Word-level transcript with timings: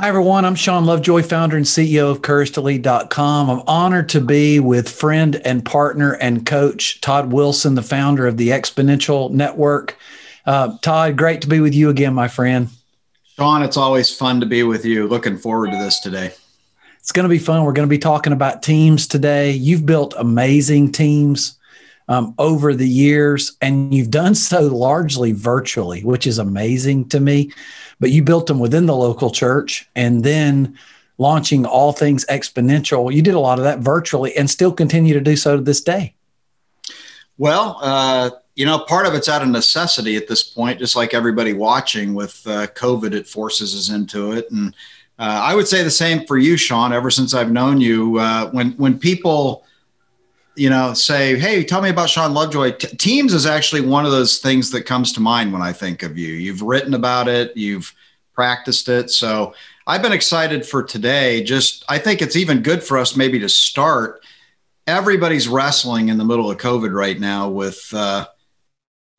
Hi, 0.00 0.06
everyone. 0.06 0.44
I'm 0.44 0.54
Shawn 0.54 0.84
Lovejoy, 0.84 1.24
founder 1.24 1.56
and 1.56 1.66
CEO 1.66 2.08
of 2.08 2.22
CourageToLead.com. 2.22 3.50
I'm 3.50 3.62
honored 3.66 4.08
to 4.10 4.20
be 4.20 4.60
with 4.60 4.88
friend 4.88 5.34
and 5.44 5.64
partner 5.64 6.12
and 6.12 6.46
coach 6.46 7.00
Todd 7.00 7.32
Wilson, 7.32 7.74
the 7.74 7.82
founder 7.82 8.28
of 8.28 8.36
the 8.36 8.50
Exponential 8.50 9.28
Network. 9.28 9.98
Uh, 10.46 10.78
Todd, 10.82 11.16
great 11.16 11.40
to 11.40 11.48
be 11.48 11.58
with 11.58 11.74
you 11.74 11.90
again, 11.90 12.14
my 12.14 12.28
friend. 12.28 12.68
Shawn, 13.34 13.64
it's 13.64 13.76
always 13.76 14.14
fun 14.14 14.38
to 14.38 14.46
be 14.46 14.62
with 14.62 14.84
you. 14.84 15.08
Looking 15.08 15.36
forward 15.36 15.72
to 15.72 15.76
this 15.78 15.98
today. 15.98 16.30
It's 17.00 17.10
going 17.10 17.24
to 17.24 17.28
be 17.28 17.40
fun. 17.40 17.64
We're 17.64 17.72
going 17.72 17.88
to 17.88 17.90
be 17.90 17.98
talking 17.98 18.32
about 18.32 18.62
teams 18.62 19.08
today. 19.08 19.50
You've 19.50 19.84
built 19.84 20.14
amazing 20.16 20.92
teams 20.92 21.57
um, 22.08 22.34
over 22.38 22.74
the 22.74 22.88
years, 22.88 23.56
and 23.60 23.94
you've 23.94 24.10
done 24.10 24.34
so 24.34 24.62
largely 24.62 25.32
virtually, 25.32 26.02
which 26.02 26.26
is 26.26 26.38
amazing 26.38 27.08
to 27.10 27.20
me 27.20 27.50
but 28.00 28.10
you 28.10 28.22
built 28.22 28.46
them 28.46 28.58
within 28.58 28.86
the 28.86 28.94
local 28.94 29.30
church 29.30 29.88
and 29.96 30.24
then 30.24 30.78
launching 31.18 31.66
all 31.66 31.92
things 31.92 32.24
exponential. 32.26 33.12
You 33.12 33.22
did 33.22 33.34
a 33.34 33.40
lot 33.40 33.58
of 33.58 33.64
that 33.64 33.80
virtually 33.80 34.36
and 34.36 34.48
still 34.48 34.72
continue 34.72 35.14
to 35.14 35.20
do 35.20 35.36
so 35.36 35.56
to 35.56 35.62
this 35.62 35.80
day. 35.80 36.14
Well, 37.38 37.78
uh, 37.82 38.30
you 38.54 38.66
know, 38.66 38.80
part 38.80 39.06
of 39.06 39.14
it's 39.14 39.28
out 39.28 39.42
of 39.42 39.48
necessity 39.48 40.16
at 40.16 40.26
this 40.26 40.42
point, 40.42 40.78
just 40.78 40.96
like 40.96 41.14
everybody 41.14 41.52
watching 41.52 42.14
with 42.14 42.44
uh, 42.46 42.66
COVID, 42.68 43.14
it 43.14 43.28
forces 43.28 43.74
us 43.74 43.94
into 43.94 44.32
it. 44.32 44.50
And 44.50 44.74
uh, 45.18 45.40
I 45.42 45.54
would 45.54 45.68
say 45.68 45.82
the 45.82 45.90
same 45.90 46.26
for 46.26 46.38
you, 46.38 46.56
Shawn. 46.56 46.92
Ever 46.92 47.10
since 47.10 47.34
I've 47.34 47.52
known 47.52 47.80
you, 47.80 48.18
uh, 48.18 48.50
when 48.50 48.72
when 48.72 48.98
people 48.98 49.64
you 50.58 50.70
know, 50.70 50.94
say, 50.94 51.38
hey, 51.38 51.64
tell 51.64 51.80
me 51.80 51.90
about 51.90 52.10
Shawn 52.10 52.34
Lovejoy. 52.34 52.72
T- 52.72 52.96
Teams 52.96 53.32
is 53.32 53.46
actually 53.46 53.80
one 53.80 54.04
of 54.04 54.10
those 54.10 54.38
things 54.38 54.70
that 54.70 54.82
comes 54.82 55.12
to 55.12 55.20
mind 55.20 55.52
when 55.52 55.62
I 55.62 55.72
think 55.72 56.02
of 56.02 56.18
you. 56.18 56.34
You've 56.34 56.62
written 56.62 56.94
about 56.94 57.28
it, 57.28 57.56
you've 57.56 57.94
practiced 58.34 58.88
it. 58.88 59.10
So 59.10 59.54
I've 59.86 60.02
been 60.02 60.12
excited 60.12 60.66
for 60.66 60.82
today. 60.82 61.42
Just, 61.42 61.84
I 61.88 61.98
think 61.98 62.20
it's 62.20 62.36
even 62.36 62.62
good 62.62 62.82
for 62.82 62.98
us 62.98 63.16
maybe 63.16 63.38
to 63.40 63.48
start. 63.48 64.22
Everybody's 64.86 65.48
wrestling 65.48 66.08
in 66.08 66.18
the 66.18 66.24
middle 66.24 66.50
of 66.50 66.58
COVID 66.58 66.92
right 66.92 67.18
now 67.18 67.48
with 67.48 67.88
uh, 67.94 68.26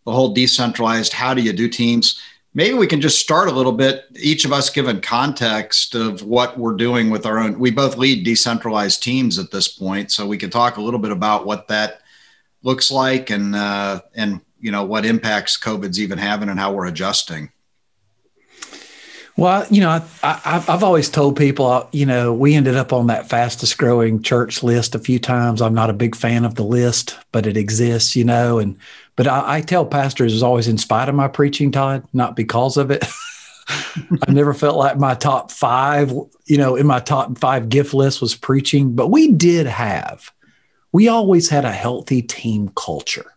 the 0.05 0.11
whole 0.11 0.33
decentralized 0.33 1.13
how 1.13 1.33
do 1.33 1.41
you 1.41 1.53
do 1.53 1.67
teams 1.67 2.19
maybe 2.53 2.75
we 2.75 2.88
can 2.88 3.02
just 3.02 3.19
start 3.19 3.47
a 3.47 3.53
little 3.53 3.72
bit 3.72 4.05
each 4.19 4.45
of 4.45 4.53
us 4.53 4.69
given 4.69 5.02
context 5.02 5.95
of 5.95 6.23
what 6.23 6.58
we're 6.58 6.75
doing 6.75 7.09
with 7.09 7.25
our 7.25 7.39
own 7.39 7.58
we 7.59 7.72
both 7.72 7.97
lead 7.97 8.23
decentralized 8.23 9.02
teams 9.03 9.38
at 9.38 9.52
this 9.52 9.67
point 9.67 10.11
so 10.11 10.28
we 10.28 10.38
can 10.38 10.50
talk 10.50 10.77
a 10.77 10.81
little 10.81 11.00
bit 11.00 11.11
about 11.11 11.45
what 11.45 11.67
that 11.67 12.02
looks 12.64 12.92
like 12.92 13.30
and 13.30 13.55
uh, 13.55 14.02
and 14.16 14.42
you 14.59 14.72
know 14.72 14.83
what 14.83 15.05
impacts 15.05 15.58
covid's 15.58 16.00
even 16.00 16.17
having 16.17 16.50
and 16.50 16.59
how 16.59 16.73
we're 16.73 16.88
adjusting 16.88 17.52
well, 19.39 19.66
you 19.70 19.80
know, 19.80 20.03
I, 20.22 20.61
have 20.67 20.83
always 20.83 21.08
told 21.08 21.38
people, 21.38 21.66
uh, 21.66 21.88
you 21.94 22.05
know, 22.05 22.33
we 22.33 22.55
ended 22.55 22.75
up 22.75 22.92
on 22.92 23.08
that 23.08 23.30
fastest 23.30 23.77
growing 23.77 24.22
church 24.22 24.64
list 24.64 24.95
a 24.95 25.00
few 25.00 25.17
times. 25.17 25.61
I'm 25.61 25.73
not 25.73 25.89
a 25.89 25.94
big 25.94 26.14
fan 26.14 26.44
of 26.44 26.55
the 26.55 26.66
list, 26.66 27.17
but 27.31 27.47
it 27.47 27.55
exists, 27.55 28.17
you 28.17 28.25
know, 28.25 28.59
and 28.59 28.77
but 29.19 29.27
I, 29.27 29.57
I 29.57 29.61
tell 29.61 29.85
pastors 29.85 30.33
is 30.33 30.41
always 30.41 30.69
in 30.69 30.77
spite 30.77 31.09
of 31.09 31.15
my 31.15 31.27
preaching, 31.27 31.73
Todd, 31.73 32.07
not 32.13 32.37
because 32.37 32.77
of 32.77 32.89
it. 32.89 33.03
I 33.67 34.31
never 34.31 34.53
felt 34.53 34.77
like 34.77 34.97
my 34.97 35.13
top 35.13 35.51
five, 35.51 36.13
you 36.45 36.57
know, 36.57 36.77
in 36.77 36.87
my 36.87 37.01
top 37.01 37.37
five 37.37 37.67
gift 37.67 37.93
list 37.93 38.21
was 38.21 38.33
preaching, 38.33 38.95
but 38.95 39.09
we 39.09 39.27
did 39.27 39.65
have, 39.65 40.31
we 40.93 41.09
always 41.09 41.49
had 41.49 41.65
a 41.65 41.71
healthy 41.73 42.21
team 42.21 42.71
culture, 42.77 43.33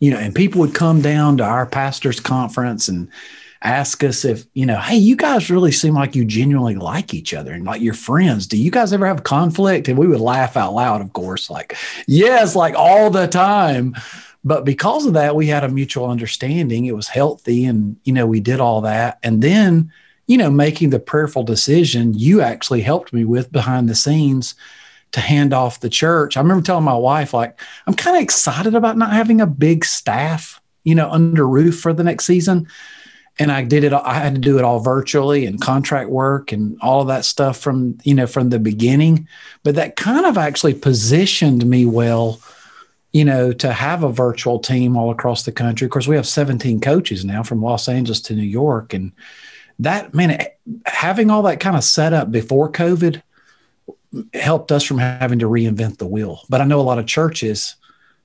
you 0.00 0.10
know, 0.10 0.16
and 0.16 0.34
people 0.34 0.62
would 0.62 0.74
come 0.74 1.02
down 1.02 1.36
to 1.36 1.44
our 1.44 1.66
pastor's 1.66 2.18
conference 2.18 2.88
and 2.88 3.10
ask 3.60 4.02
us 4.02 4.24
if, 4.24 4.46
you 4.54 4.64
know, 4.64 4.78
hey, 4.78 4.96
you 4.96 5.14
guys 5.14 5.50
really 5.50 5.72
seem 5.72 5.92
like 5.92 6.16
you 6.16 6.24
genuinely 6.24 6.76
like 6.76 7.12
each 7.12 7.34
other 7.34 7.52
and 7.52 7.66
like 7.66 7.82
your 7.82 7.92
friends. 7.92 8.46
Do 8.46 8.56
you 8.56 8.70
guys 8.70 8.94
ever 8.94 9.06
have 9.06 9.24
conflict? 9.24 9.88
And 9.88 9.98
we 9.98 10.06
would 10.06 10.22
laugh 10.22 10.56
out 10.56 10.72
loud, 10.72 11.02
of 11.02 11.12
course, 11.12 11.50
like, 11.50 11.76
yes, 12.06 12.56
like 12.56 12.74
all 12.74 13.10
the 13.10 13.26
time. 13.26 13.94
But 14.44 14.64
because 14.64 15.06
of 15.06 15.12
that, 15.14 15.36
we 15.36 15.46
had 15.46 15.64
a 15.64 15.68
mutual 15.68 16.06
understanding. 16.06 16.86
It 16.86 16.96
was 16.96 17.08
healthy, 17.08 17.64
and 17.64 17.96
you 18.04 18.12
know, 18.12 18.26
we 18.26 18.40
did 18.40 18.60
all 18.60 18.80
that. 18.80 19.18
And 19.22 19.42
then, 19.42 19.92
you 20.26 20.36
know, 20.36 20.50
making 20.50 20.90
the 20.90 20.98
prayerful 20.98 21.44
decision 21.44 22.14
you 22.14 22.40
actually 22.40 22.80
helped 22.80 23.12
me 23.12 23.24
with 23.24 23.52
behind 23.52 23.88
the 23.88 23.94
scenes 23.94 24.54
to 25.12 25.20
hand 25.20 25.52
off 25.52 25.80
the 25.80 25.90
church. 25.90 26.36
I 26.36 26.40
remember 26.40 26.64
telling 26.64 26.84
my 26.84 26.96
wife, 26.96 27.34
like, 27.34 27.60
I'm 27.86 27.94
kind 27.94 28.16
of 28.16 28.22
excited 28.22 28.74
about 28.74 28.96
not 28.96 29.12
having 29.12 29.40
a 29.40 29.46
big 29.46 29.84
staff, 29.84 30.60
you 30.84 30.94
know, 30.94 31.10
under 31.10 31.46
roof 31.46 31.80
for 31.80 31.92
the 31.92 32.04
next 32.04 32.24
season. 32.24 32.66
And 33.38 33.50
I 33.50 33.62
did 33.62 33.84
it, 33.84 33.92
I 33.92 34.14
had 34.14 34.34
to 34.34 34.40
do 34.40 34.58
it 34.58 34.64
all 34.64 34.80
virtually 34.80 35.46
and 35.46 35.60
contract 35.60 36.10
work 36.10 36.52
and 36.52 36.78
all 36.80 37.00
of 37.00 37.08
that 37.08 37.24
stuff 37.24 37.58
from, 37.58 37.98
you 38.04 38.14
know, 38.14 38.26
from 38.26 38.50
the 38.50 38.58
beginning. 38.58 39.26
But 39.62 39.74
that 39.76 39.96
kind 39.96 40.26
of 40.26 40.36
actually 40.36 40.74
positioned 40.74 41.64
me 41.64 41.86
well 41.86 42.40
you 43.12 43.24
know, 43.24 43.52
to 43.52 43.72
have 43.72 44.02
a 44.02 44.12
virtual 44.12 44.58
team 44.58 44.96
all 44.96 45.10
across 45.10 45.42
the 45.42 45.52
country. 45.52 45.84
Of 45.84 45.90
course, 45.90 46.08
we 46.08 46.16
have 46.16 46.26
17 46.26 46.80
coaches 46.80 47.24
now 47.24 47.42
from 47.42 47.62
Los 47.62 47.88
Angeles 47.88 48.20
to 48.22 48.34
New 48.34 48.42
York. 48.42 48.94
And 48.94 49.12
that, 49.78 50.14
man, 50.14 50.30
eh, 50.30 50.48
having 50.86 51.30
all 51.30 51.42
that 51.42 51.60
kind 51.60 51.76
of 51.76 51.84
set 51.84 52.12
up 52.12 52.30
before 52.30 52.72
COVID 52.72 53.22
helped 54.34 54.72
us 54.72 54.84
from 54.84 54.98
having 54.98 55.38
to 55.40 55.48
reinvent 55.48 55.98
the 55.98 56.06
wheel. 56.06 56.42
But 56.48 56.60
I 56.60 56.64
know 56.64 56.80
a 56.80 56.82
lot 56.82 56.98
of 56.98 57.06
churches 57.06 57.76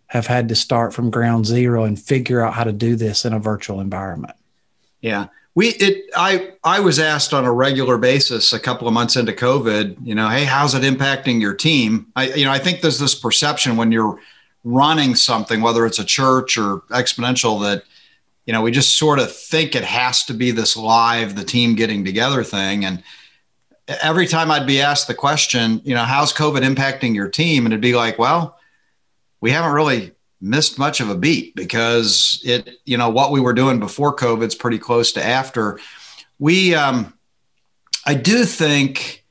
have 0.08 0.28
had 0.28 0.48
to 0.50 0.56
start 0.56 0.94
from 0.94 1.10
ground 1.10 1.46
zero 1.46 1.84
and 1.84 2.00
figure 2.00 2.42
out 2.42 2.54
how 2.54 2.64
to 2.64 2.72
do 2.72 2.96
this 2.96 3.26
in 3.26 3.34
a 3.34 3.40
virtual 3.40 3.82
environment. 3.82 4.36
Yeah. 5.02 5.28
We 5.54 5.70
it 5.70 6.06
I 6.16 6.52
I 6.64 6.80
was 6.80 7.00
asked 7.00 7.34
on 7.34 7.44
a 7.44 7.52
regular 7.52 7.98
basis 7.98 8.54
a 8.54 8.60
couple 8.60 8.88
of 8.88 8.94
months 8.94 9.16
into 9.16 9.34
COVID, 9.34 9.98
you 10.06 10.14
know, 10.14 10.30
hey, 10.30 10.44
how's 10.44 10.76
it 10.76 10.84
impacting 10.84 11.42
your 11.42 11.56
team? 11.56 12.08
I 12.16 12.32
you 12.34 12.46
know, 12.46 12.52
I 12.52 12.60
think 12.60 12.82
there's 12.82 13.00
this 13.00 13.16
perception 13.16 13.76
when 13.76 13.92
you're 13.92 14.20
running 14.68 15.16
something, 15.16 15.62
whether 15.62 15.86
it's 15.86 16.00
a 16.00 16.06
church 16.06 16.58
or 16.58 16.80
exponential, 16.90 17.62
that 17.62 17.84
you 18.46 18.54
know 18.54 18.62
we 18.62 18.72
just 18.72 18.98
sort 18.98 19.20
of 19.20 19.34
think 19.34 19.76
it 19.76 19.84
has 19.84 20.26
to 20.26 20.34
be 20.34 20.52
this 20.52 20.76
live, 20.76 21.36
the 21.36 21.44
team 21.44 21.76
getting 21.76 22.04
together 22.04 22.44
thing. 22.44 22.86
And 22.86 23.04
every 23.88 24.28
time 24.28 24.52
I'd 24.52 24.68
be 24.68 24.82
asked 24.82 25.08
the 25.08 25.14
question, 25.14 25.82
you 25.84 25.96
know, 25.96 26.04
how's 26.04 26.34
COVID 26.34 26.62
impacting 26.62 27.16
your 27.16 27.30
team, 27.30 27.66
and 27.66 27.74
it'd 27.74 27.82
be 27.82 27.96
like, 27.96 28.20
well, 28.20 28.60
we 29.40 29.52
haven't 29.52 29.72
really 29.72 30.12
missed 30.42 30.78
much 30.78 31.00
of 31.00 31.10
a 31.10 31.16
beat 31.16 31.56
because 31.56 32.42
it, 32.44 32.70
you 32.86 32.98
know, 32.98 33.10
what 33.10 33.32
we 33.32 33.40
were 33.40 33.54
doing 33.54 33.80
before 33.80 34.16
COVID's 34.16 34.56
pretty 34.56 34.78
close 34.78 35.12
to 35.14 35.24
after. 35.24 35.80
We, 36.38 36.76
um, 36.76 37.14
I 38.06 38.14
do 38.14 38.46
think 38.46 39.26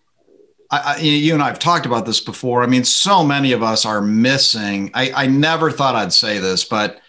I, 0.70 0.98
you 0.98 1.32
and 1.32 1.42
I 1.42 1.46
have 1.46 1.58
talked 1.58 1.86
about 1.86 2.06
this 2.06 2.20
before. 2.20 2.62
I 2.62 2.66
mean, 2.66 2.84
so 2.84 3.22
many 3.22 3.52
of 3.52 3.62
us 3.62 3.84
are 3.84 4.00
missing. 4.00 4.90
I, 4.94 5.12
I 5.14 5.26
never 5.26 5.70
thought 5.70 5.94
I'd 5.94 6.12
say 6.12 6.38
this, 6.38 6.64
but 6.64 7.00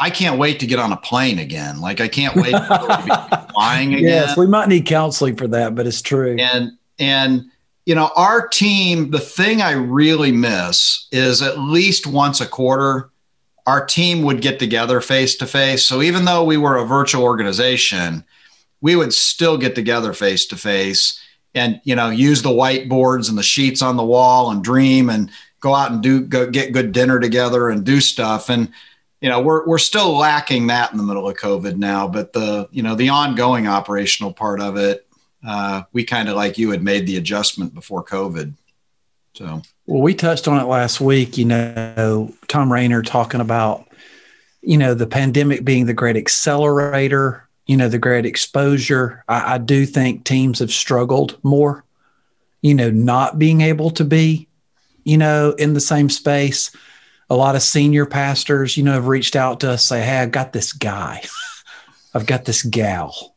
I 0.00 0.10
can't 0.10 0.38
wait 0.38 0.60
to 0.60 0.66
get 0.66 0.78
on 0.78 0.92
a 0.92 0.96
plane 0.96 1.38
again. 1.38 1.80
Like 1.80 2.00
I 2.00 2.08
can't 2.08 2.34
wait 2.36 2.52
to 2.52 3.02
be 3.04 3.46
flying 3.52 3.94
again. 3.94 4.08
Yes, 4.08 4.36
we 4.36 4.46
might 4.46 4.68
need 4.68 4.86
counseling 4.86 5.36
for 5.36 5.48
that, 5.48 5.74
but 5.74 5.86
it's 5.86 6.02
true. 6.02 6.36
And 6.38 6.72
and 6.98 7.44
you 7.86 7.94
know, 7.94 8.10
our 8.16 8.46
team, 8.46 9.10
the 9.10 9.18
thing 9.18 9.62
I 9.62 9.72
really 9.72 10.32
miss 10.32 11.06
is 11.12 11.42
at 11.42 11.58
least 11.58 12.06
once 12.06 12.40
a 12.40 12.46
quarter, 12.46 13.10
our 13.66 13.84
team 13.84 14.22
would 14.22 14.42
get 14.42 14.58
together 14.58 15.00
face 15.00 15.34
to 15.36 15.46
face. 15.46 15.84
So 15.84 16.02
even 16.02 16.24
though 16.24 16.44
we 16.44 16.56
were 16.56 16.76
a 16.76 16.84
virtual 16.84 17.24
organization, 17.24 18.24
we 18.80 18.96
would 18.96 19.12
still 19.12 19.58
get 19.58 19.74
together 19.74 20.12
face 20.12 20.46
to 20.46 20.56
face 20.56 21.19
and 21.54 21.80
you 21.84 21.94
know 21.94 22.10
use 22.10 22.42
the 22.42 22.48
whiteboards 22.48 23.28
and 23.28 23.38
the 23.38 23.42
sheets 23.42 23.82
on 23.82 23.96
the 23.96 24.04
wall 24.04 24.50
and 24.50 24.62
dream 24.62 25.10
and 25.10 25.30
go 25.60 25.74
out 25.74 25.90
and 25.90 26.02
do 26.02 26.20
go 26.20 26.50
get 26.50 26.72
good 26.72 26.92
dinner 26.92 27.20
together 27.20 27.68
and 27.68 27.84
do 27.84 28.00
stuff. 28.00 28.48
And 28.48 28.72
you 29.20 29.28
know 29.28 29.40
we're 29.40 29.66
we're 29.66 29.78
still 29.78 30.16
lacking 30.16 30.68
that 30.68 30.92
in 30.92 30.98
the 30.98 31.04
middle 31.04 31.28
of 31.28 31.36
covid 31.36 31.76
now 31.76 32.08
but 32.08 32.32
the 32.32 32.68
you 32.70 32.82
know 32.82 32.94
the 32.94 33.08
ongoing 33.08 33.66
operational 33.66 34.32
part 34.32 34.60
of 34.60 34.76
it 34.76 35.06
uh, 35.46 35.82
we 35.92 36.04
kind 36.04 36.28
of 36.28 36.36
like 36.36 36.58
you 36.58 36.70
had 36.70 36.82
made 36.82 37.06
the 37.06 37.16
adjustment 37.16 37.74
before 37.74 38.04
covid. 38.04 38.52
So. 39.32 39.62
Well 39.86 40.02
we 40.02 40.14
touched 40.14 40.48
on 40.48 40.60
it 40.60 40.66
last 40.66 41.00
week 41.00 41.38
you 41.38 41.44
know 41.44 42.34
Thom 42.48 42.72
Rainer 42.72 43.02
talking 43.02 43.40
about 43.40 43.86
you 44.62 44.76
know 44.76 44.94
the 44.94 45.06
pandemic 45.06 45.64
being 45.64 45.86
the 45.86 45.94
great 45.94 46.16
accelerator 46.16 47.48
you 47.70 47.76
know, 47.76 47.88
the 47.88 47.98
great 48.00 48.26
exposure. 48.26 49.22
I, 49.28 49.54
I 49.54 49.58
do 49.58 49.86
think 49.86 50.24
teams 50.24 50.58
have 50.58 50.72
struggled 50.72 51.38
more, 51.44 51.84
you 52.62 52.74
know, 52.74 52.90
not 52.90 53.38
being 53.38 53.60
able 53.60 53.90
to 53.90 54.04
be, 54.04 54.48
you 55.04 55.16
know, 55.16 55.52
in 55.52 55.74
the 55.74 55.80
same 55.80 56.10
space. 56.10 56.72
A 57.30 57.36
lot 57.36 57.54
of 57.54 57.62
senior 57.62 58.06
pastors, 58.06 58.76
you 58.76 58.82
know, 58.82 58.94
have 58.94 59.06
reached 59.06 59.36
out 59.36 59.60
to 59.60 59.70
us, 59.70 59.84
say, 59.84 60.02
Hey, 60.02 60.18
I've 60.18 60.32
got 60.32 60.52
this 60.52 60.72
guy, 60.72 61.22
I've 62.14 62.26
got 62.26 62.44
this 62.44 62.64
gal. 62.64 63.36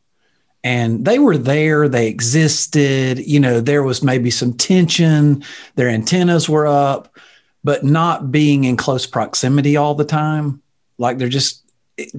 And 0.64 1.04
they 1.04 1.20
were 1.20 1.38
there, 1.38 1.88
they 1.88 2.08
existed, 2.08 3.20
you 3.20 3.38
know, 3.38 3.60
there 3.60 3.84
was 3.84 4.02
maybe 4.02 4.32
some 4.32 4.54
tension, 4.54 5.44
their 5.76 5.88
antennas 5.88 6.48
were 6.48 6.66
up, 6.66 7.16
but 7.62 7.84
not 7.84 8.32
being 8.32 8.64
in 8.64 8.76
close 8.76 9.06
proximity 9.06 9.76
all 9.76 9.94
the 9.94 10.04
time. 10.04 10.60
Like 10.98 11.18
they're 11.18 11.28
just 11.28 11.63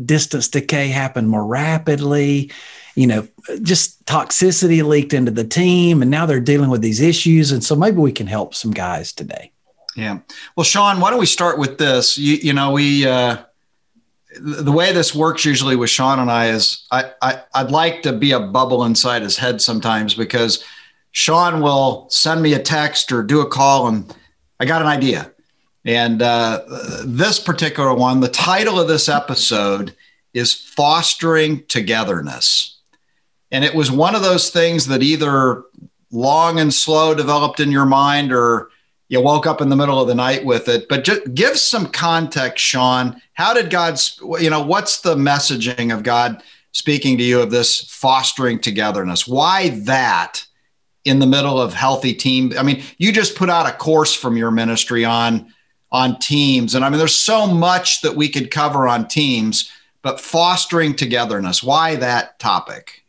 distance 0.05 0.47
decay 0.47 0.87
happened 0.87 1.29
more 1.29 1.45
rapidly 1.45 2.51
you 2.95 3.05
know, 3.05 3.27
just 3.61 4.03
toxicity 4.05 4.83
leaked 4.83 5.13
into 5.13 5.31
the 5.31 5.43
team, 5.43 6.01
and 6.01 6.09
now 6.09 6.25
they're 6.25 6.39
dealing 6.39 6.69
with 6.69 6.81
these 6.81 7.01
issues. 7.01 7.51
And 7.51 7.63
so 7.63 7.75
maybe 7.75 7.97
we 7.97 8.11
can 8.11 8.25
help 8.25 8.55
some 8.55 8.71
guys 8.71 9.11
today. 9.11 9.51
Yeah. 9.95 10.19
Well, 10.55 10.63
Shawn, 10.63 10.99
why 10.99 11.09
don't 11.09 11.19
we 11.19 11.25
start 11.25 11.59
with 11.59 11.77
this? 11.77 12.17
You, 12.17 12.35
you 12.35 12.53
know, 12.53 12.71
we 12.71 13.05
uh, 13.05 13.37
the 14.39 14.71
way 14.71 14.91
this 14.93 15.13
works 15.13 15.45
usually 15.45 15.75
with 15.75 15.89
Shawn 15.89 16.19
and 16.19 16.31
I 16.31 16.47
is 16.47 16.85
I, 16.91 17.11
I 17.21 17.41
I'd 17.53 17.71
like 17.71 18.01
to 18.03 18.13
be 18.13 18.31
a 18.31 18.39
bubble 18.39 18.83
inside 18.83 19.21
his 19.21 19.37
head 19.37 19.61
sometimes 19.61 20.13
because 20.13 20.63
Shawn 21.11 21.61
will 21.61 22.09
send 22.09 22.41
me 22.41 22.53
a 22.53 22.59
text 22.59 23.11
or 23.11 23.23
do 23.23 23.41
a 23.41 23.49
call 23.49 23.87
and 23.87 24.13
I 24.59 24.65
got 24.65 24.81
an 24.81 24.87
idea. 24.87 25.31
And 25.85 26.21
uh, 26.21 26.61
this 27.05 27.39
particular 27.39 27.93
one, 27.93 28.19
the 28.19 28.27
title 28.27 28.79
of 28.79 28.87
this 28.87 29.07
episode 29.07 29.95
is 30.33 30.53
Fostering 30.53 31.63
Togetherness. 31.67 32.79
And 33.51 33.63
it 33.63 33.75
was 33.75 33.91
one 33.91 34.15
of 34.15 34.23
those 34.23 34.49
things 34.49 34.87
that 34.87 35.03
either 35.03 35.63
long 36.11 36.59
and 36.59 36.73
slow 36.73 37.13
developed 37.13 37.59
in 37.59 37.71
your 37.71 37.85
mind 37.85 38.33
or 38.33 38.69
you 39.07 39.21
woke 39.21 39.45
up 39.45 39.61
in 39.61 39.69
the 39.69 39.75
middle 39.75 40.01
of 40.01 40.07
the 40.07 40.15
night 40.15 40.43
with 40.43 40.67
it. 40.67 40.89
But 40.89 41.03
just 41.03 41.33
give 41.35 41.57
some 41.57 41.87
context, 41.87 42.65
Shawn. 42.65 43.21
How 43.33 43.53
did 43.53 43.69
God, 43.69 43.99
you 44.39 44.49
know, 44.49 44.65
what's 44.65 45.01
the 45.01 45.15
messaging 45.15 45.93
of 45.93 46.01
God 46.01 46.41
speaking 46.71 47.17
to 47.19 47.23
you 47.23 47.39
of 47.39 47.51
this 47.51 47.81
fostering 47.81 48.59
togetherness? 48.59 49.27
Why 49.27 49.69
that 49.81 50.45
in 51.05 51.19
the 51.19 51.27
middle 51.27 51.61
of 51.61 51.75
healthy 51.75 52.13
team? 52.13 52.53
I 52.57 52.63
mean, 52.63 52.81
you 52.97 53.11
just 53.11 53.35
put 53.35 53.51
out 53.51 53.69
a 53.69 53.77
course 53.77 54.15
from 54.15 54.35
your 54.35 54.49
ministry 54.49 55.05
on 55.05 55.53
on 55.91 56.19
teams, 56.19 56.75
and 56.75 56.83
I 56.83 56.89
mean, 56.89 56.99
there's 56.99 57.15
so 57.15 57.47
much 57.47 58.01
that 58.01 58.15
we 58.15 58.29
could 58.29 58.51
cover 58.51 58.87
on 58.87 59.07
teams, 59.07 59.71
but 60.01 60.19
fostering 60.19 60.95
togetherness. 60.95 61.63
Why 61.63 61.95
that 61.95 62.37
topic? 62.39 63.03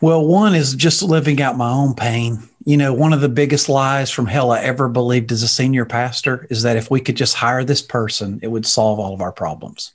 Well, 0.00 0.26
one 0.26 0.54
is 0.54 0.74
just 0.74 1.02
living 1.02 1.40
out 1.40 1.56
my 1.56 1.70
own 1.70 1.94
pain 1.94 2.48
you 2.64 2.76
know, 2.76 2.92
one 2.92 3.12
of 3.12 3.20
the 3.20 3.28
biggest 3.28 3.68
lies 3.68 4.10
from 4.10 4.26
hell 4.26 4.50
I 4.52 4.60
ever 4.60 4.88
believed 4.88 5.32
as 5.32 5.42
a 5.42 5.48
senior 5.48 5.84
pastor 5.84 6.46
is 6.50 6.62
that 6.62 6.76
if 6.76 6.90
we 6.90 7.00
could 7.00 7.16
just 7.16 7.34
hire 7.34 7.64
this 7.64 7.82
person, 7.82 8.38
it 8.42 8.48
would 8.48 8.66
solve 8.66 8.98
all 8.98 9.14
of 9.14 9.20
our 9.20 9.32
problems. 9.32 9.92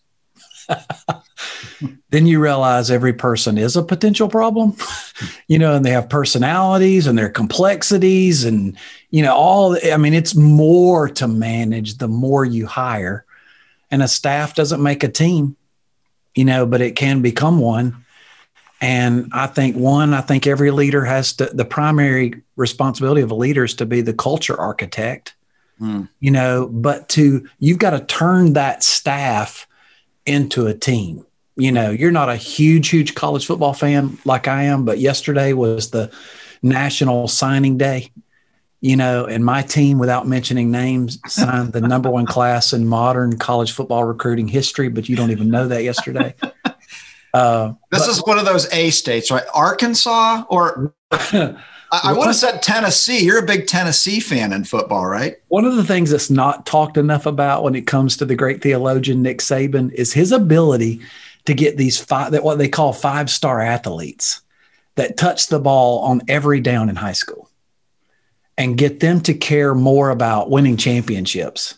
then 2.10 2.26
you 2.26 2.40
realize 2.40 2.90
every 2.90 3.14
person 3.14 3.58
is 3.58 3.76
a 3.76 3.84
potential 3.84 4.28
problem, 4.28 4.76
you 5.48 5.60
know, 5.60 5.76
and 5.76 5.86
they 5.86 5.92
have 5.92 6.10
personalities 6.10 7.08
and 7.08 7.18
their 7.18 7.30
complexities 7.30 8.46
and, 8.46 8.78
you 9.10 9.24
know, 9.24 9.36
all, 9.36 9.78
I 9.92 9.98
mean, 9.98 10.14
it's 10.14 10.36
more 10.36 11.10
to 11.10 11.28
manage 11.28 11.98
the 11.98 12.08
more 12.08 12.46
you 12.46 12.66
hire. 12.66 13.26
And 13.92 14.04
a 14.04 14.08
staff 14.08 14.56
doesn't 14.56 14.84
make 14.84 15.04
a 15.04 15.10
team, 15.10 15.56
you 16.36 16.46
know, 16.46 16.66
but 16.66 16.82
it 16.82 16.96
can 16.96 17.22
become 17.22 17.60
one. 17.60 18.04
And 18.80 19.30
I 19.34 19.48
think 19.48 19.76
one, 19.76 20.14
I 20.14 20.22
think 20.22 20.46
every 20.46 20.72
leader 20.72 21.04
has 21.04 21.34
to, 21.34 21.46
the 21.46 21.66
primary 21.66 22.42
responsibility 22.56 23.22
of 23.22 23.32
a 23.32 23.36
leader 23.36 23.64
is 23.64 23.74
to 23.76 23.86
be 23.86 24.02
the 24.02 24.14
culture 24.14 24.60
architect, 24.60 25.36
mm. 25.82 26.08
you 26.20 26.32
know, 26.32 26.68
but 26.68 27.10
to, 27.10 27.48
you've 27.60 27.80
got 27.80 27.92
to 27.92 28.06
turn 28.06 28.54
that 28.54 28.84
staff 28.84 29.67
into 30.28 30.68
a 30.68 30.74
team. 30.74 31.26
You 31.56 31.72
know, 31.72 31.90
you're 31.90 32.12
not 32.12 32.30
a 32.30 32.36
huge, 32.36 32.90
huge 32.90 33.16
college 33.16 33.46
football 33.46 33.74
fan 33.74 34.18
like 34.26 34.48
I 34.48 34.64
am, 34.64 34.86
but 34.86 35.00
yesterday 35.00 35.54
was 35.54 35.90
the 35.90 36.12
national 36.62 37.28
signing 37.28 37.78
day, 37.78 38.12
you 38.80 38.96
know, 38.96 39.26
and 39.26 39.44
my 39.44 39.64
team, 39.64 39.98
without 39.98 40.28
mentioning 40.28 40.70
names, 40.70 41.20
signed 41.26 41.74
the 41.74 41.82
number 41.82 42.12
one 42.12 42.28
class 42.28 42.74
in 42.74 42.88
modern 42.88 43.40
college 43.40 43.72
football 43.72 44.04
recruiting 44.04 44.48
history, 44.48 44.88
but 44.88 45.10
you 45.10 45.16
don't 45.16 45.32
even 45.32 45.50
know 45.50 45.68
that 45.68 45.84
yesterday. 45.84 46.36
Uh, 47.34 47.74
this 47.92 48.06
but, 48.06 48.10
is 48.10 48.24
one 48.26 48.38
of 48.38 48.46
those 48.46 48.72
A 48.72 48.92
states, 48.92 49.32
right? 49.32 49.46
Arkansas 49.52 50.44
or 50.50 50.94
I, 51.92 52.02
I 52.06 52.14
would 52.14 52.28
have 52.28 52.36
said 52.36 52.62
Tennessee. 52.62 53.24
You're 53.24 53.44
a 53.44 53.46
big 53.46 53.68
Tennessee 53.68 54.20
fan 54.20 54.54
in 54.54 54.64
football, 54.64 55.06
right? 55.06 55.38
One 55.48 55.66
of 55.66 55.76
the 55.76 55.84
things 55.84 56.10
that's 56.10 56.30
not 56.30 56.66
talked 56.66 56.98
enough 56.98 57.26
about 57.26 57.64
when 57.64 57.76
it 57.76 57.88
comes 57.88 58.18
to 58.18 58.26
the 58.26 58.36
great 58.36 58.62
theologian 58.62 59.22
Nick 59.22 59.40
Saban 59.40 59.94
is 59.94 60.14
his 60.14 60.32
ability 60.32 61.02
to 61.46 61.54
get 61.54 61.78
these 61.78 61.98
five 61.98 62.34
that 62.34 62.44
what 62.44 62.58
they 62.58 62.68
call 62.68 62.92
five 62.92 63.30
star 63.30 63.62
athletes 63.62 64.42
that 64.96 65.16
touch 65.16 65.48
the 65.48 65.60
ball 65.60 66.00
on 66.00 66.22
every 66.28 66.60
down 66.60 66.90
in 66.90 66.96
high 66.96 67.14
school 67.14 67.50
and 68.58 68.78
get 68.78 69.00
them 69.00 69.22
to 69.22 69.34
care 69.34 69.74
more 69.74 70.10
about 70.10 70.50
winning 70.50 70.76
championships 70.76 71.76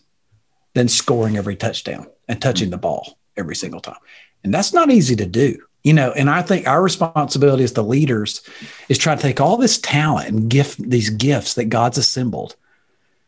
than 0.74 0.88
scoring 0.88 1.38
every 1.38 1.56
touchdown 1.56 2.08
and 2.28 2.42
touching 2.42 2.70
the 2.70 2.78
ball 2.78 3.18
every 3.36 3.56
single 3.56 3.82
time. 3.82 3.98
And 4.44 4.54
that's 4.54 4.74
not 4.74 4.90
easy 4.90 5.16
to 5.18 5.26
do. 5.26 5.62
You 5.84 5.94
know, 5.94 6.12
and 6.12 6.30
I 6.30 6.42
think 6.42 6.68
our 6.68 6.82
responsibility 6.82 7.64
as 7.64 7.74
the 7.74 7.84
leaders 7.84 8.42
is 8.90 8.98
try 8.98 9.16
to 9.16 9.22
take 9.22 9.40
all 9.40 9.56
this 9.56 9.78
talent 9.78 10.28
and 10.28 10.50
gift 10.50 10.78
these 10.78 11.10
gifts 11.10 11.54
that 11.54 11.66
God's 11.66 11.98
assembled 11.98 12.56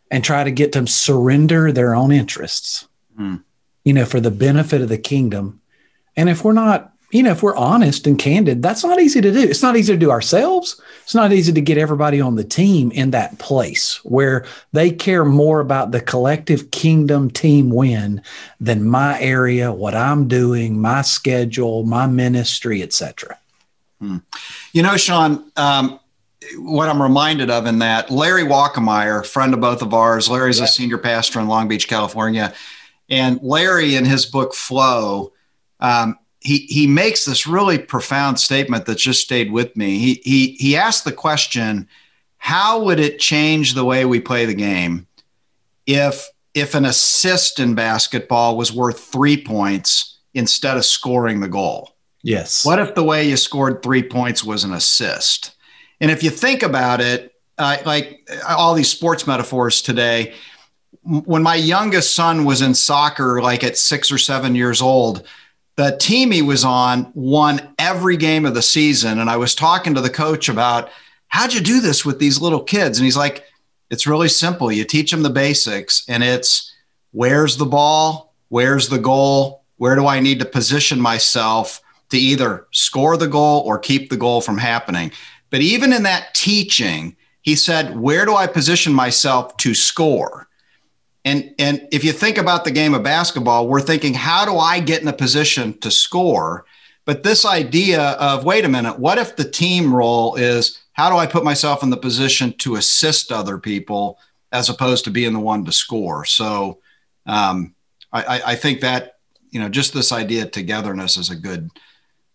and 0.10 0.24
try 0.24 0.44
to 0.44 0.52
get 0.52 0.74
them 0.74 0.86
surrender 0.86 1.72
their 1.72 1.96
own 1.96 2.12
interests, 2.12 2.88
mm. 3.18 3.42
you 3.86 3.94
know, 3.94 4.04
for 4.04 4.20
the 4.20 4.32
benefit 4.32 4.82
of 4.82 4.90
the 4.90 4.98
kingdom. 4.98 5.62
And 6.18 6.28
if 6.28 6.44
we're 6.44 6.52
not 6.52 6.91
you 7.12 7.24
know, 7.24 7.32
if 7.32 7.44
we're 7.44 7.56
honest 7.56 8.08
and 8.08 8.18
candid, 8.18 8.62
that's 8.62 8.84
not 8.84 9.00
easy 9.00 9.22
to 9.22 9.32
do. 9.32 9.40
It's 9.40 9.62
not 9.62 9.76
easy 9.76 9.94
to 9.94 10.00
do 10.00 10.12
ourselves. 10.12 10.82
It's 11.04 11.14
not 11.14 11.34
easy 11.34 11.52
to 11.52 11.62
get 11.62 11.78
everybody 11.78 12.22
on 12.22 12.36
the 12.36 12.44
team 12.44 12.92
in 12.92 13.12
that 13.12 13.38
place 13.38 14.04
where 14.04 14.46
they 14.72 14.92
care 14.92 15.26
more 15.26 15.60
about 15.60 15.92
the 15.92 16.00
collective 16.00 16.72
kingdom 16.72 17.30
team 17.30 17.70
win 17.70 18.22
than 18.60 18.88
my 18.88 19.20
area, 19.20 19.74
what 19.74 19.94
I'm 19.94 20.28
doing, 20.28 20.80
my 20.80 21.02
schedule, 21.02 21.84
my 21.84 22.08
ministry, 22.08 22.82
etc. 22.82 23.38
Hmm. 24.00 24.18
You 24.72 24.84
know, 24.84 24.96
Shawn, 24.96 25.52
um, 25.58 26.00
what 26.58 26.88
I'm 26.88 27.02
reminded 27.02 27.50
of 27.50 27.66
in 27.66 27.80
that 27.80 28.10
Larry 28.10 28.44
Walkemeyer, 28.44 29.26
friend 29.26 29.54
of 29.54 29.60
both 29.60 29.82
of 29.82 29.94
ours, 29.94 30.30
Larry's 30.30 30.60
yeah. 30.60 30.66
a 30.66 30.68
senior 30.68 30.98
pastor 30.98 31.40
in 31.40 31.48
Long 31.48 31.68
Beach, 31.68 31.88
California, 31.88 32.54
and 33.10 33.40
Larry 33.42 33.96
in 33.96 34.06
his 34.06 34.26
book 34.26 34.54
Flow. 34.54 35.34
Um, 35.80 36.18
he 36.42 36.60
he 36.70 36.88
makes 36.88 37.24
this 37.24 37.46
really 37.46 37.78
profound 37.78 38.40
statement 38.40 38.86
that 38.88 38.98
just 38.98 39.22
stayed 39.22 39.52
with 39.52 39.78
me. 39.78 40.00
He 40.00 40.22
he 40.24 40.48
he 40.54 40.76
asked 40.76 41.06
the 41.06 41.12
question, 41.12 41.88
how 42.38 42.84
would 42.84 43.00
it 43.00 43.20
change 43.20 43.74
the 43.74 43.86
way 43.86 44.06
we 44.06 44.20
play 44.20 44.46
the 44.46 44.56
game 44.56 45.08
if 45.86 46.28
if 46.54 46.74
an 46.74 46.84
assist 46.84 47.60
in 47.60 47.76
basketball 47.76 48.58
was 48.58 48.74
worth 48.74 49.00
3 49.00 49.42
points 49.44 50.18
instead 50.34 50.78
of 50.78 50.84
scoring 50.84 51.40
the 51.40 51.48
goal? 51.48 51.96
Yes. 52.24 52.66
What 52.66 52.80
if 52.80 52.96
the 52.96 53.04
way 53.04 53.30
you 53.30 53.38
scored 53.38 53.84
3 53.84 54.04
points 54.04 54.44
was 54.44 54.64
an 54.64 54.74
assist? 54.74 55.56
And 56.02 56.10
if 56.10 56.24
you 56.24 56.32
think 56.32 56.64
about 56.64 57.02
it, 57.02 57.36
uh, 57.60 57.78
like 57.86 58.28
all 58.48 58.74
these 58.74 58.90
sports 58.90 59.28
metaphors 59.28 59.82
today, 59.82 60.34
when 61.04 61.44
my 61.44 61.56
youngest 61.56 62.16
son 62.16 62.46
was 62.46 62.62
in 62.62 62.74
soccer 62.74 63.42
like 63.42 63.64
at 63.64 63.78
6 63.78 64.12
or 64.12 64.18
7 64.18 64.56
years 64.56 64.82
old, 64.82 65.28
the 65.82 65.98
team 65.98 66.30
he 66.30 66.44
was 66.44 66.64
on 66.64 67.12
won 67.16 67.74
every 67.80 68.16
game 68.16 68.46
of 68.46 68.54
the 68.54 68.62
season. 68.62 69.18
And 69.18 69.32
I 69.32 69.38
was 69.38 69.56
talking 69.56 69.96
to 69.96 70.02
the 70.02 70.12
coach 70.12 70.48
about 70.48 70.90
how'd 71.28 71.54
you 71.54 71.60
do 71.60 71.82
this 71.82 72.06
with 72.06 72.20
these 72.20 72.40
little 72.40 72.62
kids? 72.62 73.00
And 73.00 73.06
he's 73.06 73.18
like, 73.18 73.46
it's 73.90 74.06
really 74.06 74.30
simple. 74.30 74.72
You 74.72 74.86
teach 74.86 75.10
them 75.10 75.24
the 75.24 75.32
basics, 75.32 76.06
and 76.08 76.24
it's 76.24 76.72
where's 77.12 77.58
the 77.58 77.66
ball? 77.66 78.36
Where's 78.50 78.90
the 78.90 79.00
goal? 79.00 79.64
Where 79.78 79.96
do 79.96 80.06
I 80.06 80.20
need 80.20 80.38
to 80.40 80.46
position 80.46 81.02
myself 81.02 81.82
to 82.10 82.18
either 82.18 82.68
score 82.70 83.18
the 83.18 83.28
goal 83.28 83.64
or 83.66 83.80
keep 83.80 84.12
the 84.12 84.18
goal 84.18 84.40
from 84.40 84.60
happening? 84.60 85.12
But 85.50 85.62
even 85.62 85.94
in 85.94 86.04
that 86.04 86.36
teaching, 86.36 87.18
he 87.42 87.56
said, 87.56 88.00
Where 88.00 88.26
do 88.26 88.36
I 88.36 88.46
position 88.46 88.94
myself 88.94 89.58
to 89.58 89.74
score? 89.74 90.48
And 91.24 91.54
and 91.60 91.88
if 91.92 92.04
you 92.04 92.12
think 92.12 92.38
about 92.38 92.64
the 92.64 92.72
game 92.72 92.94
of 92.94 93.04
basketball, 93.04 93.68
we're 93.68 93.82
thinking, 93.82 94.14
how 94.14 94.46
do 94.46 94.58
I 94.58 94.80
get 94.80 95.02
in 95.02 95.08
a 95.08 95.14
position 95.14 95.78
to 95.80 95.92
score? 95.92 96.66
But 97.06 97.24
this 97.24 97.46
idea 97.46 98.02
of, 98.02 98.46
wait 98.46 98.66
a 98.66 98.70
minute, 98.70 99.00
what 99.00 99.18
if 99.18 99.36
the 99.36 99.50
team 99.50 99.94
role 99.94 100.36
is 100.36 100.80
how 100.94 101.10
do 101.10 101.18
I 101.18 101.26
put 101.26 101.44
myself 101.44 101.84
in 101.84 101.90
the 101.90 101.98
position 101.98 102.54
to 102.60 102.76
assist 102.76 103.32
other 103.32 103.58
people 103.58 104.20
as 104.52 104.70
opposed 104.70 105.06
to 105.06 105.12
being 105.12 105.34
the 105.34 105.40
one 105.40 105.66
to 105.66 105.72
score? 105.72 106.26
So 106.26 106.80
um, 107.26 107.76
I, 108.12 108.42
I 108.48 108.56
think 108.56 108.82
that 108.82 109.18
you 109.52 109.60
know 109.60 109.70
just 109.70 109.94
this 109.94 110.12
idea 110.12 110.44
of 110.44 110.52
togetherness 110.52 111.18
is 111.18 111.30
a 111.30 111.36
good 111.36 111.70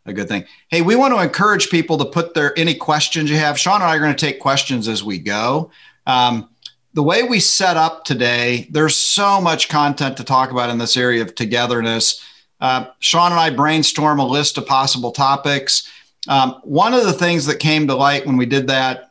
a 0.04 0.12
good 0.12 0.28
thing. 0.28 0.44
Hey, 0.68 0.82
we 0.82 0.94
want 0.94 1.12
to 1.14 1.20
encourage 1.20 1.70
people 1.70 1.98
to 1.98 2.04
put 2.04 2.34
their 2.34 2.56
any 2.58 2.74
questions 2.74 3.30
you 3.30 3.36
have. 3.36 3.58
Shawn 3.58 3.82
and 3.82 3.90
I 3.90 3.96
are 3.96 4.00
going 4.00 4.14
to 4.14 4.26
take 4.26 4.40
questions 4.40 4.88
as 4.88 5.02
we 5.02 5.18
go. 5.18 5.70
Um, 6.06 6.48
the 6.96 7.02
way 7.02 7.22
we 7.22 7.40
set 7.40 7.76
up 7.76 8.06
today, 8.06 8.66
there's 8.70 8.96
so 8.96 9.38
much 9.38 9.68
content 9.68 10.16
to 10.16 10.24
talk 10.24 10.50
about 10.50 10.70
in 10.70 10.78
this 10.78 10.96
area 10.96 11.20
of 11.20 11.34
togetherness. 11.34 12.24
Uh, 12.58 12.86
Shawn 13.00 13.32
and 13.32 13.40
I 13.40 13.50
brainstorm 13.50 14.18
a 14.18 14.26
list 14.26 14.56
of 14.56 14.66
possible 14.66 15.12
topics. 15.12 15.92
Um, 16.26 16.58
one 16.64 16.94
of 16.94 17.04
the 17.04 17.12
things 17.12 17.44
that 17.46 17.58
came 17.58 17.86
to 17.86 17.94
light 17.94 18.24
when 18.24 18.38
we 18.38 18.46
did 18.46 18.68
that, 18.68 19.10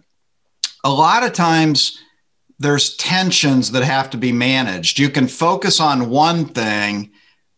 a 0.83 0.89
lot 0.89 1.21
of 1.23 1.33
times 1.33 2.01
there's 2.57 2.95
tensions 2.95 3.71
that 3.73 3.83
have 3.83 4.09
to 4.09 4.17
be 4.17 4.31
managed. 4.31 4.97
You 4.97 5.11
can 5.11 5.27
focus 5.27 5.79
on 5.79 6.09
one 6.09 6.45
thing, 6.45 7.11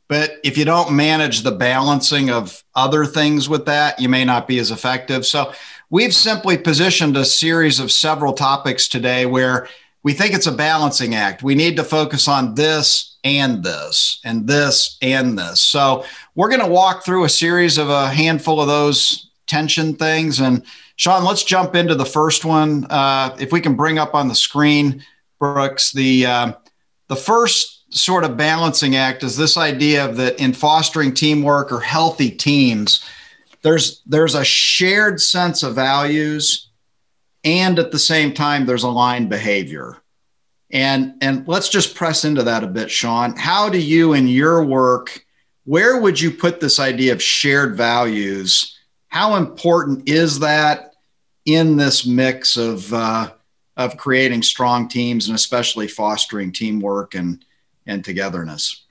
But 0.08 0.38
if 0.44 0.58
you 0.58 0.66
don't 0.66 0.94
manage 0.94 1.42
the 1.42 1.52
balancing 1.52 2.30
of 2.30 2.64
other 2.76 3.06
things 3.06 3.50
with 3.50 3.66
that, 3.66 4.00
you 4.00 4.08
may 4.08 4.24
not 4.24 4.48
be 4.48 4.58
as 4.60 4.72
effective. 4.72 5.26
So 5.26 5.54
we've 5.90 6.14
simply 6.14 6.58
positioned 6.58 7.18
a 7.18 7.26
series 7.26 7.80
of 7.80 7.92
several 7.92 8.34
topics 8.34 8.88
today 8.88 9.26
where 9.26 9.68
we 10.08 10.14
think 10.14 10.34
it's 10.34 10.48
a 10.48 10.54
balancing 10.54 11.16
act. 11.16 11.44
We 11.44 11.54
need 11.54 11.76
to 11.76 11.84
focus 11.84 12.30
on 12.30 12.56
this 12.56 13.18
and 13.26 13.62
this 13.62 14.22
and 14.24 14.48
this 14.48 14.98
and 15.02 15.38
this. 15.38 15.60
So 15.60 16.06
we're 16.34 16.48
going 16.48 16.62
to 16.62 16.66
walk 16.66 17.04
through 17.04 17.26
a 17.26 17.30
series 17.30 17.78
of 17.78 17.90
a 17.90 18.08
handful 18.08 18.62
of 18.62 18.68
those 18.70 19.30
tension 19.48 19.98
things. 19.98 20.40
And 20.40 20.64
Shawn, 20.96 21.26
let's 21.26 21.44
jump 21.44 21.76
into 21.76 21.94
the 21.94 22.06
first 22.06 22.46
one. 22.46 22.86
Uh, 22.90 23.36
if 23.38 23.52
we 23.52 23.60
can 23.60 23.76
bring 23.76 24.00
up 24.00 24.16
on 24.16 24.30
the 24.30 24.34
screen, 24.34 25.04
Brooks, 25.40 25.92
the 25.92 26.26
uh, 26.26 26.54
the 27.10 27.18
first 27.18 27.94
sort 27.94 28.24
of 28.24 28.38
balancing 28.38 28.96
act 28.96 29.24
is 29.24 29.36
this 29.36 29.58
idea 29.58 30.06
of 30.06 30.16
that 30.16 30.40
in 30.40 30.54
fostering 30.54 31.14
teamwork 31.14 31.70
or 31.70 31.82
healthy 31.82 32.32
teams, 32.32 33.04
there's 33.62 34.02
there's 34.06 34.36
a 34.36 34.46
shared 34.46 35.20
sense 35.20 35.64
of 35.64 35.76
values, 35.76 36.67
and 37.44 37.79
at 37.79 37.91
the 37.91 38.00
same 38.00 38.34
time 38.34 38.65
there's 38.65 38.84
aligned 38.84 39.29
behavior. 39.29 39.98
And 40.70 41.13
and 41.22 41.48
let's 41.48 41.70
just 41.70 41.96
press 41.96 42.25
into 42.25 42.44
that 42.44 42.63
a 42.63 42.67
bit, 42.67 42.91
Shawn. 42.91 43.36
How 43.38 43.70
do 43.70 43.79
you 43.79 44.13
in 44.13 44.27
your 44.27 44.65
work, 44.65 45.25
where 45.63 46.01
would 46.01 46.20
you 46.20 46.32
put 46.32 46.60
this 46.60 46.79
idea 46.79 47.13
of 47.13 47.24
shared 47.24 47.77
values? 47.77 48.77
How 49.08 49.36
important 49.36 50.10
is 50.10 50.39
that 50.39 50.94
in 51.46 51.77
this 51.77 52.06
mix 52.06 52.58
of 52.58 52.94
uh, 52.94 53.32
of 53.77 53.96
creating 53.96 54.44
strong 54.44 54.88
teams 54.88 55.27
and 55.27 55.36
especially 55.36 55.88
fostering 55.88 56.51
teamwork 56.51 57.15
and 57.15 57.44
and 57.86 58.03
togetherness? 58.03 58.84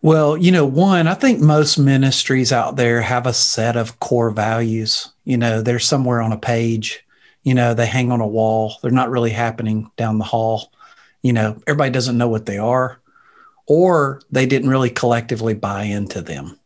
Well, 0.00 0.36
you 0.36 0.52
know, 0.52 0.64
one, 0.64 1.08
I 1.08 1.14
think 1.14 1.40
most 1.40 1.76
ministries 1.76 2.52
out 2.52 2.76
there 2.76 3.00
have 3.00 3.26
a 3.26 3.32
set 3.32 3.76
of 3.76 3.98
core 3.98 4.30
values. 4.30 5.08
You 5.24 5.36
know, 5.36 5.60
they're 5.60 5.80
somewhere 5.80 6.20
on 6.20 6.30
a 6.30 6.38
page, 6.38 7.04
you 7.48 7.54
know, 7.54 7.72
they 7.72 7.86
hang 7.86 8.12
on 8.12 8.20
a 8.20 8.26
wall. 8.26 8.74
They're 8.82 8.90
not 8.90 9.10
really 9.10 9.30
happening 9.30 9.90
down 9.96 10.18
the 10.18 10.24
hall. 10.24 10.70
You 11.22 11.32
know, 11.32 11.60
everybody 11.66 11.90
doesn't 11.90 12.18
know 12.18 12.28
what 12.28 12.44
they 12.44 12.58
are, 12.58 13.00
or 13.66 14.20
they 14.30 14.44
didn't 14.44 14.68
really 14.68 14.90
collectively 14.90 15.54
buy 15.54 15.84
into 15.84 16.20
them, 16.20 16.58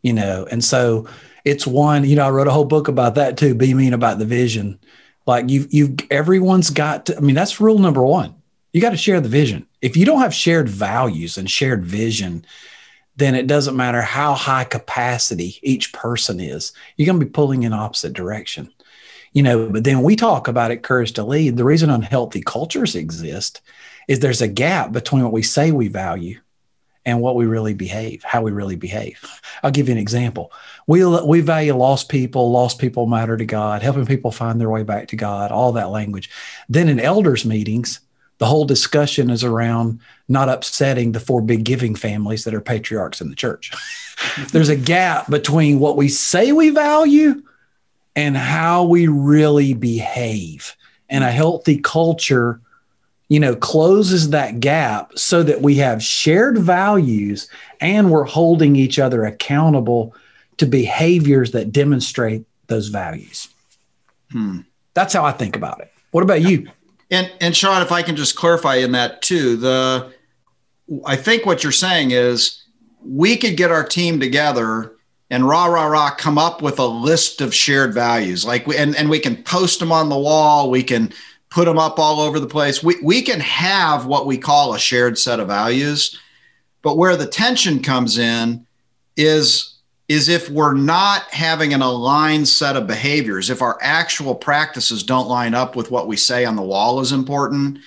you 0.00 0.14
know. 0.14 0.46
And 0.50 0.64
so 0.64 1.06
it's 1.44 1.66
one, 1.66 2.04
you 2.04 2.16
know, 2.16 2.26
I 2.26 2.30
wrote 2.30 2.48
a 2.48 2.52
whole 2.52 2.64
book 2.64 2.88
about 2.88 3.16
that 3.16 3.36
too, 3.36 3.54
be 3.54 3.74
mean 3.74 3.92
about 3.92 4.18
the 4.18 4.24
vision. 4.24 4.78
Like 5.26 5.50
you've, 5.50 5.72
you've, 5.72 5.98
everyone's 6.10 6.70
got 6.70 7.06
to, 7.06 7.16
I 7.16 7.20
mean, 7.20 7.36
that's 7.36 7.60
rule 7.60 7.78
number 7.78 8.02
one. 8.02 8.34
You 8.72 8.80
got 8.80 8.90
to 8.90 8.96
share 8.96 9.20
the 9.20 9.28
vision 9.28 9.66
if 9.82 9.96
you 9.96 10.06
don't 10.06 10.20
have 10.20 10.32
shared 10.32 10.68
values 10.68 11.36
and 11.36 11.50
shared 11.50 11.84
vision, 11.84 12.46
then 13.16 13.34
it 13.34 13.48
doesn't 13.48 13.76
matter 13.76 14.00
how 14.00 14.32
high 14.32 14.64
capacity 14.64 15.58
each 15.60 15.92
person 15.92 16.40
is. 16.40 16.72
You're 16.96 17.06
going 17.06 17.18
to 17.18 17.26
be 17.26 17.30
pulling 17.30 17.64
in 17.64 17.72
opposite 17.72 18.14
direction. 18.14 18.72
You 19.32 19.42
know, 19.42 19.68
but 19.68 19.84
then 19.84 20.02
we 20.02 20.16
talk 20.16 20.48
about 20.48 20.70
it 20.70 20.82
courage 20.82 21.12
to 21.14 21.24
lead. 21.24 21.56
The 21.56 21.64
reason 21.64 21.90
unhealthy 21.90 22.42
cultures 22.42 22.94
exist 22.94 23.60
is 24.08 24.20
there's 24.20 24.42
a 24.42 24.48
gap 24.48 24.92
between 24.92 25.22
what 25.22 25.32
we 25.32 25.42
say 25.42 25.72
we 25.72 25.88
value 25.88 26.40
and 27.04 27.20
what 27.20 27.34
we 27.34 27.46
really 27.46 27.74
behave, 27.74 28.22
how 28.22 28.42
we 28.42 28.52
really 28.52 28.76
behave. 28.76 29.24
I'll 29.62 29.70
give 29.70 29.88
you 29.88 29.92
an 29.92 29.98
example. 29.98 30.52
We 30.86 31.04
we 31.04 31.40
value 31.40 31.74
lost 31.74 32.08
people, 32.08 32.50
lost 32.50 32.78
people 32.78 33.06
matter 33.06 33.36
to 33.36 33.44
God, 33.44 33.82
helping 33.82 34.06
people 34.06 34.30
find 34.30 34.60
their 34.60 34.70
way 34.70 34.82
back 34.82 35.08
to 35.08 35.16
God, 35.16 35.50
all 35.50 35.72
that 35.72 35.90
language. 35.90 36.30
Then 36.68 36.88
in 36.88 37.00
elders 37.00 37.44
meetings, 37.44 38.00
the 38.38 38.46
whole 38.46 38.64
discussion 38.64 39.30
is 39.30 39.44
around 39.44 40.00
not 40.28 40.48
upsetting 40.48 41.12
the 41.12 41.20
four 41.20 41.40
big 41.40 41.64
giving 41.64 41.94
families 41.94 42.44
that 42.44 42.54
are 42.54 42.60
patriarchs 42.60 43.20
in 43.20 43.30
the 43.30 43.36
church. 43.36 43.72
There's 44.52 44.68
a 44.68 44.76
gap 44.76 45.30
between 45.30 45.78
what 45.78 45.96
we 45.96 46.08
say 46.08 46.52
we 46.52 46.70
value 46.70 47.42
and 48.14 48.36
how 48.36 48.84
we 48.84 49.06
really 49.06 49.74
behave. 49.74 50.76
And 51.08 51.24
a 51.24 51.30
healthy 51.30 51.78
culture, 51.78 52.60
you 53.28 53.38
know, 53.38 53.54
closes 53.54 54.30
that 54.30 54.60
gap 54.60 55.16
so 55.16 55.42
that 55.42 55.62
we 55.62 55.76
have 55.76 56.02
shared 56.02 56.58
values 56.58 57.48
and 57.80 58.10
we're 58.10 58.24
holding 58.24 58.76
each 58.76 58.98
other 58.98 59.24
accountable 59.24 60.14
to 60.56 60.66
behaviors 60.66 61.52
that 61.52 61.72
demonstrate 61.72 62.44
those 62.68 62.88
values. 62.88 63.48
Hmm. 64.30 64.60
That's 64.94 65.12
how 65.12 65.24
I 65.24 65.32
think 65.32 65.56
about 65.56 65.80
it. 65.80 65.92
What 66.10 66.22
about 66.22 66.42
you? 66.42 66.68
And 67.10 67.30
and 67.40 67.54
Shawn, 67.54 67.82
if 67.82 67.92
I 67.92 68.02
can 68.02 68.16
just 68.16 68.36
clarify 68.36 68.76
in 68.76 68.92
that 68.92 69.22
too, 69.22 69.56
the 69.56 70.12
I 71.04 71.16
think 71.16 71.44
what 71.44 71.62
you're 71.62 71.72
saying 71.72 72.10
is 72.10 72.62
we 73.04 73.36
could 73.36 73.56
get 73.56 73.70
our 73.70 73.84
team 73.84 74.20
together 74.20 74.91
and 75.32 75.48
rah 75.48 75.64
rah 75.64 75.86
rah 75.86 76.14
come 76.14 76.38
up 76.38 76.62
with 76.62 76.78
a 76.78 76.86
list 76.86 77.40
of 77.40 77.54
shared 77.54 77.92
values 77.92 78.44
like 78.44 78.66
we, 78.66 78.76
and 78.76 78.94
and 78.94 79.10
we 79.10 79.18
can 79.18 79.42
post 79.42 79.80
them 79.80 79.90
on 79.90 80.08
the 80.08 80.18
wall 80.18 80.70
we 80.70 80.82
can 80.82 81.12
put 81.50 81.64
them 81.64 81.78
up 81.78 81.98
all 81.98 82.20
over 82.20 82.38
the 82.38 82.46
place 82.46 82.82
we, 82.82 82.96
we 83.02 83.22
can 83.22 83.40
have 83.40 84.06
what 84.06 84.26
we 84.26 84.38
call 84.38 84.74
a 84.74 84.78
shared 84.78 85.18
set 85.18 85.40
of 85.40 85.48
values 85.48 86.20
but 86.82 86.96
where 86.96 87.16
the 87.16 87.26
tension 87.26 87.82
comes 87.82 88.18
in 88.18 88.66
is 89.16 89.72
is 90.08 90.28
if 90.28 90.50
we're 90.50 90.74
not 90.74 91.22
having 91.32 91.72
an 91.72 91.80
aligned 91.80 92.46
set 92.46 92.76
of 92.76 92.86
behaviors, 92.86 93.48
if 93.48 93.62
our 93.62 93.78
actual 93.80 94.34
practices 94.34 95.02
don't 95.02 95.28
line 95.28 95.54
up 95.54 95.74
with 95.74 95.90
what 95.90 96.06
we 96.06 96.16
say 96.18 96.44
on 96.44 96.54
the 96.54 96.60
wall 96.60 97.00
is 97.00 97.12
important, 97.12 97.78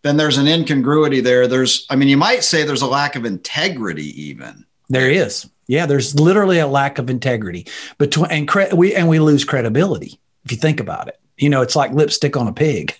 then 0.00 0.16
there's 0.16 0.38
an 0.38 0.48
incongruity 0.48 1.20
there. 1.20 1.46
There's, 1.46 1.86
I 1.90 1.96
mean, 1.96 2.08
you 2.08 2.16
might 2.16 2.44
say 2.44 2.62
there's 2.62 2.80
a 2.80 2.86
lack 2.86 3.14
of 3.14 3.26
integrity, 3.26 4.22
even. 4.22 4.64
There 4.88 5.10
is. 5.10 5.50
Yeah, 5.68 5.86
there's 5.86 6.18
literally 6.18 6.58
a 6.58 6.66
lack 6.66 6.98
of 6.98 7.10
integrity 7.10 7.66
between 7.98 8.30
and 8.30 8.46
cre- 8.46 8.74
we 8.74 8.94
and 8.94 9.08
we 9.08 9.18
lose 9.18 9.44
credibility 9.44 10.18
if 10.44 10.52
you 10.52 10.58
think 10.58 10.80
about 10.80 11.08
it. 11.08 11.18
You 11.36 11.50
know, 11.50 11.62
it's 11.62 11.76
like 11.76 11.92
lipstick 11.92 12.36
on 12.36 12.48
a 12.48 12.52
pig. 12.52 12.96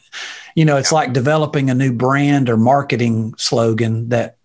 You 0.54 0.64
know, 0.64 0.76
it's 0.76 0.90
yeah. 0.90 0.96
like 0.96 1.12
developing 1.12 1.70
a 1.70 1.75
new 1.75 1.92
brand 1.92 2.49
or 2.49 2.56
marketing 2.56 3.35
slogan 3.37 4.08
that 4.08 4.38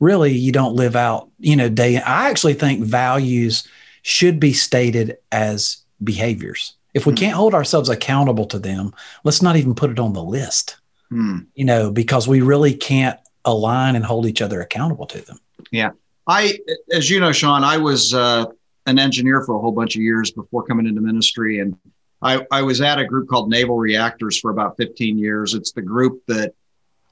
really 0.00 0.32
you 0.32 0.50
don't 0.50 0.74
live 0.74 0.96
out, 0.96 1.30
you 1.38 1.56
know, 1.56 1.68
day. 1.68 1.98
I 1.98 2.30
actually 2.30 2.54
think 2.54 2.84
values 2.84 3.66
should 4.02 4.40
be 4.40 4.52
stated 4.52 5.18
as 5.30 5.78
behaviors. 6.02 6.74
If 6.94 7.06
we 7.06 7.12
mm. 7.12 7.18
can't 7.18 7.36
hold 7.36 7.54
ourselves 7.54 7.88
accountable 7.88 8.46
to 8.46 8.58
them, 8.58 8.94
let's 9.24 9.40
not 9.40 9.56
even 9.56 9.74
put 9.74 9.90
it 9.90 9.98
on 9.98 10.12
the 10.12 10.22
list. 10.22 10.76
Mm. 11.10 11.46
You 11.54 11.64
know, 11.64 11.90
because 11.90 12.26
we 12.26 12.40
really 12.40 12.74
can't 12.74 13.18
align 13.44 13.96
and 13.96 14.04
hold 14.04 14.26
each 14.26 14.42
other 14.42 14.60
accountable 14.60 15.06
to 15.06 15.20
them. 15.20 15.38
Yeah. 15.70 15.92
I, 16.26 16.58
as 16.92 17.10
you 17.10 17.20
know, 17.20 17.32
Shawn, 17.32 17.64
I 17.64 17.78
was 17.78 18.14
uh, 18.14 18.46
an 18.86 18.98
engineer 18.98 19.42
for 19.44 19.56
a 19.56 19.58
whole 19.58 19.72
bunch 19.72 19.96
of 19.96 20.02
years 20.02 20.30
before 20.30 20.64
coming 20.64 20.86
into 20.86 21.00
ministry. 21.00 21.60
And 21.60 21.76
I, 22.20 22.46
I 22.50 22.62
was 22.62 22.80
at 22.80 22.98
a 22.98 23.04
group 23.04 23.28
called 23.28 23.50
Naval 23.50 23.76
Reactors 23.76 24.38
for 24.38 24.50
about 24.50 24.76
15 24.76 25.18
years. 25.18 25.54
It's 25.54 25.72
the 25.72 25.82
group 25.82 26.22
that 26.28 26.54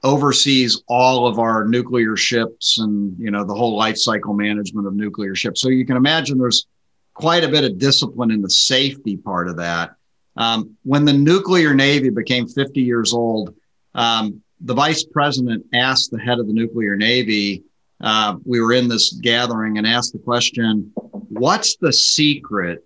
oversees 0.03 0.81
all 0.87 1.27
of 1.27 1.39
our 1.39 1.65
nuclear 1.65 2.15
ships 2.17 2.79
and 2.79 3.15
you 3.19 3.29
know 3.29 3.43
the 3.43 3.53
whole 3.53 3.75
life 3.75 3.97
cycle 3.97 4.33
management 4.33 4.87
of 4.87 4.95
nuclear 4.95 5.35
ships 5.35 5.61
so 5.61 5.69
you 5.69 5.85
can 5.85 5.95
imagine 5.95 6.39
there's 6.39 6.65
quite 7.13 7.43
a 7.43 7.47
bit 7.47 7.63
of 7.63 7.77
discipline 7.77 8.31
in 8.31 8.41
the 8.41 8.49
safety 8.49 9.15
part 9.15 9.47
of 9.47 9.57
that 9.57 9.91
um, 10.37 10.75
when 10.83 11.05
the 11.05 11.13
nuclear 11.13 11.75
navy 11.75 12.09
became 12.09 12.47
50 12.47 12.81
years 12.81 13.13
old 13.13 13.53
um, 13.93 14.41
the 14.61 14.73
vice 14.73 15.03
president 15.03 15.63
asked 15.73 16.09
the 16.09 16.19
head 16.19 16.39
of 16.39 16.47
the 16.47 16.53
nuclear 16.53 16.95
navy 16.95 17.63
uh, 18.01 18.35
we 18.45 18.61
were 18.61 18.73
in 18.73 18.87
this 18.87 19.13
gathering 19.13 19.77
and 19.77 19.87
asked 19.87 20.13
the 20.13 20.19
question 20.19 20.91
what's 21.29 21.75
the 21.77 21.93
secret 21.93 22.85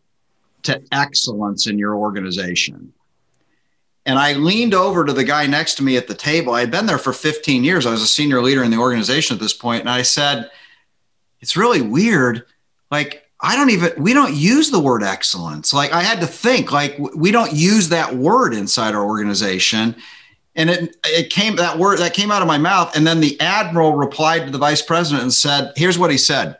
to 0.63 0.81
excellence 0.91 1.67
in 1.67 1.77
your 1.77 1.95
organization 1.95 2.93
and 4.05 4.19
I 4.19 4.33
leaned 4.33 4.73
over 4.73 5.03
to 5.03 5.13
the 5.13 5.23
guy 5.23 5.47
next 5.47 5.75
to 5.75 5.83
me 5.83 5.97
at 5.97 6.07
the 6.07 6.13
table. 6.13 6.53
I 6.53 6.59
had 6.59 6.71
been 6.71 6.85
there 6.85 6.99
for 6.99 7.11
15 7.11 7.63
years. 7.63 7.85
I 7.85 7.91
was 7.91 8.03
a 8.03 8.07
senior 8.07 8.41
leader 8.41 8.63
in 8.63 8.69
the 8.69 8.77
organization 8.77 9.35
at 9.35 9.41
this 9.41 9.53
point, 9.53 9.81
And 9.81 9.89
I 9.89 10.03
said, 10.03 10.51
It's 11.41 11.57
really 11.57 11.81
weird. 11.81 12.45
Like, 12.91 13.27
I 13.41 13.55
don't 13.55 13.71
even, 13.71 13.93
we 13.97 14.13
don't 14.13 14.35
use 14.35 14.69
the 14.69 14.79
word 14.79 15.03
excellence. 15.03 15.73
Like, 15.73 15.91
I 15.91 16.01
had 16.01 16.21
to 16.21 16.27
think, 16.27 16.71
like, 16.71 16.97
we 17.15 17.31
don't 17.31 17.51
use 17.51 17.89
that 17.89 18.15
word 18.15 18.53
inside 18.53 18.95
our 18.95 19.03
organization. 19.03 19.95
And 20.55 20.69
it, 20.69 20.95
it 21.05 21.29
came, 21.29 21.57
that 21.57 21.77
word 21.77 21.99
that 21.99 22.13
came 22.13 22.31
out 22.31 22.41
of 22.41 22.47
my 22.47 22.57
mouth. 22.57 22.95
And 22.95 23.05
then 23.05 23.19
the 23.19 23.39
admiral 23.41 23.93
replied 23.93 24.45
to 24.45 24.51
the 24.51 24.57
vice 24.57 24.81
president 24.81 25.23
and 25.23 25.33
said, 25.33 25.73
Here's 25.75 25.99
what 25.99 26.11
he 26.11 26.17
said 26.17 26.57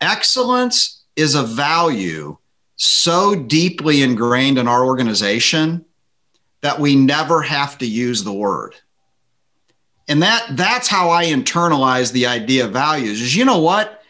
Excellence 0.00 1.04
is 1.14 1.34
a 1.34 1.42
value 1.42 2.36
so 2.76 3.34
deeply 3.34 4.02
ingrained 4.02 4.58
in 4.58 4.68
our 4.68 4.84
organization 4.84 5.84
that 6.60 6.78
we 6.78 6.94
never 6.96 7.42
have 7.42 7.78
to 7.78 7.86
use 7.86 8.24
the 8.24 8.32
word. 8.32 8.74
And 10.08 10.22
that 10.22 10.46
that's 10.50 10.88
how 10.88 11.10
I 11.10 11.26
internalize 11.26 12.12
the 12.12 12.26
idea 12.26 12.66
of 12.66 12.72
values. 12.72 13.20
Is 13.20 13.34
you 13.34 13.44
know 13.44 13.58
what? 13.58 14.02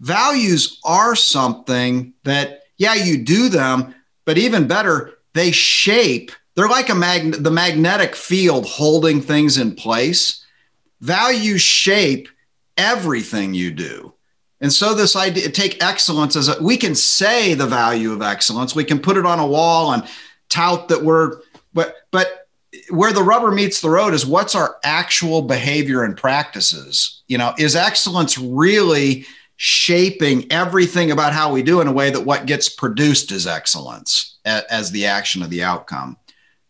Values 0.00 0.80
are 0.84 1.14
something 1.14 2.12
that 2.24 2.62
yeah, 2.76 2.94
you 2.94 3.18
do 3.22 3.48
them, 3.48 3.94
but 4.24 4.38
even 4.38 4.66
better, 4.66 5.14
they 5.32 5.50
shape. 5.52 6.32
They're 6.54 6.68
like 6.68 6.88
a 6.88 6.94
mag- 6.94 7.42
the 7.42 7.50
magnetic 7.50 8.14
field 8.14 8.66
holding 8.66 9.20
things 9.20 9.58
in 9.58 9.74
place. 9.74 10.44
Values 11.00 11.60
shape 11.60 12.28
everything 12.76 13.54
you 13.54 13.70
do. 13.70 14.14
And 14.60 14.72
so 14.72 14.94
this 14.94 15.16
idea 15.16 15.50
take 15.50 15.82
excellence 15.82 16.36
as 16.36 16.48
a, 16.48 16.62
we 16.62 16.76
can 16.76 16.94
say 16.94 17.54
the 17.54 17.66
value 17.66 18.12
of 18.12 18.22
excellence. 18.22 18.74
We 18.74 18.84
can 18.84 19.00
put 19.00 19.16
it 19.16 19.26
on 19.26 19.38
a 19.38 19.46
wall 19.46 19.92
and 19.92 20.08
tout 20.48 20.88
that 20.88 21.02
we're 21.02 21.40
but 21.72 21.96
but 22.10 22.48
where 22.90 23.12
the 23.12 23.22
rubber 23.22 23.50
meets 23.50 23.80
the 23.80 23.90
road 23.90 24.14
is 24.14 24.26
what's 24.26 24.54
our 24.54 24.76
actual 24.84 25.42
behavior 25.42 26.02
and 26.02 26.16
practices. 26.16 27.22
You 27.28 27.38
know, 27.38 27.54
is 27.58 27.76
excellence 27.76 28.38
really 28.38 29.26
shaping 29.56 30.50
everything 30.50 31.10
about 31.10 31.32
how 31.32 31.52
we 31.52 31.62
do 31.62 31.80
in 31.80 31.86
a 31.86 31.92
way 31.92 32.10
that 32.10 32.24
what 32.24 32.46
gets 32.46 32.68
produced 32.68 33.32
is 33.32 33.46
excellence 33.46 34.38
as 34.44 34.90
the 34.90 35.06
action 35.06 35.42
of 35.42 35.50
the 35.50 35.62
outcome. 35.62 36.16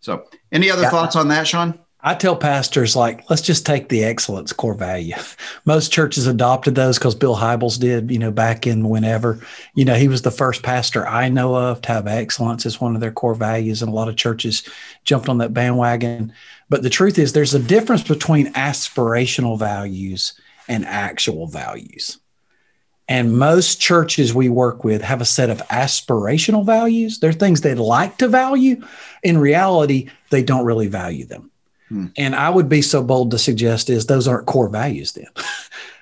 So, 0.04 0.28
any 0.52 0.70
other 0.70 0.82
yeah. 0.82 0.90
thoughts 0.90 1.16
on 1.16 1.28
that, 1.28 1.48
Shawn? 1.48 1.80
I 1.98 2.14
tell 2.14 2.36
pastors 2.36 2.94
like, 2.94 3.30
let's 3.30 3.40
just 3.40 3.64
take 3.64 3.88
the 3.88 4.04
excellence 4.04 4.52
core 4.52 4.74
value. 4.74 5.14
Most 5.64 5.90
churches 5.90 6.26
adopted 6.26 6.74
those 6.74 6.98
because 6.98 7.14
Bill 7.14 7.34
Hybels 7.34 7.80
did, 7.80 8.10
you 8.10 8.18
know, 8.18 8.30
back 8.30 8.66
in 8.66 8.90
whenever, 8.90 9.40
you 9.74 9.86
know, 9.86 9.94
he 9.94 10.08
was 10.08 10.20
the 10.20 10.30
first 10.30 10.62
pastor 10.62 11.08
I 11.08 11.30
know 11.30 11.54
of 11.54 11.80
to 11.80 11.92
have 11.92 12.06
excellence 12.06 12.66
as 12.66 12.78
one 12.78 12.94
of 12.94 13.00
their 13.00 13.12
core 13.12 13.34
values. 13.34 13.80
And 13.80 13.90
a 13.90 13.94
lot 13.94 14.10
of 14.10 14.16
churches 14.16 14.68
jumped 15.04 15.30
on 15.30 15.38
that 15.38 15.54
bandwagon. 15.54 16.34
But 16.68 16.82
the 16.82 16.90
truth 16.90 17.18
is 17.18 17.32
there's 17.32 17.54
a 17.54 17.58
difference 17.58 18.02
between 18.02 18.52
aspirational 18.52 19.58
values 19.58 20.34
and 20.68 20.84
actual 20.84 21.46
values. 21.46 22.18
And 23.06 23.36
most 23.36 23.80
churches 23.80 24.32
we 24.32 24.48
work 24.48 24.82
with 24.82 25.02
have 25.02 25.20
a 25.20 25.26
set 25.26 25.50
of 25.50 25.58
aspirational 25.68 26.64
values. 26.64 27.18
They're 27.18 27.32
things 27.32 27.60
they'd 27.60 27.74
like 27.74 28.16
to 28.18 28.28
value. 28.28 28.82
In 29.24 29.38
reality, 29.38 30.10
they 30.30 30.42
don't 30.42 30.64
really 30.64 30.86
value 30.86 31.24
them. 31.24 31.50
Hmm. 31.88 32.06
And 32.16 32.36
I 32.36 32.50
would 32.50 32.68
be 32.68 32.82
so 32.82 33.02
bold 33.02 33.30
to 33.32 33.38
suggest 33.38 33.90
is 33.90 34.06
those 34.06 34.28
aren't 34.28 34.46
core 34.46 34.68
values 34.68 35.12
then. 35.12 35.26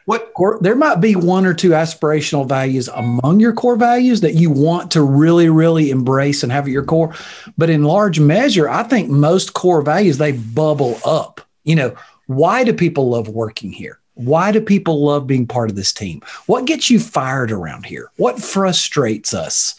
What 0.04 0.34
core, 0.34 0.58
there 0.60 0.74
might 0.74 0.96
be 0.96 1.14
one 1.14 1.46
or 1.46 1.54
two 1.54 1.70
aspirational 1.70 2.48
values 2.48 2.88
among 2.88 3.38
your 3.38 3.52
core 3.52 3.76
values 3.76 4.20
that 4.22 4.34
you 4.34 4.50
want 4.50 4.90
to 4.92 5.02
really, 5.02 5.48
really 5.48 5.90
embrace 5.90 6.42
and 6.42 6.50
have 6.50 6.64
at 6.64 6.72
your 6.72 6.84
core. 6.84 7.14
But 7.56 7.70
in 7.70 7.84
large 7.84 8.18
measure, 8.18 8.68
I 8.68 8.82
think 8.82 9.08
most 9.10 9.54
core 9.54 9.82
values 9.82 10.18
they 10.18 10.32
bubble 10.32 10.98
up. 11.04 11.40
You 11.62 11.76
know, 11.76 11.94
why 12.26 12.64
do 12.64 12.72
people 12.72 13.10
love 13.10 13.28
working 13.28 13.70
here? 13.70 14.00
Why 14.14 14.52
do 14.52 14.60
people 14.60 15.04
love 15.04 15.26
being 15.26 15.46
part 15.46 15.70
of 15.70 15.76
this 15.76 15.92
team? 15.92 16.20
What 16.46 16.66
gets 16.66 16.90
you 16.90 16.98
fired 16.98 17.52
around 17.52 17.86
here? 17.86 18.10
What 18.16 18.42
frustrates 18.42 19.32
us, 19.32 19.76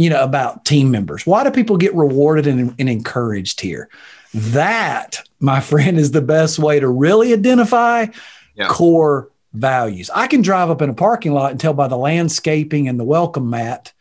you 0.00 0.08
know, 0.08 0.22
about 0.22 0.64
team 0.64 0.90
members? 0.90 1.26
Why 1.26 1.44
do 1.44 1.50
people 1.50 1.76
get 1.76 1.94
rewarded 1.94 2.46
and, 2.46 2.74
and 2.78 2.88
encouraged 2.88 3.60
here? 3.60 3.90
That, 4.32 5.20
my 5.40 5.60
friend, 5.70 5.98
is 5.98 6.12
the 6.12 6.22
best 6.22 6.58
way 6.58 6.80
to 6.80 6.88
really 6.88 7.34
identify 7.34 8.06
yeah. 8.54 8.68
core 8.68 9.30
values. 9.52 10.08
I 10.14 10.26
can 10.26 10.40
drive 10.40 10.70
up 10.70 10.80
in 10.80 10.88
a 10.88 10.94
parking 10.94 11.32
lot 11.32 11.50
and 11.50 11.60
tell 11.60 11.74
by 11.74 11.86
the 11.86 11.98
landscaping 11.98 12.88
and 12.88 12.98
the 12.98 13.04
welcome 13.04 13.50
mat 13.50 13.92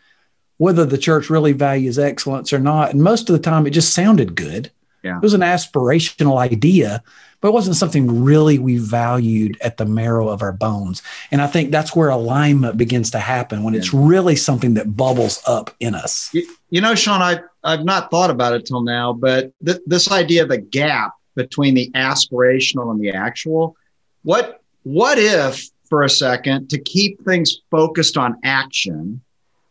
whether 0.56 0.86
the 0.86 0.98
church 0.98 1.30
really 1.30 1.52
values 1.52 2.00
excellence 2.00 2.54
or 2.54 2.60
not. 2.60 2.92
And 2.92 3.04
most 3.04 3.30
of 3.30 3.34
the 3.34 3.42
time, 3.42 3.68
it 3.68 3.72
just 3.72 3.94
sounded 3.94 4.36
good. 4.36 4.72
Yeah. 5.04 5.18
It 5.18 5.22
was 5.22 5.34
an 5.34 5.42
aspirational 5.42 6.38
idea, 6.38 7.04
but 7.42 7.50
it 7.50 7.54
wasn't 7.54 7.76
something 7.76 8.24
really 8.24 8.60
we 8.60 8.78
valued 8.78 9.58
at 9.62 9.78
the 9.78 9.86
marrow 9.86 10.28
of 10.28 10.42
our 10.42 10.52
bones. 10.52 11.02
And 11.32 11.42
I 11.42 11.48
think 11.48 11.72
that's 11.72 11.96
where 11.96 12.10
alignment 12.10 12.78
begins 12.78 13.12
to 13.12 13.20
happen 13.20 13.64
when 13.64 13.76
it's 13.76 13.94
really 13.94 14.36
something 14.36 14.74
that 14.74 14.96
bubbles 14.96 15.42
up 15.48 15.76
in 15.80 15.96
us. 15.96 16.30
You, 16.34 16.48
you 16.70 16.82
know, 16.82 16.96
Shawn, 16.96 17.22
I, 17.22 17.40
I've 17.64 17.86
not 17.86 18.12
thought 18.12 18.30
about 18.30 18.54
it 18.54 18.66
till 18.66 18.82
now, 18.82 19.14
but 19.14 19.52
th- 19.66 19.82
this 19.86 20.12
idea 20.12 20.44
of 20.44 20.52
a 20.52 20.58
gap 20.58 21.14
between 21.36 21.74
the 21.74 21.90
aspirational 21.92 22.92
and 22.92 23.00
the 23.00 23.12
actual, 23.12 23.76
what 24.24 24.62
what 24.84 25.18
if 25.18 25.70
for 25.90 26.04
a 26.04 26.10
second 26.10 26.70
to 26.70 26.80
keep 26.80 27.24
things 27.26 27.62
focused 27.72 28.18
on 28.18 28.38
action, 28.44 29.22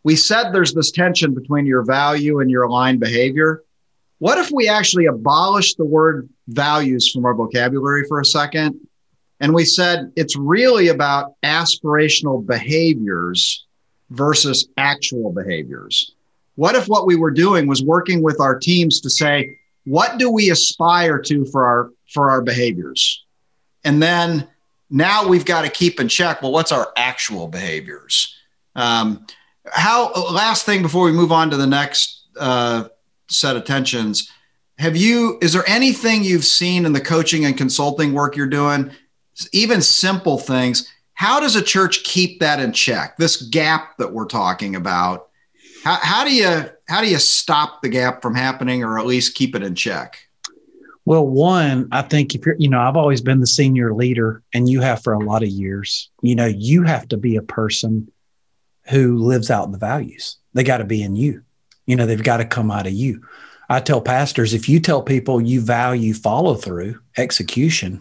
we 0.03 0.17
said 0.17 0.51
there's 0.53 0.75
this 0.75 0.91
tension 0.91 1.35
between 1.35 1.67
your 1.67 1.85
value 1.85 2.41
and 2.41 2.51
your 2.51 2.65
aligned 2.65 3.01
behavior. 3.01 3.63
What 4.19 4.39
if 4.39 4.51
we 4.51 4.69
actually 4.69 5.07
abolished 5.07 5.77
the 5.77 5.85
word 5.85 6.29
values 6.49 7.11
from 7.11 7.25
our 7.25 7.35
vocabulary 7.35 8.05
for 8.09 8.21
a 8.21 8.25
second? 8.25 8.79
And 9.41 9.55
we 9.55 9.65
said 9.65 10.13
it's 10.17 10.37
really 10.37 10.89
about 10.89 11.35
aspirational 11.45 12.45
behaviors 12.45 13.67
versus 14.11 14.69
actual 14.77 15.33
behaviors. 15.33 16.15
What 16.57 16.75
if 16.75 16.87
what 16.87 17.07
we 17.07 17.15
were 17.15 17.31
doing 17.31 17.69
was 17.69 17.83
working 17.83 18.23
with 18.23 18.41
our 18.41 18.59
teams 18.59 19.01
to 19.03 19.11
say, 19.11 19.59
what 19.85 20.19
do 20.19 20.31
we 20.31 20.51
aspire 20.51 21.21
to 21.21 21.45
for 21.47 21.67
our 21.67 21.91
for 22.13 22.31
our 22.31 22.43
behaviors? 22.43 23.25
And 23.85 24.03
then 24.03 24.49
now 24.91 25.29
we've 25.29 25.45
got 25.45 25.63
to 25.63 25.71
keep 25.71 26.01
in 26.01 26.09
check. 26.09 26.43
Well, 26.43 26.51
what's 26.51 26.73
our 26.73 26.93
actual 26.97 27.47
behaviors? 27.47 28.35
Um, 28.75 29.25
how 29.71 30.13
last 30.13 30.67
thing 30.67 30.83
before 30.83 31.05
we 31.05 31.13
move 31.13 31.31
on 31.31 31.51
to 31.51 31.57
the 31.57 31.67
next 31.67 32.25
uh, 32.39 32.89
set 33.29 33.57
of 33.57 33.65
tensions. 33.65 34.31
Have 34.79 34.97
you 34.97 35.39
is 35.41 35.53
there 35.53 35.69
anything 35.69 36.23
you've 36.25 36.45
seen 36.45 36.87
in 36.87 36.93
the 36.93 37.01
coaching 37.01 37.45
and 37.45 37.57
consulting 37.57 38.13
work 38.13 38.37
you're 38.37 38.47
doing 38.47 38.91
even 39.53 39.83
simple 39.83 40.39
things? 40.39 40.89
How 41.15 41.41
does 41.41 41.57
a 41.57 41.63
church 41.63 42.05
keep 42.05 42.41
that 42.41 42.61
in 42.61 42.73
check 42.73 43.17
this 43.17 43.43
gap 43.43 43.99
that 43.99 44.13
we're 44.13 44.27
talking 44.27 44.77
about? 44.77 45.29
How, 45.85 45.99
how 46.01 46.25
do 46.25 46.35
you 46.35 46.65
how 46.89 47.01
do 47.01 47.09
you 47.09 47.19
stop 47.19 47.83
the 47.83 47.89
gap 47.89 48.23
from 48.23 48.35
happening 48.35 48.83
or 48.83 48.99
at 48.99 49.07
least 49.07 49.35
keep 49.35 49.55
it 49.55 49.63
in 49.63 49.75
check? 49.75 50.19
Well 51.05 51.27
one 51.27 51.89
i 51.91 52.03
think 52.03 52.35
if 52.35 52.47
you're 52.47 52.57
you 52.59 52.69
know 52.69 52.81
i've 52.81 52.97
always 52.97 53.21
been 53.21 53.41
the 53.41 53.47
senior 53.47 53.95
leader 53.95 54.43
and 54.53 54.69
you 54.69 54.81
have 54.81 55.03
for 55.03 55.13
a 55.13 55.19
lot 55.19 55.43
of 55.43 55.49
years. 55.49 56.11
You 56.23 56.37
know 56.37 56.47
you 56.47 56.85
have 56.85 57.09
to 57.09 57.17
be 57.17 57.37
a 57.37 57.43
person 57.43 58.13
who 58.89 59.19
lives 59.19 59.51
out 59.51 59.71
the 59.71 59.79
values. 59.79 60.37
They 60.55 60.65
got 60.65 60.79
to 60.79 60.85
be 60.85 61.03
in 61.03 61.15
you 61.15 61.43
you 61.89 61.97
know 61.97 62.07
they've 62.07 62.23
got 62.23 62.37
to 62.37 62.45
come 62.45 62.71
out 62.71 62.87
of 62.87 62.93
you 62.93 63.21
i 63.69 63.81
tell 63.81 64.01
pastors 64.01 64.55
if 64.55 64.69
you 64.69 64.79
tell 64.79 65.03
people 65.03 65.41
you 65.41 65.61
value 65.61 66.15
follow 66.15 66.55
through 66.55 67.01
execution 67.17 68.01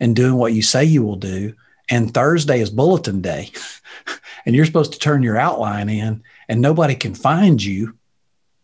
and 0.00 0.16
doing 0.16 0.34
what 0.34 0.52
you 0.52 0.62
say 0.62 0.84
you 0.84 1.04
will 1.04 1.16
do 1.16 1.54
and 1.88 2.12
thursday 2.12 2.60
is 2.60 2.70
bulletin 2.70 3.20
day 3.20 3.50
and 4.46 4.56
you're 4.56 4.66
supposed 4.66 4.92
to 4.92 4.98
turn 4.98 5.22
your 5.22 5.38
outline 5.38 5.88
in 5.88 6.22
and 6.48 6.60
nobody 6.60 6.96
can 6.96 7.14
find 7.14 7.62
you 7.62 7.96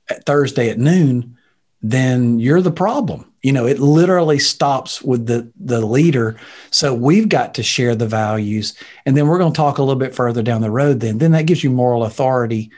at 0.08 0.24
Thursday 0.24 0.70
at 0.70 0.78
noon, 0.78 1.36
then 1.82 2.38
you're 2.38 2.62
the 2.62 2.70
problem. 2.70 3.30
You 3.42 3.52
know, 3.52 3.66
it 3.66 3.78
literally 3.78 4.38
stops 4.38 5.02
with 5.02 5.26
the 5.26 5.50
the 5.60 5.84
leader. 5.84 6.36
So 6.70 6.94
we've 6.94 7.28
got 7.28 7.54
to 7.54 7.62
share 7.62 7.94
the 7.94 8.08
values, 8.08 8.74
and 9.04 9.16
then 9.16 9.26
we're 9.26 9.38
going 9.38 9.52
to 9.52 9.56
talk 9.56 9.78
a 9.78 9.82
little 9.82 9.98
bit 9.98 10.14
further 10.14 10.42
down 10.42 10.62
the 10.62 10.70
road. 10.70 11.00
Then, 11.00 11.18
then 11.18 11.32
that 11.32 11.46
gives 11.46 11.62
you 11.62 11.70
moral 11.70 12.04
authority 12.04 12.70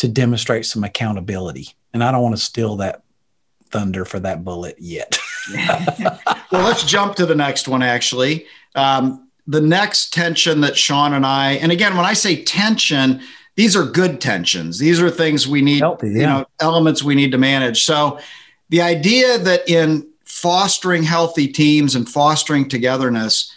to 0.00 0.08
demonstrate 0.08 0.64
some 0.64 0.82
accountability. 0.82 1.74
And 1.92 2.02
I 2.02 2.10
don't 2.10 2.22
want 2.22 2.34
to 2.34 2.40
steal 2.42 2.76
that 2.76 3.02
thunder 3.68 4.06
for 4.06 4.18
that 4.18 4.44
bullet 4.44 4.76
yet. 4.78 5.18
well, 6.50 6.64
let's 6.64 6.84
jump 6.86 7.16
to 7.16 7.26
the 7.26 7.34
next 7.34 7.68
one. 7.68 7.82
Actually, 7.82 8.46
um, 8.74 9.28
the 9.46 9.60
next 9.60 10.14
tension 10.14 10.62
that 10.62 10.74
Shawn 10.74 11.12
and 11.12 11.26
I, 11.26 11.52
and 11.52 11.70
again, 11.70 11.98
when 11.98 12.06
I 12.06 12.14
say 12.14 12.42
tension, 12.42 13.20
these 13.56 13.76
are 13.76 13.84
good 13.84 14.22
tensions. 14.22 14.78
These 14.78 15.02
are 15.02 15.10
things 15.10 15.46
we 15.46 15.60
need, 15.60 15.80
Healthy, 15.80 16.12
yeah. 16.12 16.14
you 16.14 16.26
know, 16.26 16.46
elements 16.60 17.02
we 17.02 17.14
need 17.14 17.32
to 17.32 17.38
manage. 17.38 17.82
So 17.82 18.18
the 18.70 18.80
idea 18.80 19.36
that 19.36 19.68
in 19.68 20.08
fostering 20.24 21.02
healthy 21.02 21.46
teams 21.46 21.94
and 21.94 22.08
fostering 22.08 22.70
togetherness, 22.70 23.54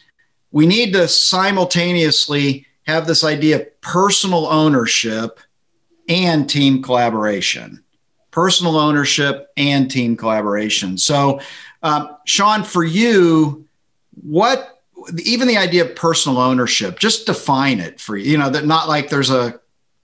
we 0.51 0.65
need 0.67 0.91
to 0.91 1.07
simultaneously 1.07 2.65
have 2.85 3.07
this 3.07 3.23
idea 3.23 3.61
of 3.61 3.81
personal 3.81 4.47
ownership 4.47 5.39
and 6.07 6.49
team 6.49 6.81
collaboration. 6.81 7.83
Personal 8.31 8.77
ownership 8.77 9.49
and 9.57 9.89
team 9.89 10.17
collaboration. 10.17 10.97
So, 10.97 11.39
um, 11.81 12.17
Shawn, 12.25 12.63
for 12.63 12.83
you, 12.83 13.67
what 14.21 14.81
even 15.23 15.47
the 15.47 15.57
idea 15.57 15.85
of 15.85 15.95
personal 15.95 16.39
ownership, 16.39 16.97
just 16.97 17.25
define 17.25 17.79
it 17.79 17.99
for 17.99 18.15
you. 18.15 18.31
You 18.31 18.37
know, 18.37 18.49
that 18.49 18.65
not 18.65 18.87
like 18.87 19.09
there's 19.09 19.29
a 19.29 19.59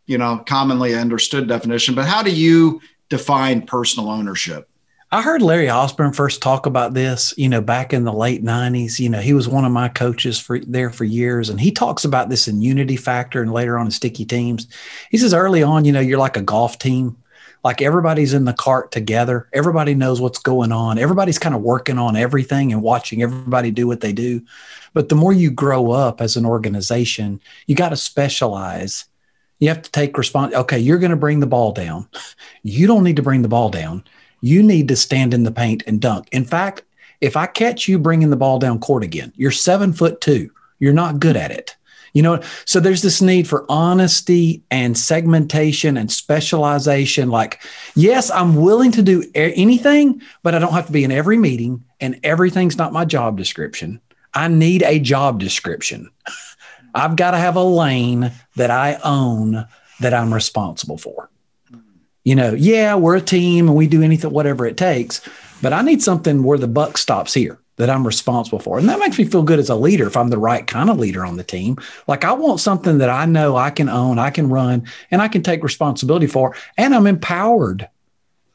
you 0.09 0.17
know 0.17 0.43
commonly 0.45 0.95
understood 0.95 1.47
definition 1.47 1.95
but 1.95 2.05
how 2.05 2.21
do 2.21 2.31
you 2.31 2.81
define 3.07 3.61
personal 3.61 4.09
ownership 4.09 4.68
I 5.11 5.23
heard 5.23 5.41
Larry 5.41 5.71
Osborne 5.71 6.13
first 6.13 6.39
talk 6.39 6.67
about 6.67 6.93
this, 6.93 7.33
you 7.35 7.49
know, 7.49 7.61
back 7.61 7.93
in 7.93 8.03
the 8.03 8.13
late 8.13 8.43
90s. 8.43 8.99
You 8.99 9.09
know, 9.09 9.19
he 9.19 9.33
was 9.33 9.47
one 9.47 9.65
of 9.65 9.71
my 9.71 9.89
coaches 9.89 10.39
for 10.39 10.59
there 10.59 10.91
for 10.91 11.03
years. 11.03 11.49
And 11.49 11.59
he 11.59 11.71
talks 11.71 12.05
about 12.05 12.29
this 12.29 12.47
in 12.47 12.61
unity 12.61 12.95
factor 12.95 13.41
and 13.41 13.51
later 13.51 13.79
on 13.79 13.87
in 13.87 13.91
sticky 13.91 14.25
teams. 14.25 14.67
He 15.09 15.17
says 15.17 15.33
early 15.33 15.63
on, 15.63 15.83
you 15.83 15.91
know, 15.91 15.99
you're 15.99 16.19
like 16.19 16.37
a 16.37 16.43
golf 16.43 16.77
team. 16.77 17.17
Like 17.63 17.81
everybody's 17.81 18.33
in 18.35 18.45
the 18.45 18.53
cart 18.53 18.91
together. 18.91 19.49
Everybody 19.51 19.95
knows 19.95 20.21
what's 20.21 20.37
going 20.37 20.71
on. 20.71 20.99
Everybody's 20.99 21.39
kind 21.39 21.55
of 21.55 21.61
working 21.61 21.97
on 21.97 22.15
everything 22.15 22.71
and 22.71 22.83
watching 22.83 23.23
everybody 23.23 23.71
do 23.71 23.87
what 23.87 24.01
they 24.01 24.13
do. 24.13 24.43
But 24.93 25.09
the 25.09 25.15
more 25.15 25.33
you 25.33 25.49
grow 25.49 25.89
up 25.89 26.21
as 26.21 26.37
an 26.37 26.45
organization, 26.45 27.41
you 27.65 27.75
got 27.75 27.89
to 27.89 27.97
specialize 27.97 29.05
you 29.59 29.67
have 29.67 29.81
to 29.81 29.91
take 29.91 30.17
response. 30.17 30.53
Okay, 30.53 30.79
you're 30.79 30.99
going 30.99 31.11
to 31.11 31.17
bring 31.17 31.41
the 31.41 31.47
ball 31.47 31.73
down. 31.73 32.07
You 32.63 32.87
don't 32.87 33.03
need 33.03 33.17
to 33.17 33.21
bring 33.21 33.41
the 33.41 33.49
ball 33.49 33.69
down. 33.69 34.03
You 34.41 34.63
need 34.63 34.87
to 34.87 34.95
stand 34.95 35.33
in 35.33 35.43
the 35.43 35.51
paint 35.51 35.83
and 35.87 35.99
dunk. 35.99 36.29
In 36.31 36.45
fact, 36.45 36.83
if 37.21 37.35
I 37.35 37.47
catch 37.47 37.87
you 37.87 37.99
bringing 37.99 38.29
the 38.29 38.37
ball 38.37 38.59
down 38.59 38.79
court 38.79 39.03
again, 39.03 39.33
you're 39.35 39.51
seven 39.51 39.93
foot 39.93 40.21
two. 40.21 40.51
You're 40.79 40.93
not 40.93 41.19
good 41.19 41.35
at 41.35 41.51
it. 41.51 41.75
You 42.13 42.23
know, 42.23 42.41
so 42.65 42.79
there's 42.79 43.01
this 43.01 43.21
need 43.21 43.47
for 43.47 43.65
honesty 43.69 44.63
and 44.71 44.97
segmentation 44.97 45.95
and 45.95 46.11
specialization. 46.11 47.29
Like, 47.29 47.61
yes, 47.95 48.31
I'm 48.31 48.55
willing 48.55 48.91
to 48.93 49.03
do 49.03 49.23
anything, 49.35 50.21
but 50.41 50.55
I 50.55 50.59
don't 50.59 50.73
have 50.73 50.87
to 50.87 50.91
be 50.91 51.03
in 51.03 51.11
every 51.11 51.37
meeting 51.37 51.83
and 51.99 52.19
everything's 52.23 52.77
not 52.77 52.93
my 52.93 53.05
job 53.05 53.37
description. 53.37 54.01
I 54.33 54.47
need 54.47 54.83
a 54.83 54.99
job 54.99 55.39
description. 55.39 56.09
I've 56.95 57.15
got 57.15 57.31
to 57.31 57.37
have 57.37 57.55
a 57.55 57.63
lane 57.63 58.31
that 58.55 58.71
I 58.71 58.99
own 59.03 59.67
that 59.99 60.13
I'm 60.13 60.33
responsible 60.33 60.97
for. 60.97 61.28
You 62.23 62.35
know, 62.35 62.53
yeah, 62.53 62.95
we're 62.95 63.15
a 63.15 63.21
team 63.21 63.67
and 63.67 63.77
we 63.77 63.87
do 63.87 64.03
anything, 64.03 64.31
whatever 64.31 64.65
it 64.65 64.77
takes, 64.77 65.21
but 65.61 65.73
I 65.73 65.81
need 65.81 66.01
something 66.01 66.43
where 66.43 66.57
the 66.57 66.67
buck 66.67 66.97
stops 66.97 67.33
here 67.33 67.59
that 67.77 67.89
I'm 67.89 68.05
responsible 68.05 68.59
for. 68.59 68.77
And 68.77 68.89
that 68.89 68.99
makes 68.99 69.17
me 69.17 69.23
feel 69.23 69.41
good 69.41 69.57
as 69.57 69.69
a 69.69 69.75
leader 69.75 70.05
if 70.05 70.17
I'm 70.17 70.29
the 70.29 70.37
right 70.37 70.67
kind 70.67 70.89
of 70.89 70.99
leader 70.99 71.25
on 71.25 71.37
the 71.37 71.45
team. 71.45 71.77
Like 72.07 72.25
I 72.25 72.33
want 72.33 72.59
something 72.59 72.97
that 72.97 73.09
I 73.09 73.25
know 73.25 73.55
I 73.55 73.69
can 73.69 73.87
own, 73.87 74.19
I 74.19 74.31
can 74.31 74.49
run, 74.49 74.85
and 75.11 75.21
I 75.21 75.29
can 75.29 75.43
take 75.43 75.63
responsibility 75.63 76.27
for, 76.27 76.55
and 76.77 76.93
I'm 76.93 77.07
empowered, 77.07 77.87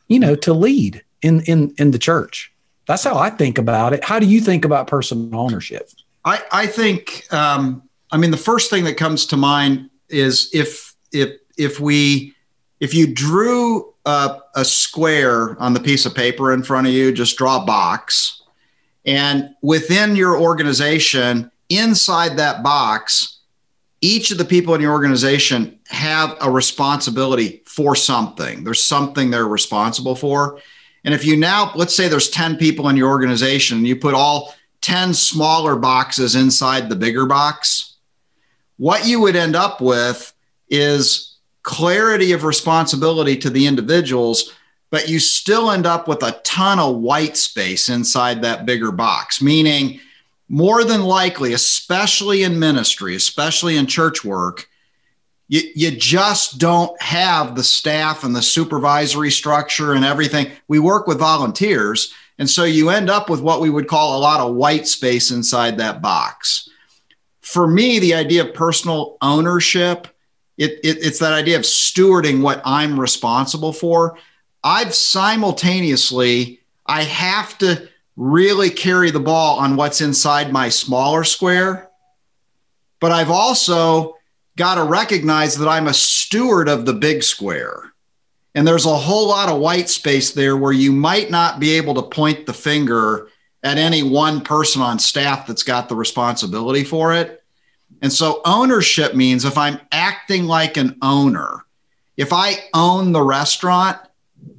you 0.08 0.20
know, 0.20 0.36
to 0.36 0.52
lead 0.52 1.02
in 1.22 1.40
in 1.42 1.74
in 1.78 1.90
the 1.90 1.98
church. 1.98 2.52
That's 2.86 3.02
how 3.02 3.16
I 3.16 3.30
think 3.30 3.56
about 3.56 3.94
it. 3.94 4.04
How 4.04 4.18
do 4.18 4.26
you 4.26 4.42
think 4.42 4.66
about 4.66 4.88
personal 4.88 5.40
ownership? 5.40 5.88
I, 6.26 6.42
I 6.52 6.66
think 6.66 7.26
um, 7.32 7.82
I 8.12 8.18
mean 8.18 8.30
the 8.30 8.36
first 8.36 8.68
thing 8.68 8.84
that 8.84 8.98
comes 8.98 9.24
to 9.26 9.38
mind 9.38 9.88
is 10.10 10.50
if 10.52 10.94
if 11.12 11.38
if 11.56 11.80
we 11.80 12.33
if 12.84 12.94
you 12.94 13.12
drew 13.12 13.92
a, 14.04 14.38
a 14.54 14.64
square 14.64 15.60
on 15.60 15.74
the 15.74 15.80
piece 15.80 16.06
of 16.06 16.14
paper 16.14 16.52
in 16.52 16.62
front 16.62 16.86
of 16.86 16.92
you, 16.92 17.12
just 17.12 17.36
draw 17.36 17.62
a 17.62 17.66
box 17.66 18.42
and 19.04 19.54
within 19.62 20.16
your 20.16 20.38
organization, 20.40 21.50
inside 21.68 22.36
that 22.38 22.62
box, 22.62 23.40
each 24.00 24.30
of 24.30 24.38
the 24.38 24.44
people 24.44 24.74
in 24.74 24.80
your 24.80 24.92
organization 24.92 25.78
have 25.88 26.36
a 26.40 26.50
responsibility 26.50 27.62
for 27.66 27.94
something. 27.94 28.64
There's 28.64 28.82
something 28.82 29.30
they're 29.30 29.46
responsible 29.46 30.14
for. 30.14 30.60
And 31.04 31.12
if 31.12 31.24
you 31.24 31.36
now, 31.36 31.72
let's 31.74 31.94
say 31.94 32.08
there's 32.08 32.30
10 32.30 32.56
people 32.56 32.88
in 32.88 32.96
your 32.96 33.10
organization, 33.10 33.78
and 33.78 33.86
you 33.86 33.96
put 33.96 34.14
all 34.14 34.54
10 34.80 35.12
smaller 35.12 35.76
boxes 35.76 36.34
inside 36.34 36.88
the 36.88 36.96
bigger 36.96 37.26
box, 37.26 37.96
what 38.76 39.06
you 39.06 39.20
would 39.20 39.36
end 39.36 39.54
up 39.54 39.80
with 39.80 40.32
is 40.68 41.33
clarity 41.64 42.30
of 42.30 42.44
responsibility 42.44 43.36
to 43.36 43.50
the 43.50 43.66
individuals 43.66 44.54
but 44.94 45.08
you 45.08 45.18
still 45.18 45.72
end 45.72 45.86
up 45.86 46.06
with 46.06 46.22
a 46.22 46.40
ton 46.44 46.78
of 46.78 46.98
white 46.98 47.36
space 47.36 47.88
inside 47.88 48.42
that 48.42 48.64
bigger 48.64 48.92
box, 48.92 49.42
meaning 49.42 49.98
more 50.48 50.84
than 50.84 51.02
likely, 51.02 51.52
especially 51.52 52.44
in 52.44 52.60
ministry, 52.60 53.16
especially 53.16 53.76
in 53.76 53.88
church 53.88 54.24
work, 54.24 54.68
you, 55.48 55.62
you 55.74 55.90
just 55.90 56.58
don't 56.58 57.02
have 57.02 57.56
the 57.56 57.64
staff 57.64 58.22
and 58.22 58.36
the 58.36 58.40
supervisory 58.40 59.32
structure 59.32 59.94
and 59.94 60.04
everything. 60.04 60.46
We 60.68 60.78
work 60.78 61.08
with 61.08 61.18
volunteers. 61.18 62.14
And 62.38 62.48
so 62.48 62.62
you 62.62 62.90
end 62.90 63.10
up 63.10 63.28
with 63.28 63.40
what 63.40 63.60
we 63.60 63.70
would 63.70 63.88
call 63.88 64.16
a 64.16 64.22
lot 64.22 64.38
of 64.38 64.54
white 64.54 64.86
space 64.86 65.32
inside 65.32 65.78
that 65.78 66.02
box. 66.02 66.68
For 67.40 67.66
me, 67.66 67.98
the 67.98 68.14
idea 68.14 68.44
of 68.44 68.54
personal 68.54 69.16
ownership, 69.20 70.06
it, 70.56 70.72
it, 70.84 71.04
it's 71.04 71.18
that 71.18 71.32
idea 71.32 71.56
of 71.56 71.62
stewarding 71.62 72.40
what 72.40 72.62
I'm 72.64 72.98
responsible 72.98 73.72
for. 73.72 74.18
I've 74.62 74.94
simultaneously, 74.94 76.60
I 76.86 77.02
have 77.02 77.58
to 77.58 77.88
really 78.16 78.70
carry 78.70 79.10
the 79.10 79.20
ball 79.20 79.58
on 79.58 79.76
what's 79.76 80.00
inside 80.00 80.52
my 80.52 80.68
smaller 80.68 81.24
square. 81.24 81.90
But 83.00 83.12
I've 83.12 83.30
also 83.30 84.16
got 84.56 84.76
to 84.76 84.84
recognize 84.84 85.56
that 85.56 85.68
I'm 85.68 85.88
a 85.88 85.94
steward 85.94 86.68
of 86.68 86.86
the 86.86 86.92
big 86.92 87.22
square. 87.22 87.92
And 88.54 88.66
there's 88.66 88.86
a 88.86 88.96
whole 88.96 89.28
lot 89.28 89.48
of 89.48 89.60
white 89.60 89.88
space 89.88 90.30
there 90.30 90.56
where 90.56 90.72
you 90.72 90.92
might 90.92 91.30
not 91.30 91.58
be 91.58 91.72
able 91.72 91.94
to 91.94 92.02
point 92.02 92.46
the 92.46 92.52
finger 92.52 93.28
at 93.64 93.78
any 93.78 94.02
one 94.02 94.42
person 94.42 94.80
on 94.80 94.98
staff 94.98 95.46
that's 95.46 95.64
got 95.64 95.88
the 95.88 95.96
responsibility 95.96 96.84
for 96.84 97.12
it. 97.12 97.42
And 98.04 98.12
so 98.12 98.42
ownership 98.44 99.14
means 99.14 99.46
if 99.46 99.56
I'm 99.56 99.80
acting 99.90 100.44
like 100.44 100.76
an 100.76 100.98
owner, 101.00 101.64
if 102.18 102.34
I 102.34 102.56
own 102.74 103.12
the 103.12 103.22
restaurant, 103.22 103.96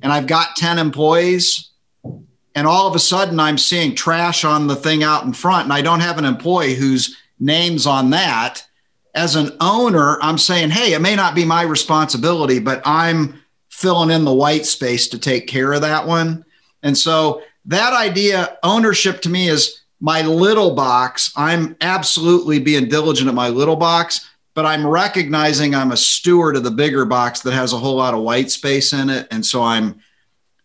and 0.01 0.11
I've 0.11 0.25
got 0.25 0.55
10 0.55 0.79
employees 0.79 1.69
and 2.55 2.65
all 2.65 2.87
of 2.87 2.95
a 2.95 2.99
sudden 2.99 3.39
I'm 3.39 3.59
seeing 3.59 3.93
trash 3.93 4.43
on 4.43 4.65
the 4.65 4.75
thing 4.75 5.03
out 5.03 5.25
in 5.25 5.33
front 5.33 5.65
and 5.65 5.73
I 5.73 5.83
don't 5.83 5.99
have 5.99 6.17
an 6.17 6.25
employee 6.25 6.73
whose 6.73 7.17
name's 7.39 7.85
on 7.85 8.09
that. 8.09 8.65
As 9.13 9.35
an 9.35 9.55
owner, 9.61 10.17
I'm 10.23 10.39
saying, 10.39 10.71
hey, 10.71 10.93
it 10.93 11.01
may 11.01 11.15
not 11.15 11.35
be 11.35 11.45
my 11.45 11.61
responsibility, 11.61 12.57
but 12.57 12.81
I'm 12.83 13.43
filling 13.69 14.09
in 14.09 14.25
the 14.25 14.33
white 14.33 14.65
space 14.65 15.07
to 15.09 15.19
take 15.19 15.45
care 15.45 15.71
of 15.71 15.81
that 15.81 16.07
one. 16.07 16.45
And 16.81 16.97
so 16.97 17.43
that 17.65 17.93
idea, 17.93 18.57
ownership 18.63 19.21
to 19.21 19.29
me 19.29 19.49
is 19.49 19.83
my 19.99 20.21
little 20.21 20.75
box. 20.75 21.31
I'm 21.35 21.75
absolutely 21.81 22.59
being 22.59 22.87
diligent 22.87 23.29
at 23.29 23.35
my 23.35 23.49
little 23.49 23.75
box 23.75 24.27
but 24.55 24.65
I'm 24.65 24.87
recognizing 24.87 25.75
I'm 25.75 25.91
a 25.91 25.97
steward 25.97 26.55
of 26.55 26.63
the 26.63 26.71
bigger 26.71 27.05
box 27.05 27.41
that 27.41 27.51
has 27.51 27.73
a 27.73 27.77
whole 27.77 27.97
lot 27.97 28.15
of 28.15 28.21
white 28.21 28.49
space 28.49 28.93
in 28.93 29.11
it. 29.11 29.27
And 29.29 29.45
so 29.45 29.61
I'm 29.61 29.99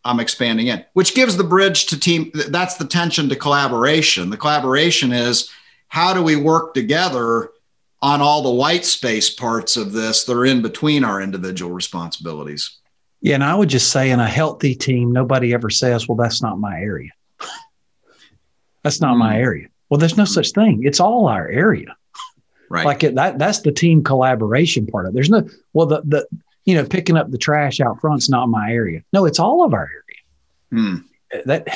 I'm 0.03 0.21
expanding 0.21 0.69
in, 0.69 0.83
which 0.95 1.15
gives 1.15 1.37
the 1.37 1.45
bridge 1.45 1.85
to 1.87 2.01
team. 2.01 2.31
That's 2.49 2.77
the 2.77 2.87
tension 2.87 3.29
to 3.29 3.37
collaboration. 3.37 4.31
The 4.31 4.39
collaboration 4.39 5.13
is 5.13 5.51
how 5.89 6.15
do 6.15 6.23
we 6.23 6.37
work 6.37 6.73
together 6.73 7.51
on 8.01 8.23
all 8.23 8.43
the 8.43 8.51
white 8.51 8.87
space 8.87 9.29
parts 9.29 9.77
of 9.77 9.93
this 9.93 10.25
that 10.25 10.35
are 10.35 10.47
in 10.47 10.63
between 10.63 11.05
our 11.05 11.21
individual 11.21 11.71
responsibilities. 11.73 12.79
Yeah, 13.21 13.35
and 13.35 13.45
I 13.45 13.55
would 13.55 13.69
just 13.69 13.93
say 13.93 14.11
in 14.11 14.21
a 14.21 14.27
healthy 14.27 14.75
team, 14.75 15.13
nobody 15.13 15.53
ever 15.53 15.69
says, 15.69 16.09
"Well, 16.09 16.17
that's 16.17 16.41
not 16.41 16.59
my 16.59 16.81
area." 16.81 17.11
That's 18.83 19.01
not 19.01 19.17
mm. 19.17 19.19
my 19.19 19.39
area. 19.39 19.69
Well, 19.89 19.99
there's 19.99 20.17
no 20.17 20.25
such 20.25 20.53
thing. 20.53 20.85
It's 20.85 21.01
all 21.01 21.27
our 21.27 21.49
area. 21.49 21.97
Right. 22.69 22.87
Like 22.87 23.03
it, 23.03 23.17
that 23.17 23.39
that's 23.39 23.61
the 23.61 23.73
team 23.73 24.05
collaboration 24.05 24.87
part 24.87 25.07
of 25.07 25.11
it. 25.11 25.15
There's 25.15 25.31
no 25.31 25.47
well 25.73 25.87
the 25.87 26.03
the 26.03 26.27
you 26.65 26.75
know 26.77 26.85
picking 26.85 27.17
up 27.17 27.31
the 27.31 27.39
trash 27.39 27.81
out 27.81 28.01
front's 28.01 28.31
not 28.31 28.47
my 28.47 28.71
area. 28.71 29.03
No, 29.13 29.25
it's 29.25 29.41
all 29.41 29.65
of 29.65 29.75
our 29.75 29.91
area. 29.91 30.83
Hmm. 30.85 30.97
That 31.47 31.69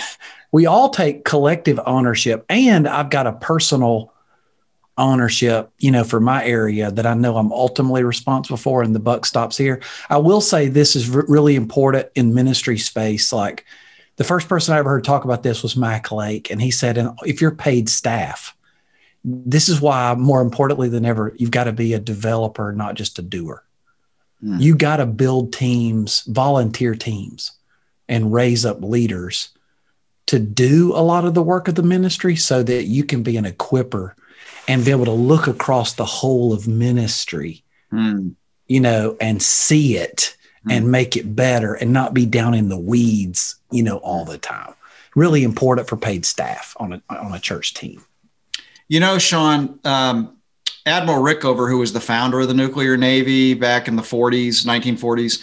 we 0.53 0.67
all 0.67 0.91
take 0.91 1.25
collective 1.25 1.81
ownership, 1.85 2.45
and 2.49 2.87
I've 2.87 3.11
got 3.11 3.27
a 3.27 3.33
personal 3.33 4.13
ownership, 4.97 5.71
you 5.79 5.91
know, 5.91 6.05
for 6.05 6.21
my 6.21 6.45
area 6.45 6.91
that 6.93 7.07
I 7.07 7.15
know 7.15 7.37
I'm 7.37 7.53
ultimately 7.53 8.05
responsible 8.05 8.57
for, 8.57 8.83
and 8.83 8.95
the 8.95 9.01
buck 9.01 9.27
stops 9.27 9.57
here. 9.57 9.81
I 10.09 10.19
will 10.19 10.41
say 10.41 10.69
this 10.69 10.95
is 10.95 11.15
r- 11.15 11.25
really 11.27 11.57
important 11.57 12.09
in 12.15 12.35
ministry 12.35 12.79
space. 12.79 13.33
Like 13.33 13.65
the 14.17 14.25
first 14.25 14.49
person 14.49 14.75
I 14.75 14.79
ever 14.79 14.91
heard 14.91 15.05
talk 15.05 15.25
about 15.25 15.43
this 15.43 15.63
was 15.63 15.77
Mac 15.77 16.13
Lake, 16.13 16.51
and 16.51 16.61
he 16.61 16.71
said, 16.71 16.99
"And 16.99 17.11
if 17.25 17.41
you're 17.41 17.51
paid 17.51 17.89
staff, 17.89 18.55
this 19.25 19.69
is 19.69 19.81
why 19.81 20.15
more 20.15 20.43
importantly 20.43 20.89
than 20.89 21.05
ever 21.05 21.35
you've 21.37 21.51
got 21.51 21.65
to 21.65 21.73
be 21.73 21.95
a 21.95 21.99
developer 21.99 22.73
not 22.73 22.95
just 22.95 23.19
a 23.19 23.23
doer 23.23 23.65
mm. 24.43 24.61
you 24.61 24.75
got 24.77 24.99
to 24.99 25.07
build 25.07 25.53
teams 25.53 26.23
volunteer 26.23 26.95
teams 26.95 27.53
and 28.09 28.33
raise 28.33 28.67
up 28.67 28.83
leaders 28.83 29.49
to 30.27 30.39
do 30.39 30.93
a 30.95 31.01
lot 31.01 31.25
of 31.25 31.35
the 31.35 31.43
work 31.43 31.69
of 31.69 31.75
the 31.75 31.83
ministry 31.83 32.37
so 32.37 32.63
that 32.63 32.85
you 32.85 33.05
can 33.05 33.23
be 33.23 33.37
an 33.37 33.45
equiper 33.45 34.13
and 34.69 34.85
be 34.85 34.91
able 34.91 35.05
to 35.05 35.11
look 35.11 35.47
across 35.47 35.95
the 35.95 36.05
whole 36.05 36.53
of 36.53 36.69
ministry 36.69 37.65
mm. 37.91 38.35
you 38.67 38.81
know 38.81 39.17
and 39.21 39.43
see 39.43 39.97
it 39.97 40.37
and 40.71 40.91
make 40.91 41.17
it 41.17 41.37
better 41.37 41.75
and 41.75 41.93
not 41.93 42.15
be 42.15 42.27
down 42.27 42.55
in 42.55 42.69
the 42.69 42.79
weeds 42.79 43.57
you 43.71 43.83
know 43.83 43.99
all 43.99 44.25
the 44.25 44.39
time. 44.39 44.75
Really 45.15 45.45
important 45.45 45.89
for 45.89 45.97
paid 45.97 46.25
staff 46.25 46.77
on 46.79 46.95
a 46.95 47.03
on 47.11 47.33
a 47.35 47.39
church 47.39 47.75
team. 47.75 48.05
You 48.89 49.01
know, 49.01 49.19
Shawn, 49.19 49.79
um, 49.85 50.37
Admiral 50.87 51.23
Rickover, 51.23 51.69
who 51.69 51.79
was 51.79 51.93
the 51.93 52.01
founder 52.01 52.41
of 52.41 52.49
the 52.49 52.55
nuclear 52.55 52.97
navy 52.97 53.55
back 53.55 53.89
in 53.89 53.97
the 53.97 54.03
40s, 54.03 54.67
1940s, 54.67 55.41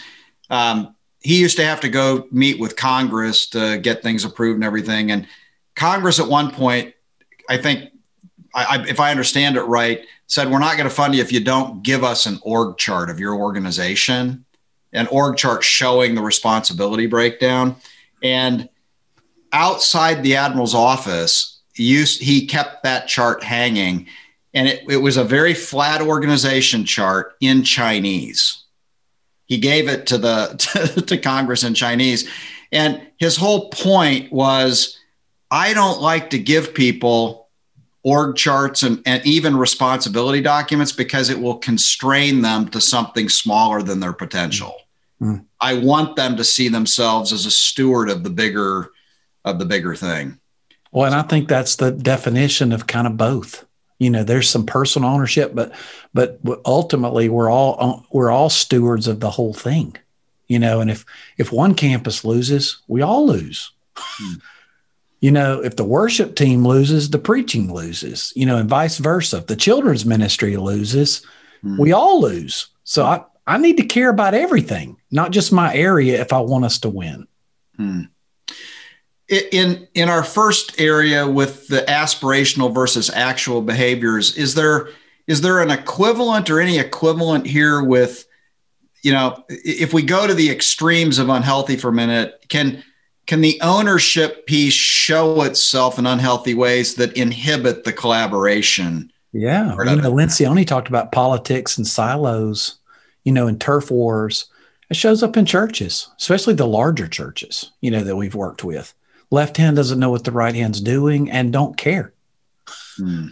um, 0.49 0.95
he 1.21 1.39
used 1.39 1.57
to 1.57 1.65
have 1.65 1.81
to 1.81 1.89
go 1.89 2.27
meet 2.31 2.59
with 2.59 2.75
Congress 2.75 3.47
to 3.47 3.79
get 3.79 4.03
things 4.03 4.25
approved 4.25 4.55
and 4.55 4.63
everything. 4.63 5.11
And 5.11 5.27
Congress, 5.75 6.19
at 6.19 6.27
one 6.27 6.51
point, 6.51 6.93
I 7.49 7.57
think, 7.57 7.91
I, 8.53 8.77
I, 8.77 8.87
if 8.87 8.99
I 8.99 9.11
understand 9.11 9.55
it 9.57 9.63
right, 9.63 10.05
said, 10.27 10.51
We're 10.51 10.59
not 10.59 10.77
going 10.77 10.89
to 10.89 10.95
fund 10.95 11.15
you 11.15 11.21
if 11.21 11.31
you 11.31 11.43
don't 11.43 11.83
give 11.83 12.03
us 12.03 12.25
an 12.25 12.39
org 12.43 12.77
chart 12.77 13.09
of 13.09 13.19
your 13.19 13.35
organization, 13.35 14.45
an 14.93 15.07
org 15.07 15.37
chart 15.37 15.63
showing 15.63 16.15
the 16.15 16.21
responsibility 16.21 17.07
breakdown. 17.07 17.75
And 18.23 18.69
outside 19.51 20.23
the 20.23 20.35
admiral's 20.35 20.75
office, 20.75 21.59
he 21.73 22.47
kept 22.47 22.83
that 22.83 23.07
chart 23.07 23.43
hanging. 23.43 24.07
And 24.53 24.67
it, 24.67 24.83
it 24.89 24.97
was 24.97 25.17
a 25.17 25.23
very 25.23 25.53
flat 25.53 26.01
organization 26.01 26.85
chart 26.85 27.35
in 27.39 27.63
chinese. 27.63 28.63
He 29.45 29.57
gave 29.57 29.87
it 29.87 30.07
to 30.07 30.17
the 30.17 30.55
to, 30.57 31.01
to 31.05 31.17
congress 31.17 31.63
in 31.63 31.73
chinese. 31.73 32.29
And 32.71 33.01
his 33.17 33.37
whole 33.37 33.69
point 33.69 34.31
was 34.31 34.97
i 35.49 35.73
don't 35.73 36.01
like 36.01 36.31
to 36.31 36.39
give 36.39 36.73
people 36.73 37.40
org 38.03 38.35
charts 38.35 38.83
and, 38.83 39.01
and 39.05 39.25
even 39.25 39.55
responsibility 39.55 40.41
documents 40.41 40.91
because 40.91 41.29
it 41.29 41.39
will 41.39 41.57
constrain 41.57 42.41
them 42.41 42.67
to 42.69 42.81
something 42.81 43.29
smaller 43.29 43.81
than 43.81 43.99
their 43.99 44.13
potential. 44.13 44.75
Mm. 45.21 45.45
I 45.59 45.75
want 45.75 46.15
them 46.15 46.35
to 46.37 46.43
see 46.43 46.67
themselves 46.67 47.31
as 47.31 47.45
a 47.45 47.51
steward 47.51 48.09
of 48.09 48.23
the 48.23 48.29
bigger 48.29 48.89
of 49.45 49.59
the 49.59 49.65
bigger 49.65 49.95
thing. 49.95 50.39
Well, 50.91 51.05
and 51.05 51.15
I 51.15 51.21
think 51.21 51.47
that's 51.47 51.77
the 51.77 51.91
definition 51.91 52.71
of 52.71 52.87
kind 52.87 53.07
of 53.07 53.17
both. 53.17 53.65
You 53.99 54.09
know, 54.09 54.23
there's 54.23 54.49
some 54.49 54.65
personal 54.65 55.09
ownership, 55.09 55.53
but 55.53 55.73
but 56.13 56.39
ultimately 56.65 57.29
we're 57.29 57.51
all 57.51 58.05
we're 58.11 58.31
all 58.31 58.49
stewards 58.49 59.07
of 59.07 59.19
the 59.19 59.29
whole 59.29 59.53
thing. 59.53 59.95
You 60.47 60.59
know, 60.59 60.81
and 60.81 60.89
if 60.89 61.05
if 61.37 61.51
one 61.51 61.75
campus 61.75 62.25
loses, 62.25 62.81
we 62.87 63.01
all 63.01 63.27
lose. 63.27 63.71
Hmm. 63.95 64.33
You 65.21 65.31
know, 65.31 65.63
if 65.63 65.75
the 65.75 65.83
worship 65.83 66.35
team 66.35 66.67
loses, 66.67 67.11
the 67.11 67.19
preaching 67.19 67.71
loses, 67.71 68.33
you 68.35 68.45
know, 68.45 68.57
and 68.57 68.67
vice 68.67 68.97
versa. 68.97 69.37
If 69.37 69.47
the 69.47 69.55
children's 69.55 70.05
ministry 70.05 70.57
loses, 70.57 71.25
mm. 71.63 71.77
we 71.77 71.91
all 71.91 72.19
lose. 72.19 72.67
So 72.83 73.05
I, 73.05 73.23
I 73.45 73.57
need 73.59 73.77
to 73.77 73.85
care 73.85 74.09
about 74.09 74.33
everything, 74.33 74.97
not 75.11 75.31
just 75.31 75.51
my 75.51 75.73
area 75.75 76.19
if 76.19 76.33
I 76.33 76.39
want 76.39 76.65
us 76.65 76.79
to 76.79 76.89
win. 76.89 77.27
Mm. 77.79 78.09
In 79.29 79.87
in 79.93 80.09
our 80.09 80.23
first 80.23 80.81
area 80.81 81.25
with 81.27 81.67
the 81.67 81.81
aspirational 81.81 82.73
versus 82.73 83.09
actual 83.09 83.61
behaviors, 83.61 84.35
is 84.35 84.55
there 84.55 84.89
is 85.27 85.41
there 85.41 85.61
an 85.61 85.69
equivalent 85.69 86.49
or 86.49 86.59
any 86.59 86.79
equivalent 86.79 87.45
here 87.45 87.81
with, 87.81 88.25
you 89.03 89.13
know, 89.13 89.45
if 89.49 89.93
we 89.93 90.01
go 90.01 90.27
to 90.27 90.33
the 90.33 90.49
extremes 90.49 91.19
of 91.19 91.29
unhealthy 91.29 91.77
for 91.77 91.89
a 91.89 91.93
minute, 91.93 92.43
can 92.49 92.83
can 93.27 93.41
the 93.41 93.59
ownership 93.61 94.45
piece 94.45 94.73
show 94.73 95.41
itself 95.43 95.99
in 95.99 96.05
unhealthy 96.05 96.53
ways 96.53 96.95
that 96.95 97.15
inhibit 97.15 97.83
the 97.83 97.93
collaboration? 97.93 99.11
Yeah. 99.31 99.75
You 99.77 99.95
know, 99.95 100.11
Lencioni 100.11 100.65
talked 100.65 100.89
about 100.89 101.11
politics 101.11 101.77
and 101.77 101.87
silos, 101.87 102.77
you 103.23 103.31
know, 103.31 103.47
and 103.47 103.59
turf 103.59 103.91
wars. 103.91 104.45
It 104.89 104.97
shows 104.97 105.23
up 105.23 105.37
in 105.37 105.45
churches, 105.45 106.09
especially 106.19 106.55
the 106.55 106.67
larger 106.67 107.07
churches, 107.07 107.71
you 107.79 107.91
know, 107.91 108.03
that 108.03 108.17
we've 108.17 108.35
worked 108.35 108.63
with. 108.63 108.93
Left 109.29 109.55
hand 109.55 109.77
doesn't 109.77 109.99
know 109.99 110.09
what 110.09 110.25
the 110.25 110.31
right 110.31 110.53
hand's 110.53 110.81
doing 110.81 111.31
and 111.31 111.53
don't 111.53 111.77
care. 111.77 112.13
Hmm. 112.97 113.27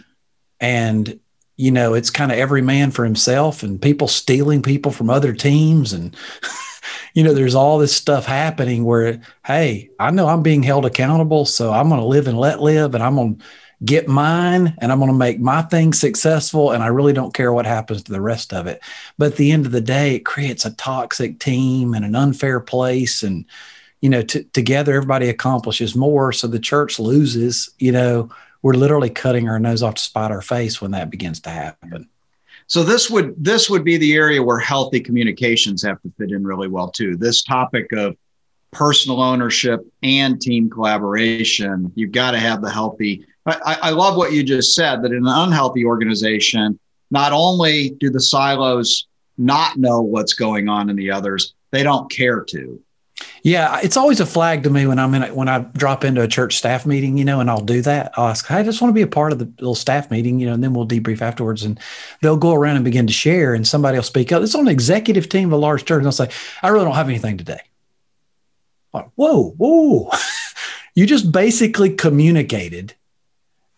And, 0.58 1.20
you 1.56 1.70
know, 1.70 1.92
it's 1.92 2.08
kind 2.08 2.32
of 2.32 2.38
every 2.38 2.62
man 2.62 2.90
for 2.90 3.04
himself 3.04 3.62
and 3.62 3.82
people 3.82 4.08
stealing 4.08 4.62
people 4.62 4.92
from 4.92 5.10
other 5.10 5.34
teams 5.34 5.92
and 5.92 6.16
you 7.14 7.22
know, 7.22 7.34
there's 7.34 7.54
all 7.54 7.78
this 7.78 7.94
stuff 7.94 8.26
happening 8.26 8.84
where, 8.84 9.20
hey, 9.46 9.90
I 9.98 10.10
know 10.10 10.28
I'm 10.28 10.42
being 10.42 10.62
held 10.62 10.86
accountable. 10.86 11.44
So 11.44 11.72
I'm 11.72 11.88
going 11.88 12.00
to 12.00 12.06
live 12.06 12.26
and 12.26 12.38
let 12.38 12.60
live 12.60 12.94
and 12.94 13.02
I'm 13.02 13.16
going 13.16 13.36
to 13.36 13.44
get 13.84 14.08
mine 14.08 14.74
and 14.78 14.92
I'm 14.92 14.98
going 14.98 15.10
to 15.10 15.16
make 15.16 15.40
my 15.40 15.62
thing 15.62 15.92
successful. 15.92 16.72
And 16.72 16.82
I 16.82 16.88
really 16.88 17.12
don't 17.12 17.34
care 17.34 17.52
what 17.52 17.66
happens 17.66 18.02
to 18.04 18.12
the 18.12 18.20
rest 18.20 18.52
of 18.52 18.66
it. 18.66 18.82
But 19.18 19.32
at 19.32 19.36
the 19.36 19.52
end 19.52 19.66
of 19.66 19.72
the 19.72 19.80
day, 19.80 20.16
it 20.16 20.24
creates 20.24 20.64
a 20.64 20.74
toxic 20.74 21.38
team 21.38 21.94
and 21.94 22.04
an 22.04 22.14
unfair 22.14 22.60
place. 22.60 23.22
And, 23.22 23.44
you 24.00 24.10
know, 24.10 24.22
t- 24.22 24.44
together 24.44 24.94
everybody 24.94 25.28
accomplishes 25.28 25.94
more. 25.94 26.32
So 26.32 26.46
the 26.46 26.58
church 26.58 26.98
loses, 26.98 27.70
you 27.78 27.92
know, 27.92 28.30
we're 28.62 28.74
literally 28.74 29.10
cutting 29.10 29.48
our 29.48 29.58
nose 29.58 29.82
off 29.82 29.94
to 29.94 30.02
spite 30.02 30.30
our 30.30 30.42
face 30.42 30.80
when 30.80 30.90
that 30.90 31.10
begins 31.10 31.40
to 31.40 31.50
happen. 31.50 32.08
So 32.70 32.84
this 32.84 33.10
would 33.10 33.34
this 33.36 33.68
would 33.68 33.82
be 33.82 33.96
the 33.96 34.14
area 34.14 34.40
where 34.40 34.60
healthy 34.60 35.00
communications 35.00 35.82
have 35.82 36.00
to 36.02 36.12
fit 36.16 36.30
in 36.30 36.44
really 36.44 36.68
well 36.68 36.88
too. 36.88 37.16
This 37.16 37.42
topic 37.42 37.90
of 37.92 38.16
personal 38.70 39.20
ownership 39.20 39.80
and 40.04 40.40
team 40.40 40.70
collaboration, 40.70 41.90
you've 41.96 42.12
got 42.12 42.30
to 42.30 42.38
have 42.38 42.62
the 42.62 42.70
healthy. 42.70 43.26
I, 43.44 43.78
I 43.82 43.90
love 43.90 44.16
what 44.16 44.32
you 44.32 44.44
just 44.44 44.76
said 44.76 45.02
that 45.02 45.10
in 45.10 45.26
an 45.26 45.34
unhealthy 45.34 45.84
organization, 45.84 46.78
not 47.10 47.32
only 47.32 47.90
do 47.98 48.08
the 48.08 48.20
silos 48.20 49.08
not 49.36 49.76
know 49.76 50.00
what's 50.00 50.34
going 50.34 50.68
on 50.68 50.88
in 50.88 50.94
the 50.94 51.10
others, 51.10 51.54
they 51.72 51.82
don't 51.82 52.08
care 52.08 52.44
to. 52.50 52.80
Yeah, 53.42 53.80
it's 53.82 53.96
always 53.96 54.20
a 54.20 54.26
flag 54.26 54.64
to 54.64 54.70
me 54.70 54.86
when 54.86 54.98
I'm 54.98 55.14
in 55.14 55.22
a, 55.22 55.34
when 55.34 55.48
I 55.48 55.60
drop 55.60 56.04
into 56.04 56.20
a 56.20 56.28
church 56.28 56.56
staff 56.56 56.84
meeting, 56.84 57.16
you 57.16 57.24
know, 57.24 57.40
and 57.40 57.50
I'll 57.50 57.64
do 57.64 57.80
that. 57.82 58.12
I'll 58.16 58.28
ask, 58.28 58.46
hey, 58.46 58.56
I 58.56 58.62
just 58.62 58.82
want 58.82 58.90
to 58.90 58.94
be 58.94 59.02
a 59.02 59.06
part 59.06 59.32
of 59.32 59.38
the 59.38 59.46
little 59.58 59.74
staff 59.74 60.10
meeting, 60.10 60.38
you 60.38 60.46
know, 60.46 60.52
and 60.52 60.62
then 60.62 60.74
we'll 60.74 60.86
debrief 60.86 61.22
afterwards. 61.22 61.62
And 61.62 61.78
they'll 62.20 62.36
go 62.36 62.52
around 62.52 62.76
and 62.76 62.84
begin 62.84 63.06
to 63.06 63.12
share, 63.12 63.54
and 63.54 63.66
somebody 63.66 63.96
will 63.96 64.02
speak 64.02 64.30
up. 64.30 64.42
It's 64.42 64.54
on 64.54 64.62
an 64.62 64.68
executive 64.68 65.28
team 65.28 65.48
of 65.48 65.52
a 65.52 65.56
large 65.56 65.86
church, 65.86 65.98
and 65.98 66.04
they'll 66.04 66.12
say, 66.12 66.28
I 66.62 66.68
really 66.68 66.84
don't 66.84 66.94
have 66.94 67.08
anything 67.08 67.38
today. 67.38 67.60
Like, 68.92 69.08
whoa, 69.14 69.50
whoa. 69.56 70.10
you 70.94 71.06
just 71.06 71.32
basically 71.32 71.94
communicated. 71.94 72.94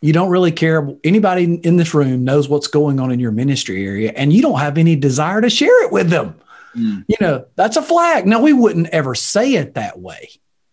You 0.01 0.12
don't 0.12 0.31
really 0.31 0.51
care. 0.51 0.88
Anybody 1.05 1.55
in 1.62 1.77
this 1.77 1.94
room 1.94 2.25
knows 2.25 2.48
what's 2.48 2.66
going 2.66 2.98
on 2.98 3.12
in 3.12 3.20
your 3.20 3.31
ministry 3.31 3.87
area, 3.87 4.12
and 4.16 4.33
you 4.33 4.42
don't 4.42 4.59
have 4.59 4.77
any 4.77 4.96
desire 4.96 5.40
to 5.40 5.48
share 5.48 5.85
it 5.85 5.92
with 5.92 6.11
them. 6.11 6.35
Mm. 6.77 7.05
You 7.09 7.17
know, 7.21 7.47
that's 7.57 7.77
a 7.77 7.83
flag. 7.83 8.27
Now, 8.27 8.41
we 8.41 8.53
wouldn't 8.53 8.89
ever 8.89 9.15
say 9.15 9.55
it 9.55 9.75
that 9.75 9.99
way, 9.99 10.31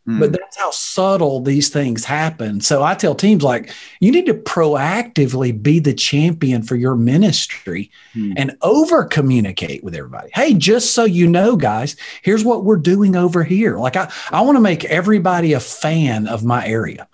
mm. 0.08 0.20
but 0.20 0.32
that's 0.32 0.58
how 0.58 0.72
subtle 0.72 1.42
these 1.42 1.70
things 1.70 2.06
happen. 2.06 2.62
So 2.62 2.84
I 2.84 2.96
tell 2.96 3.16
teams 3.16 3.44
like, 3.44 3.74
you 4.00 4.12
need 4.12 4.26
to 4.28 4.34
proactively 4.34 5.62
be 5.62 5.80
the 5.80 5.94
champion 5.94 6.64
for 6.64 6.76
your 6.76 6.96
ministry 6.96 7.92
mm. 8.14 8.34
and 8.38 8.58
over 8.62 9.04
communicate 9.04 9.84
with 9.84 9.96
everybody. 9.96 10.30
Hey, 10.34 10.54
just 10.54 10.94
so 10.94 11.04
you 11.04 11.28
know, 11.28 11.56
guys, 11.56 11.96
here's 12.22 12.46
what 12.46 12.64
we're 12.64 12.78
doing 12.78 13.16
over 13.16 13.44
here. 13.44 13.78
Like, 13.78 13.96
I, 13.96 14.12
I 14.32 14.42
want 14.42 14.56
to 14.56 14.62
make 14.62 14.86
everybody 14.86 15.54
a 15.54 15.60
fan 15.60 16.28
of 16.28 16.46
my 16.46 16.66
area. 16.66 17.08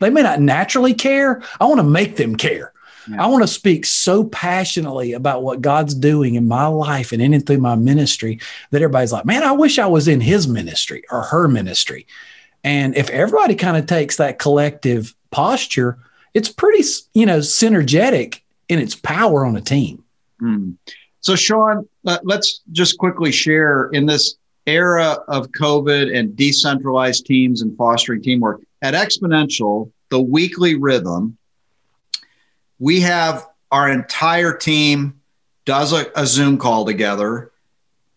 They 0.00 0.10
may 0.10 0.22
not 0.22 0.40
naturally 0.40 0.94
care. 0.94 1.42
I 1.60 1.66
want 1.66 1.78
to 1.78 1.84
make 1.84 2.16
them 2.16 2.34
care. 2.36 2.71
Yeah. 3.10 3.24
I 3.24 3.26
want 3.26 3.42
to 3.42 3.48
speak 3.48 3.84
so 3.84 4.24
passionately 4.24 5.12
about 5.12 5.42
what 5.42 5.60
God's 5.60 5.94
doing 5.94 6.34
in 6.34 6.46
my 6.46 6.66
life 6.66 7.12
and 7.12 7.20
in 7.20 7.34
and 7.34 7.44
through 7.44 7.58
my 7.58 7.74
ministry 7.74 8.40
that 8.70 8.82
everybody's 8.82 9.12
like, 9.12 9.24
man, 9.24 9.42
I 9.42 9.52
wish 9.52 9.78
I 9.78 9.86
was 9.86 10.08
in 10.08 10.20
his 10.20 10.46
ministry 10.46 11.02
or 11.10 11.22
her 11.22 11.48
ministry. 11.48 12.06
And 12.64 12.96
if 12.96 13.10
everybody 13.10 13.54
kind 13.54 13.76
of 13.76 13.86
takes 13.86 14.16
that 14.16 14.38
collective 14.38 15.14
posture, 15.30 15.98
it's 16.34 16.48
pretty, 16.48 16.84
you 17.14 17.26
know, 17.26 17.38
synergetic 17.38 18.40
in 18.68 18.78
its 18.78 18.94
power 18.94 19.44
on 19.44 19.56
a 19.56 19.60
team. 19.60 20.04
Mm. 20.40 20.76
So, 21.20 21.36
Shawn, 21.36 21.88
let's 22.04 22.62
just 22.72 22.98
quickly 22.98 23.32
share 23.32 23.88
in 23.90 24.06
this 24.06 24.36
era 24.66 25.18
of 25.28 25.50
COVID 25.52 26.16
and 26.16 26.36
decentralized 26.36 27.26
teams 27.26 27.62
and 27.62 27.76
fostering 27.76 28.22
teamwork 28.22 28.62
at 28.82 28.94
Exponential, 28.94 29.90
the 30.10 30.20
weekly 30.20 30.74
rhythm 30.74 31.36
we 32.82 32.98
have 33.02 33.46
our 33.70 33.88
entire 33.88 34.52
team 34.52 35.20
does 35.64 35.92
a, 35.92 36.10
a 36.16 36.26
Zoom 36.26 36.58
call 36.58 36.84
together, 36.84 37.52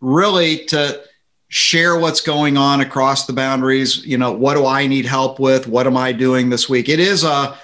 really 0.01 0.65
to 0.65 1.03
share 1.49 1.95
what's 1.99 2.21
going 2.21 2.57
on 2.57 2.81
across 2.81 3.27
the 3.27 3.33
boundaries. 3.33 4.03
You 4.03 4.17
know, 4.17 4.31
what 4.31 4.55
do 4.55 4.65
I 4.65 4.87
need 4.87 5.05
help 5.05 5.39
with? 5.39 5.67
What 5.67 5.85
am 5.85 5.95
I 5.95 6.13
doing 6.13 6.49
this 6.49 6.67
week? 6.67 6.89
It 6.89 6.99
is 6.99 7.23
a 7.23 7.55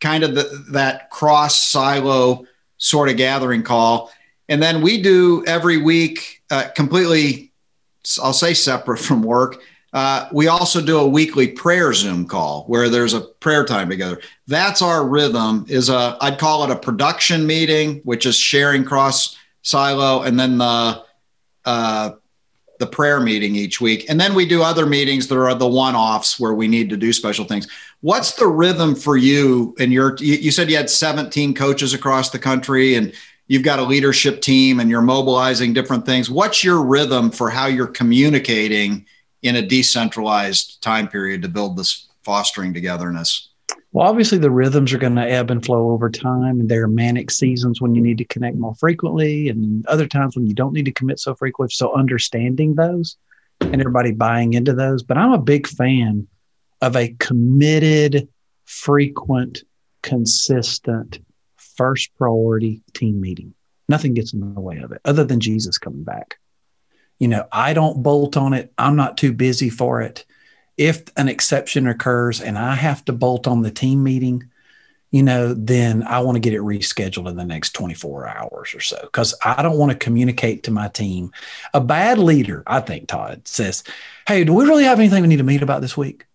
kind 0.00 0.22
of 0.22 0.36
the, 0.36 0.64
that 0.70 1.10
cross 1.10 1.60
silo 1.60 2.46
sort 2.78 3.08
of 3.08 3.16
gathering 3.16 3.64
call. 3.64 4.12
And 4.48 4.62
then 4.62 4.80
we 4.80 5.02
do 5.02 5.44
every 5.48 5.78
week 5.78 6.44
uh, 6.52 6.68
completely, 6.76 7.52
I'll 8.22 8.32
say 8.32 8.54
separate 8.54 8.98
from 8.98 9.24
work, 9.24 9.60
uh, 9.94 10.28
we 10.32 10.48
also 10.48 10.82
do 10.82 10.98
a 10.98 11.06
weekly 11.06 11.46
prayer 11.46 11.94
Zoom 11.94 12.26
call 12.26 12.64
where 12.64 12.88
there's 12.88 13.14
a 13.14 13.20
prayer 13.20 13.64
time 13.64 13.88
together. 13.88 14.20
That's 14.48 14.82
our 14.82 15.06
rhythm. 15.06 15.64
Is 15.68 15.88
a 15.88 16.18
I'd 16.20 16.38
call 16.38 16.64
it 16.64 16.70
a 16.70 16.76
production 16.76 17.46
meeting, 17.46 18.00
which 18.00 18.26
is 18.26 18.36
sharing 18.36 18.84
cross 18.84 19.38
silo, 19.62 20.22
and 20.22 20.38
then 20.38 20.58
the 20.58 21.04
uh, 21.64 22.10
the 22.80 22.86
prayer 22.88 23.20
meeting 23.20 23.54
each 23.54 23.80
week, 23.80 24.06
and 24.10 24.20
then 24.20 24.34
we 24.34 24.46
do 24.46 24.64
other 24.64 24.84
meetings 24.84 25.28
that 25.28 25.38
are 25.38 25.54
the 25.54 25.68
one 25.68 25.94
offs 25.94 26.40
where 26.40 26.54
we 26.54 26.66
need 26.66 26.90
to 26.90 26.96
do 26.96 27.12
special 27.12 27.44
things. 27.44 27.68
What's 28.00 28.32
the 28.32 28.48
rhythm 28.48 28.96
for 28.96 29.16
you? 29.16 29.76
And 29.78 29.92
your 29.92 30.16
you 30.16 30.50
said 30.50 30.68
you 30.68 30.76
had 30.76 30.90
17 30.90 31.54
coaches 31.54 31.94
across 31.94 32.30
the 32.30 32.38
country, 32.40 32.96
and 32.96 33.14
you've 33.46 33.62
got 33.62 33.78
a 33.78 33.84
leadership 33.84 34.40
team, 34.40 34.80
and 34.80 34.90
you're 34.90 35.02
mobilizing 35.02 35.72
different 35.72 36.04
things. 36.04 36.28
What's 36.28 36.64
your 36.64 36.84
rhythm 36.84 37.30
for 37.30 37.48
how 37.48 37.66
you're 37.66 37.86
communicating? 37.86 39.06
In 39.44 39.56
a 39.56 39.62
decentralized 39.62 40.82
time 40.82 41.06
period 41.06 41.42
to 41.42 41.48
build 41.48 41.76
this 41.76 42.08
fostering 42.24 42.74
togetherness? 42.74 43.50
Well, 43.92 44.08
obviously, 44.08 44.38
the 44.38 44.50
rhythms 44.50 44.92
are 44.92 44.98
going 44.98 45.14
to 45.14 45.22
ebb 45.22 45.52
and 45.52 45.64
flow 45.64 45.90
over 45.90 46.10
time. 46.10 46.58
And 46.58 46.68
there 46.68 46.82
are 46.82 46.88
manic 46.88 47.30
seasons 47.30 47.80
when 47.80 47.94
you 47.94 48.02
need 48.02 48.18
to 48.18 48.24
connect 48.24 48.56
more 48.56 48.74
frequently, 48.74 49.48
and 49.48 49.86
other 49.86 50.08
times 50.08 50.34
when 50.34 50.46
you 50.48 50.54
don't 50.54 50.72
need 50.72 50.86
to 50.86 50.92
commit 50.92 51.20
so 51.20 51.34
frequently. 51.36 51.72
So, 51.72 51.94
understanding 51.94 52.74
those 52.74 53.16
and 53.60 53.80
everybody 53.80 54.10
buying 54.10 54.54
into 54.54 54.72
those. 54.72 55.04
But 55.04 55.18
I'm 55.18 55.32
a 55.32 55.38
big 55.38 55.68
fan 55.68 56.26
of 56.80 56.96
a 56.96 57.14
committed, 57.20 58.28
frequent, 58.64 59.62
consistent, 60.02 61.20
first 61.56 62.10
priority 62.16 62.82
team 62.94 63.20
meeting. 63.20 63.54
Nothing 63.88 64.14
gets 64.14 64.32
in 64.32 64.40
the 64.40 64.60
way 64.60 64.78
of 64.78 64.90
it 64.90 65.02
other 65.04 65.24
than 65.24 65.38
Jesus 65.38 65.78
coming 65.78 66.02
back. 66.02 66.38
You 67.18 67.28
know, 67.28 67.46
I 67.52 67.72
don't 67.74 68.02
bolt 68.02 68.36
on 68.36 68.52
it. 68.54 68.72
I'm 68.76 68.96
not 68.96 69.16
too 69.16 69.32
busy 69.32 69.70
for 69.70 70.02
it. 70.02 70.24
If 70.76 71.04
an 71.16 71.28
exception 71.28 71.86
occurs 71.86 72.40
and 72.40 72.58
I 72.58 72.74
have 72.74 73.04
to 73.04 73.12
bolt 73.12 73.46
on 73.46 73.62
the 73.62 73.70
team 73.70 74.02
meeting, 74.02 74.50
you 75.14 75.22
know, 75.22 75.54
then 75.54 76.02
I 76.02 76.18
want 76.20 76.34
to 76.34 76.40
get 76.40 76.54
it 76.54 76.60
rescheduled 76.60 77.28
in 77.28 77.36
the 77.36 77.44
next 77.44 77.70
24 77.70 78.26
hours 78.26 78.74
or 78.74 78.80
so 78.80 78.98
because 79.02 79.32
I 79.44 79.62
don't 79.62 79.78
want 79.78 79.92
to 79.92 79.96
communicate 79.96 80.64
to 80.64 80.72
my 80.72 80.88
team. 80.88 81.30
A 81.72 81.80
bad 81.80 82.18
leader, 82.18 82.64
I 82.66 82.80
think, 82.80 83.06
Todd 83.06 83.46
says, 83.46 83.84
Hey, 84.26 84.42
do 84.42 84.52
we 84.52 84.64
really 84.64 84.82
have 84.82 84.98
anything 84.98 85.22
we 85.22 85.28
need 85.28 85.36
to 85.36 85.44
meet 85.44 85.62
about 85.62 85.82
this 85.82 85.96
week? 85.96 86.26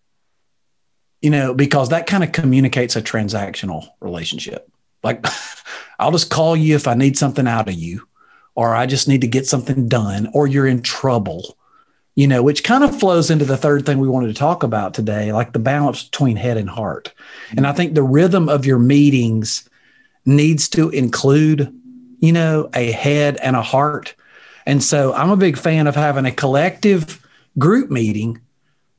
You 1.20 1.28
know, 1.28 1.52
because 1.52 1.90
that 1.90 2.06
kind 2.06 2.24
of 2.24 2.32
communicates 2.32 2.96
a 2.96 3.02
transactional 3.02 3.86
relationship. 4.00 4.72
Like, 5.02 5.26
I'll 5.98 6.12
just 6.12 6.30
call 6.30 6.56
you 6.56 6.74
if 6.74 6.88
I 6.88 6.94
need 6.94 7.18
something 7.18 7.46
out 7.46 7.68
of 7.68 7.74
you, 7.74 8.08
or 8.54 8.74
I 8.74 8.86
just 8.86 9.08
need 9.08 9.20
to 9.22 9.28
get 9.28 9.46
something 9.46 9.88
done, 9.88 10.28
or 10.32 10.46
you're 10.46 10.66
in 10.66 10.82
trouble 10.82 11.56
you 12.20 12.26
know, 12.26 12.42
which 12.42 12.64
kind 12.64 12.84
of 12.84 12.98
flows 12.98 13.30
into 13.30 13.44
the 13.44 13.56
third 13.56 13.86
thing 13.86 13.98
we 13.98 14.08
wanted 14.08 14.28
to 14.28 14.34
talk 14.34 14.62
about 14.62 14.94
today, 14.94 15.32
like 15.32 15.52
the 15.52 15.58
balance 15.58 16.04
between 16.04 16.36
head 16.36 16.56
and 16.56 16.68
heart. 16.68 17.14
And 17.56 17.66
I 17.66 17.72
think 17.72 17.94
the 17.94 18.02
rhythm 18.02 18.48
of 18.48 18.66
your 18.66 18.78
meetings 18.78 19.68
needs 20.26 20.68
to 20.70 20.90
include, 20.90 21.74
you 22.18 22.32
know, 22.32 22.68
a 22.74 22.90
head 22.92 23.36
and 23.38 23.56
a 23.56 23.62
heart. 23.62 24.14
And 24.66 24.82
so 24.82 25.14
I'm 25.14 25.30
a 25.30 25.36
big 25.36 25.56
fan 25.56 25.86
of 25.86 25.94
having 25.94 26.26
a 26.26 26.32
collective 26.32 27.26
group 27.58 27.90
meeting, 27.90 28.40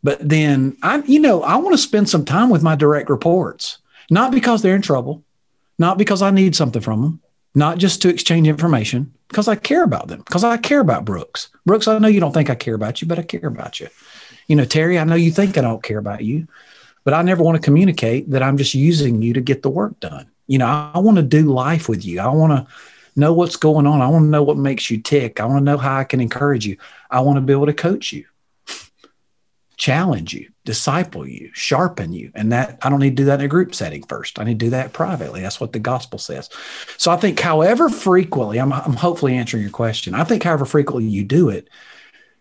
but 0.01 0.17
then 0.27 0.77
I, 0.81 1.03
you 1.05 1.19
know, 1.19 1.43
I 1.43 1.57
want 1.57 1.73
to 1.73 1.77
spend 1.77 2.09
some 2.09 2.25
time 2.25 2.49
with 2.49 2.63
my 2.63 2.75
direct 2.75 3.09
reports, 3.09 3.77
not 4.09 4.31
because 4.31 4.61
they're 4.61 4.75
in 4.75 4.81
trouble, 4.81 5.23
not 5.77 5.97
because 5.97 6.21
I 6.21 6.31
need 6.31 6.55
something 6.55 6.81
from 6.81 7.01
them, 7.01 7.21
not 7.53 7.77
just 7.77 8.01
to 8.01 8.09
exchange 8.09 8.47
information, 8.47 9.13
because 9.31 9.47
I 9.47 9.55
care 9.55 9.83
about 9.83 10.09
them, 10.09 10.19
because 10.19 10.43
I 10.43 10.57
care 10.57 10.81
about 10.81 11.05
Brooks. 11.05 11.49
Brooks, 11.65 11.87
I 11.87 11.97
know 11.99 12.09
you 12.09 12.19
don't 12.19 12.33
think 12.33 12.49
I 12.49 12.55
care 12.55 12.75
about 12.75 13.01
you, 13.01 13.07
but 13.07 13.17
I 13.17 13.21
care 13.21 13.47
about 13.47 13.79
you. 13.79 13.87
You 14.47 14.57
know, 14.57 14.65
Terry, 14.65 14.99
I 14.99 15.05
know 15.05 15.15
you 15.15 15.31
think 15.31 15.57
I 15.57 15.61
don't 15.61 15.81
care 15.81 15.99
about 15.99 16.21
you, 16.21 16.49
but 17.05 17.13
I 17.13 17.21
never 17.21 17.41
want 17.41 17.55
to 17.55 17.63
communicate 17.63 18.29
that 18.31 18.43
I'm 18.43 18.57
just 18.57 18.73
using 18.73 19.21
you 19.21 19.33
to 19.33 19.39
get 19.39 19.61
the 19.61 19.69
work 19.69 19.97
done. 20.01 20.29
You 20.47 20.57
know, 20.57 20.65
I, 20.65 20.91
I 20.95 20.99
want 20.99 21.15
to 21.15 21.23
do 21.23 21.43
life 21.53 21.87
with 21.87 22.03
you. 22.03 22.19
I 22.19 22.27
want 22.27 22.51
to 22.51 22.73
know 23.15 23.31
what's 23.31 23.55
going 23.55 23.87
on. 23.87 24.01
I 24.01 24.09
want 24.09 24.23
to 24.23 24.29
know 24.29 24.43
what 24.43 24.57
makes 24.57 24.91
you 24.91 25.01
tick. 25.01 25.39
I 25.39 25.45
want 25.45 25.59
to 25.59 25.63
know 25.63 25.77
how 25.77 25.97
I 25.97 26.03
can 26.03 26.19
encourage 26.19 26.65
you. 26.65 26.75
I 27.09 27.21
want 27.21 27.37
to 27.37 27.41
be 27.41 27.53
able 27.53 27.67
to 27.67 27.73
coach 27.73 28.11
you, 28.11 28.25
challenge 29.77 30.33
you, 30.33 30.50
disciple 30.63 31.27
you, 31.27 31.49
sharpen 31.53 32.13
you. 32.13 32.31
And 32.35 32.51
that 32.51 32.77
I 32.81 32.89
don't 32.89 32.99
need 32.99 33.11
to 33.17 33.23
do 33.23 33.25
that 33.25 33.39
in 33.39 33.45
a 33.45 33.49
group 33.49 33.73
setting 33.73 34.03
first. 34.03 34.39
I 34.39 34.43
need 34.43 34.59
to 34.59 34.65
do 34.65 34.69
that 34.71 34.93
privately. 34.93 35.41
That's 35.41 35.59
what 35.59 35.73
the 35.73 35.79
gospel 35.79 36.19
says. 36.19 36.49
So 36.97 37.11
I 37.11 37.17
think, 37.17 37.39
however 37.39 37.89
frequently, 37.89 38.59
I'm, 38.59 38.71
I'm 38.71 38.95
hopefully 38.95 39.35
answering 39.35 39.63
your 39.63 39.71
question. 39.71 40.13
I 40.13 40.23
think, 40.23 40.43
however 40.43 40.65
frequently 40.65 41.09
you 41.09 41.23
do 41.23 41.49
it, 41.49 41.67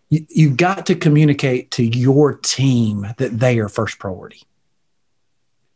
you, 0.09 0.25
you've 0.29 0.57
got 0.57 0.85
to 0.87 0.95
communicate 0.95 1.71
to 1.71 1.83
your 1.83 2.33
team 2.33 3.07
that 3.17 3.39
they 3.39 3.59
are 3.59 3.69
first 3.69 3.97
priority. 3.97 4.43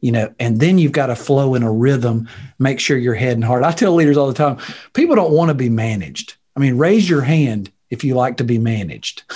You 0.01 0.12
know, 0.12 0.36
and 0.39 0.60
then 0.60 0.77
you've 0.77 0.91
got 0.91 1.08
to 1.08 1.15
flow 1.15 1.55
in 1.55 1.63
a 1.63 1.71
rhythm, 1.71 2.29
make 2.60 2.79
sure 2.79 2.95
your 2.95 3.15
head 3.15 3.34
and 3.34 3.43
heart. 3.43 3.63
I 3.63 3.71
tell 3.71 3.95
leaders 3.95 4.17
all 4.17 4.27
the 4.27 4.34
time, 4.34 4.58
people 4.93 5.15
don't 5.15 5.31
want 5.31 5.49
to 5.49 5.55
be 5.55 5.69
managed. 5.69 6.36
I 6.55 6.60
mean, 6.60 6.77
raise 6.77 7.10
your 7.10 7.21
hand 7.21 7.71
if 7.89 8.03
you 8.03 8.13
like 8.13 8.38
to 8.38 8.43
be 8.43 8.60
managed. 8.60 9.23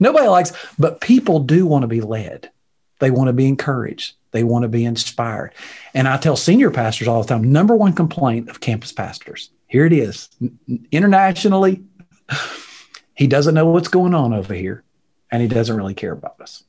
Nobody 0.00 0.28
likes, 0.28 0.52
but 0.78 1.00
people 1.00 1.40
do 1.40 1.66
want 1.66 1.82
to 1.82 1.88
be 1.88 2.00
led. 2.00 2.50
They 3.00 3.10
want 3.10 3.28
to 3.28 3.32
be 3.32 3.46
encouraged. 3.46 4.14
They 4.30 4.44
want 4.44 4.62
to 4.62 4.68
be 4.68 4.84
inspired. 4.84 5.54
And 5.94 6.06
I 6.06 6.18
tell 6.18 6.36
senior 6.36 6.70
pastors 6.70 7.08
all 7.08 7.22
the 7.22 7.28
time 7.28 7.50
number 7.50 7.74
one 7.74 7.92
complaint 7.92 8.48
of 8.48 8.60
campus 8.60 8.92
pastors 8.92 9.50
here 9.68 9.84
it 9.84 9.92
is 9.92 10.30
internationally, 10.90 11.84
he 13.14 13.26
doesn't 13.26 13.54
know 13.54 13.66
what's 13.66 13.88
going 13.88 14.14
on 14.14 14.32
over 14.32 14.54
here 14.54 14.82
and 15.30 15.42
he 15.42 15.48
doesn't 15.48 15.76
really 15.76 15.94
care 15.94 16.12
about 16.12 16.40
us. 16.40 16.64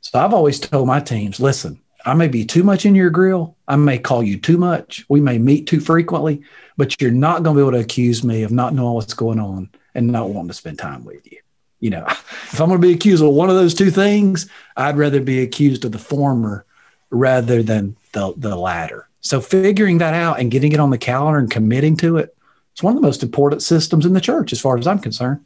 So 0.00 0.18
I've 0.18 0.32
always 0.32 0.58
told 0.58 0.86
my 0.86 1.00
teams 1.00 1.38
listen, 1.38 1.80
I 2.04 2.14
may 2.14 2.28
be 2.28 2.44
too 2.44 2.64
much 2.64 2.86
in 2.86 2.94
your 2.94 3.10
grill. 3.10 3.56
I 3.66 3.76
may 3.76 3.98
call 3.98 4.22
you 4.22 4.38
too 4.38 4.56
much. 4.56 5.04
We 5.08 5.20
may 5.20 5.36
meet 5.36 5.66
too 5.66 5.80
frequently, 5.80 6.42
but 6.78 7.00
you're 7.00 7.10
not 7.10 7.42
going 7.42 7.56
to 7.56 7.62
be 7.62 7.68
able 7.68 7.78
to 7.78 7.84
accuse 7.84 8.24
me 8.24 8.42
of 8.42 8.50
not 8.50 8.72
knowing 8.72 8.94
what's 8.94 9.14
going 9.14 9.38
on 9.38 9.68
and 9.94 10.06
not 10.06 10.30
wanting 10.30 10.48
to 10.48 10.54
spend 10.54 10.78
time 10.78 11.04
with 11.04 11.30
you 11.30 11.38
you 11.80 11.90
know, 11.90 12.04
if 12.08 12.60
I'm 12.60 12.68
going 12.68 12.80
to 12.80 12.86
be 12.86 12.94
accused 12.94 13.22
of 13.22 13.30
one 13.30 13.50
of 13.50 13.56
those 13.56 13.74
two 13.74 13.90
things, 13.90 14.48
I'd 14.76 14.96
rather 14.96 15.20
be 15.20 15.40
accused 15.40 15.84
of 15.84 15.92
the 15.92 15.98
former 15.98 16.64
rather 17.10 17.62
than 17.62 17.96
the, 18.12 18.34
the 18.36 18.56
latter. 18.56 19.08
So 19.20 19.40
figuring 19.40 19.98
that 19.98 20.14
out 20.14 20.40
and 20.40 20.50
getting 20.50 20.72
it 20.72 20.80
on 20.80 20.90
the 20.90 20.98
calendar 20.98 21.38
and 21.38 21.50
committing 21.50 21.96
to 21.98 22.18
it, 22.18 22.36
it's 22.72 22.82
one 22.82 22.94
of 22.94 23.00
the 23.00 23.06
most 23.06 23.22
important 23.22 23.62
systems 23.62 24.06
in 24.06 24.12
the 24.12 24.20
church, 24.20 24.52
as 24.52 24.60
far 24.60 24.78
as 24.78 24.86
I'm 24.86 25.00
concerned. 25.00 25.44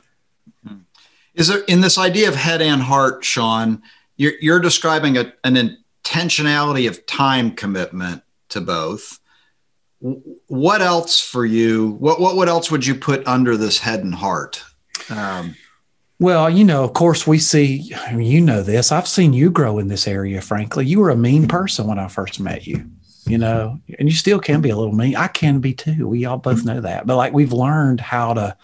Is 1.35 1.49
there 1.49 1.61
in 1.61 1.81
this 1.81 1.97
idea 1.97 2.29
of 2.29 2.35
head 2.35 2.61
and 2.61 2.83
heart, 2.83 3.25
Shawn? 3.25 3.83
You're, 4.17 4.35
you're 4.41 4.61
describing 4.61 5.17
a, 5.17 5.33
an 5.45 5.79
intentionality 6.05 6.89
of 6.89 7.07
time 7.07 7.53
commitment 7.53 8.23
to 8.51 8.61
both. 8.61 9.19
What 10.01 10.83
else 10.83 11.21
for 11.21 11.47
you? 11.47 11.93
What 11.93 12.21
what 12.21 12.35
what 12.35 12.49
else 12.49 12.71
would 12.71 12.85
you 12.85 12.97
put 12.97 13.27
under 13.27 13.57
this 13.57 13.79
head 13.79 14.01
and 14.01 14.15
heart? 14.15 14.63
Um, 15.09 15.55
well, 16.23 16.49
you 16.49 16.65
know, 16.65 16.85
of 16.85 16.93
course, 16.93 17.27
we 17.27 17.41
see, 17.41 17.93
you 18.17 18.41
know 18.41 18.63
this. 18.63 18.93
I've 18.93 19.09
seen 19.09 19.33
you 19.33 19.51
grow 19.51 19.81
in 19.81 19.89
this 19.89 20.07
area, 20.07 20.41
frankly. 20.41 20.87
You 20.87 21.01
were 21.01 21.11
a 21.11 21.17
mean 21.17 21.49
person 21.49 21.89
when 21.89 21.99
I 21.99 22.07
first 22.07 22.39
met 22.39 22.65
you, 22.65 22.89
you 23.27 23.39
know, 23.39 23.81
and 23.99 24.09
you 24.09 24.15
still 24.15 24.39
can 24.39 24.61
be 24.61 24.71
a 24.71 24.77
little 24.77 24.95
mean. 24.95 25.17
I 25.17 25.27
can 25.27 25.59
be 25.59 25.75
too. 25.75 26.07
We 26.07 26.25
all 26.25 26.39
both 26.39 26.65
know 26.65 26.81
that. 26.81 27.09
But 27.09 27.17
like 27.17 27.33
we've 27.33 27.53
learned 27.53 28.01
how 28.01 28.35
to, 28.35 28.57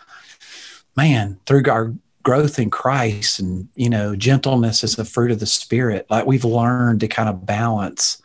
man, 0.97 1.41
through 1.47 1.65
our 1.69 1.93
growth 2.23 2.61
in 2.61 2.71
Christ 2.71 3.41
and, 3.41 3.69
you 3.75 3.91
know, 3.91 4.15
gentleness 4.15 4.85
is 4.85 4.95
the 4.95 5.05
fruit 5.05 5.33
of 5.33 5.41
the 5.41 5.47
Spirit. 5.47 6.07
Like 6.09 6.27
we've 6.27 6.45
learned 6.45 7.01
to 7.01 7.09
kind 7.09 7.29
of 7.29 7.45
balance, 7.45 8.23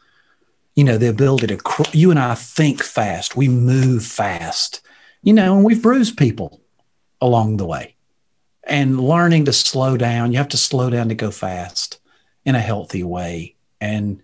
you 0.75 0.83
know, 0.83 0.99
the 0.99 1.09
ability 1.09 1.47
to, 1.47 1.85
you 1.91 2.11
and 2.11 2.19
I 2.19 2.35
think 2.35 2.83
fast, 2.83 3.35
we 3.35 3.47
move 3.47 4.05
fast, 4.05 4.81
you 5.23 5.33
know, 5.33 5.55
and 5.55 5.65
we've 5.65 5.81
bruised 5.81 6.17
people 6.17 6.61
along 7.19 7.57
the 7.57 7.65
way 7.65 7.92
and 8.65 8.99
learning 8.99 9.45
to 9.45 9.53
slow 9.53 9.97
down. 9.97 10.31
You 10.31 10.37
have 10.37 10.49
to 10.49 10.57
slow 10.57 10.89
down 10.89 11.09
to 11.09 11.15
go 11.15 11.31
fast 11.31 11.99
in 12.45 12.55
a 12.55 12.59
healthy 12.59 13.03
way. 13.03 13.55
And 13.81 14.21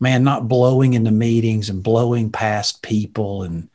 man, 0.00 0.24
not 0.24 0.48
blowing 0.48 0.94
into 0.94 1.10
meetings 1.10 1.68
and 1.68 1.82
blowing 1.82 2.30
past 2.30 2.82
people. 2.82 3.42
And, 3.42 3.68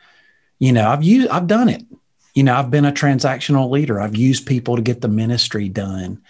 you 0.59 0.71
know, 0.71 0.87
I've 0.87 1.03
used, 1.03 1.29
I've 1.29 1.47
done 1.47 1.69
it. 1.69 1.83
You 2.33 2.43
know, 2.43 2.55
I've 2.55 2.71
been 2.71 2.85
a 2.85 2.91
transactional 2.91 3.69
leader. 3.69 3.99
I've 3.99 4.15
used 4.15 4.45
people 4.45 4.75
to 4.75 4.81
get 4.81 5.01
the 5.01 5.07
ministry 5.07 5.67
done. 5.69 6.21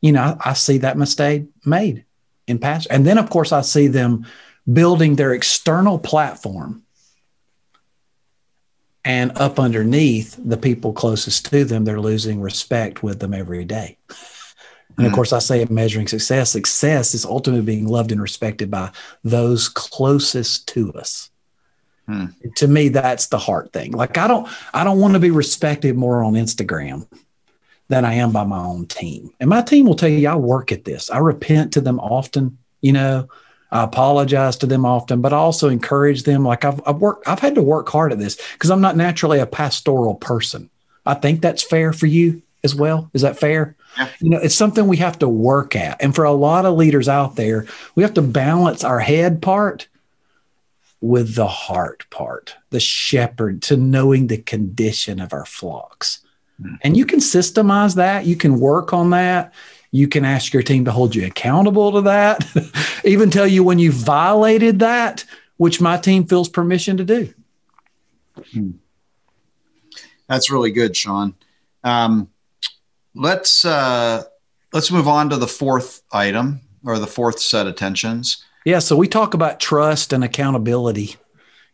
You 0.00 0.12
know, 0.12 0.22
I, 0.22 0.50
I 0.50 0.52
see 0.54 0.78
that 0.78 0.96
mistake 0.96 1.44
made 1.64 2.04
in 2.46 2.58
past. 2.58 2.86
And 2.90 3.06
then, 3.06 3.18
of 3.18 3.30
course, 3.30 3.52
I 3.52 3.60
see 3.60 3.88
them 3.88 4.26
building 4.72 5.16
their 5.16 5.32
external 5.32 5.98
platform 5.98 6.81
and 9.04 9.36
up 9.36 9.58
underneath 9.58 10.38
the 10.42 10.56
people 10.56 10.92
closest 10.92 11.46
to 11.46 11.64
them 11.64 11.84
they're 11.84 12.00
losing 12.00 12.40
respect 12.40 13.02
with 13.02 13.20
them 13.20 13.34
every 13.34 13.64
day. 13.64 13.98
And 14.96 15.06
of 15.06 15.12
hmm. 15.12 15.16
course 15.16 15.32
i 15.32 15.38
say 15.38 15.64
measuring 15.68 16.08
success. 16.08 16.50
Success 16.50 17.14
is 17.14 17.24
ultimately 17.24 17.64
being 17.64 17.88
loved 17.88 18.12
and 18.12 18.22
respected 18.22 18.70
by 18.70 18.90
those 19.24 19.68
closest 19.68 20.68
to 20.68 20.92
us. 20.94 21.30
Hmm. 22.06 22.26
to 22.56 22.66
me 22.66 22.88
that's 22.88 23.28
the 23.28 23.38
heart 23.38 23.72
thing. 23.72 23.92
Like 23.92 24.18
i 24.18 24.28
don't 24.28 24.48
i 24.74 24.84
don't 24.84 25.00
want 25.00 25.14
to 25.14 25.20
be 25.20 25.30
respected 25.30 25.96
more 25.96 26.22
on 26.22 26.34
instagram 26.34 27.06
than 27.88 28.04
i 28.04 28.14
am 28.14 28.32
by 28.32 28.44
my 28.44 28.58
own 28.58 28.86
team. 28.86 29.30
And 29.40 29.50
my 29.50 29.62
team 29.62 29.86
will 29.86 29.94
tell 29.94 30.08
you 30.08 30.28
i 30.28 30.36
work 30.36 30.72
at 30.72 30.84
this. 30.84 31.10
I 31.10 31.18
repent 31.18 31.72
to 31.72 31.80
them 31.80 31.98
often 31.98 32.58
you 32.80 32.92
know 32.92 33.28
I 33.72 33.82
apologize 33.84 34.58
to 34.58 34.66
them 34.66 34.84
often, 34.84 35.22
but 35.22 35.32
I 35.32 35.38
also 35.38 35.70
encourage 35.70 36.24
them. 36.24 36.44
Like 36.44 36.64
I've, 36.64 36.80
I've 36.86 36.98
worked, 36.98 37.26
I've 37.26 37.38
had 37.38 37.54
to 37.54 37.62
work 37.62 37.88
hard 37.88 38.12
at 38.12 38.18
this 38.18 38.36
because 38.52 38.70
I'm 38.70 38.82
not 38.82 38.98
naturally 38.98 39.38
a 39.38 39.46
pastoral 39.46 40.14
person. 40.14 40.68
I 41.06 41.14
think 41.14 41.40
that's 41.40 41.62
fair 41.62 41.94
for 41.94 42.06
you 42.06 42.42
as 42.62 42.74
well. 42.74 43.10
Is 43.14 43.22
that 43.22 43.38
fair? 43.38 43.74
Yeah. 43.96 44.08
You 44.20 44.30
know, 44.30 44.38
it's 44.38 44.54
something 44.54 44.86
we 44.86 44.98
have 44.98 45.18
to 45.20 45.28
work 45.28 45.74
at. 45.74 46.02
And 46.02 46.14
for 46.14 46.24
a 46.24 46.32
lot 46.32 46.66
of 46.66 46.76
leaders 46.76 47.08
out 47.08 47.36
there, 47.36 47.66
we 47.94 48.02
have 48.02 48.14
to 48.14 48.22
balance 48.22 48.84
our 48.84 49.00
head 49.00 49.40
part 49.40 49.88
with 51.00 51.34
the 51.34 51.48
heart 51.48 52.04
part, 52.10 52.54
the 52.70 52.78
shepherd 52.78 53.62
to 53.62 53.76
knowing 53.76 54.26
the 54.26 54.38
condition 54.38 55.18
of 55.18 55.32
our 55.32 55.46
flocks. 55.46 56.20
Mm-hmm. 56.60 56.74
And 56.82 56.96
you 56.96 57.06
can 57.06 57.20
systemize 57.20 57.96
that, 57.96 58.26
you 58.26 58.36
can 58.36 58.60
work 58.60 58.92
on 58.92 59.10
that. 59.10 59.52
You 59.92 60.08
can 60.08 60.24
ask 60.24 60.52
your 60.52 60.62
team 60.62 60.86
to 60.86 60.90
hold 60.90 61.14
you 61.14 61.26
accountable 61.26 61.92
to 61.92 62.00
that, 62.02 62.44
even 63.04 63.30
tell 63.30 63.46
you 63.46 63.62
when 63.62 63.78
you 63.78 63.92
violated 63.92 64.80
that, 64.80 65.24
which 65.58 65.80
my 65.80 65.98
team 65.98 66.26
feels 66.26 66.48
permission 66.48 66.96
to 66.96 67.04
do. 67.04 67.32
Hmm. 68.52 68.70
That's 70.28 70.50
really 70.50 70.70
good, 70.70 70.96
Shawn. 70.96 71.34
Um, 71.84 72.30
let's 73.14 73.66
uh, 73.66 74.24
let's 74.72 74.90
move 74.90 75.06
on 75.06 75.28
to 75.28 75.36
the 75.36 75.46
fourth 75.46 76.02
item 76.10 76.60
or 76.84 76.98
the 76.98 77.06
fourth 77.06 77.38
set 77.38 77.66
of 77.66 77.76
tensions. 77.76 78.42
Yeah, 78.64 78.78
so 78.78 78.96
we 78.96 79.08
talk 79.08 79.34
about 79.34 79.60
trust 79.60 80.12
and 80.12 80.24
accountability. 80.24 81.16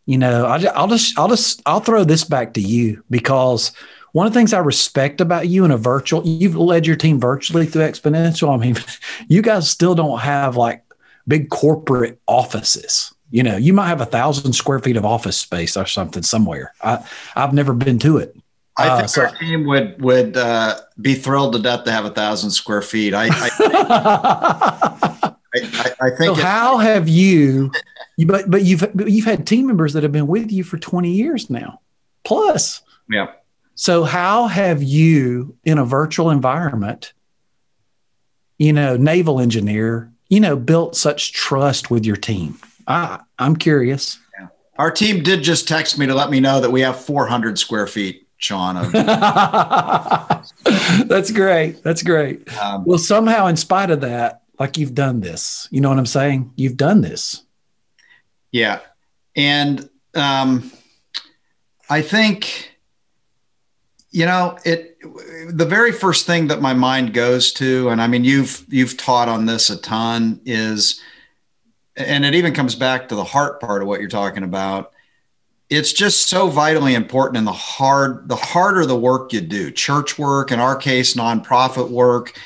You 0.05 0.17
know, 0.17 0.45
I, 0.45 0.61
I'll 0.73 0.87
just 0.87 1.17
I'll 1.17 1.27
just 1.29 1.61
I'll 1.65 1.79
throw 1.79 2.03
this 2.03 2.23
back 2.23 2.53
to 2.55 2.61
you 2.61 3.03
because 3.09 3.71
one 4.11 4.27
of 4.27 4.33
the 4.33 4.39
things 4.39 4.53
I 4.53 4.59
respect 4.59 5.21
about 5.21 5.47
you 5.47 5.65
in 5.65 5.71
a 5.71 5.77
virtual, 5.77 6.25
you've 6.25 6.55
led 6.55 6.87
your 6.87 6.95
team 6.95 7.19
virtually 7.19 7.65
through 7.65 7.83
Exponential. 7.83 8.53
I 8.53 8.57
mean, 8.57 8.75
you 9.27 9.41
guys 9.41 9.69
still 9.69 9.95
don't 9.95 10.19
have 10.19 10.55
like 10.55 10.83
big 11.27 11.49
corporate 11.49 12.19
offices. 12.27 13.13
You 13.31 13.43
know, 13.43 13.57
you 13.57 13.73
might 13.73 13.87
have 13.87 14.01
a 14.01 14.05
thousand 14.05 14.53
square 14.53 14.79
feet 14.79 14.97
of 14.97 15.05
office 15.05 15.37
space 15.37 15.77
or 15.77 15.85
something 15.85 16.23
somewhere. 16.23 16.73
I, 16.81 17.07
I've 17.35 17.53
never 17.53 17.73
been 17.73 17.99
to 17.99 18.17
it. 18.17 18.35
I 18.77 18.87
uh, 18.87 18.95
think 18.95 19.03
uh, 19.03 19.07
so, 19.07 19.21
our 19.25 19.35
team 19.35 19.67
would 19.67 20.01
would 20.01 20.37
uh, 20.37 20.79
be 20.99 21.13
thrilled 21.13 21.53
to 21.53 21.59
death 21.61 21.83
to 21.83 21.91
have 21.91 22.05
a 22.05 22.09
thousand 22.09 22.51
square 22.51 22.81
feet. 22.81 23.13
I, 23.13 23.27
I, 23.29 23.49
I, 25.53 25.91
I 26.01 26.09
think. 26.17 26.25
So 26.25 26.33
how 26.35 26.77
have 26.77 27.07
you? 27.07 27.71
You 28.17 28.25
but 28.25 28.49
but 28.49 28.63
you've 28.63 28.83
you've 29.05 29.25
had 29.25 29.45
team 29.45 29.67
members 29.67 29.93
that 29.93 30.03
have 30.03 30.11
been 30.11 30.27
with 30.27 30.51
you 30.51 30.63
for 30.63 30.77
twenty 30.77 31.11
years 31.11 31.49
now, 31.49 31.81
plus. 32.23 32.81
Yeah. 33.09 33.27
So 33.79 34.03
how 34.03 34.47
have 34.47 34.83
you 34.83 35.55
in 35.63 35.77
a 35.77 35.85
virtual 35.85 36.31
environment? 36.31 37.13
You 38.57 38.73
know, 38.73 38.97
naval 38.97 39.39
engineer. 39.39 40.11
You 40.27 40.41
know, 40.41 40.57
built 40.57 40.97
such 40.97 41.31
trust 41.31 41.89
with 41.89 42.05
your 42.05 42.17
team. 42.17 42.59
I 42.87 43.21
I'm 43.39 43.55
curious. 43.55 44.19
Yeah. 44.37 44.47
Our 44.77 44.91
team 44.91 45.23
did 45.23 45.43
just 45.43 45.65
text 45.65 45.97
me 45.97 46.07
to 46.07 46.13
let 46.13 46.29
me 46.29 46.41
know 46.41 46.59
that 46.59 46.69
we 46.69 46.81
have 46.81 46.99
400 46.99 47.57
square 47.57 47.87
feet. 47.87 48.27
Shawn. 48.35 48.91
That's 51.07 51.31
great. 51.31 51.81
That's 51.81 52.03
great. 52.03 52.53
Um, 52.61 52.83
well, 52.83 52.97
somehow, 52.97 53.47
in 53.47 53.55
spite 53.55 53.91
of 53.91 54.01
that, 54.01 54.41
like 54.59 54.77
you've 54.77 54.93
done 54.93 55.21
this. 55.21 55.69
You 55.71 55.79
know 55.79 55.87
what 55.87 55.99
I'm 55.99 56.05
saying? 56.05 56.51
You've 56.57 56.75
done 56.75 56.99
this. 56.99 57.43
Yeah. 58.51 58.81
And 59.37 59.89
um, 60.15 60.69
I 61.89 62.01
think, 62.01 62.68
you 64.19 64.25
know, 64.25 64.57
it 64.65 64.97
the 65.47 65.65
very 65.65 65.93
first 65.93 66.25
thing 66.25 66.47
that 66.47 66.59
my 66.59 66.73
mind 66.73 67.13
goes 67.13 67.53
to, 67.53 67.87
and 67.87 68.01
I 68.01 68.07
mean 68.07 68.25
you've 68.25 68.65
you've 68.67 68.97
taught 68.97 69.29
on 69.29 69.45
this 69.45 69.69
a 69.69 69.79
ton, 69.79 70.41
is 70.45 70.99
and 71.95 72.25
it 72.25 72.35
even 72.35 72.53
comes 72.53 72.75
back 72.75 73.07
to 73.07 73.15
the 73.15 73.23
heart 73.23 73.61
part 73.61 73.81
of 73.81 73.87
what 73.87 74.01
you're 74.01 74.09
talking 74.09 74.43
about. 74.43 74.91
It's 75.69 75.93
just 75.93 76.27
so 76.27 76.49
vitally 76.49 76.95
important 76.95 77.37
in 77.37 77.45
the 77.45 77.53
hard, 77.53 78.27
the 78.27 78.35
harder 78.35 78.85
the 78.85 78.99
work 78.99 79.31
you 79.31 79.39
do, 79.39 79.71
church 79.71 80.19
work, 80.19 80.51
in 80.51 80.59
our 80.59 80.75
case, 80.75 81.13
nonprofit 81.13 81.89
work. 81.89 82.37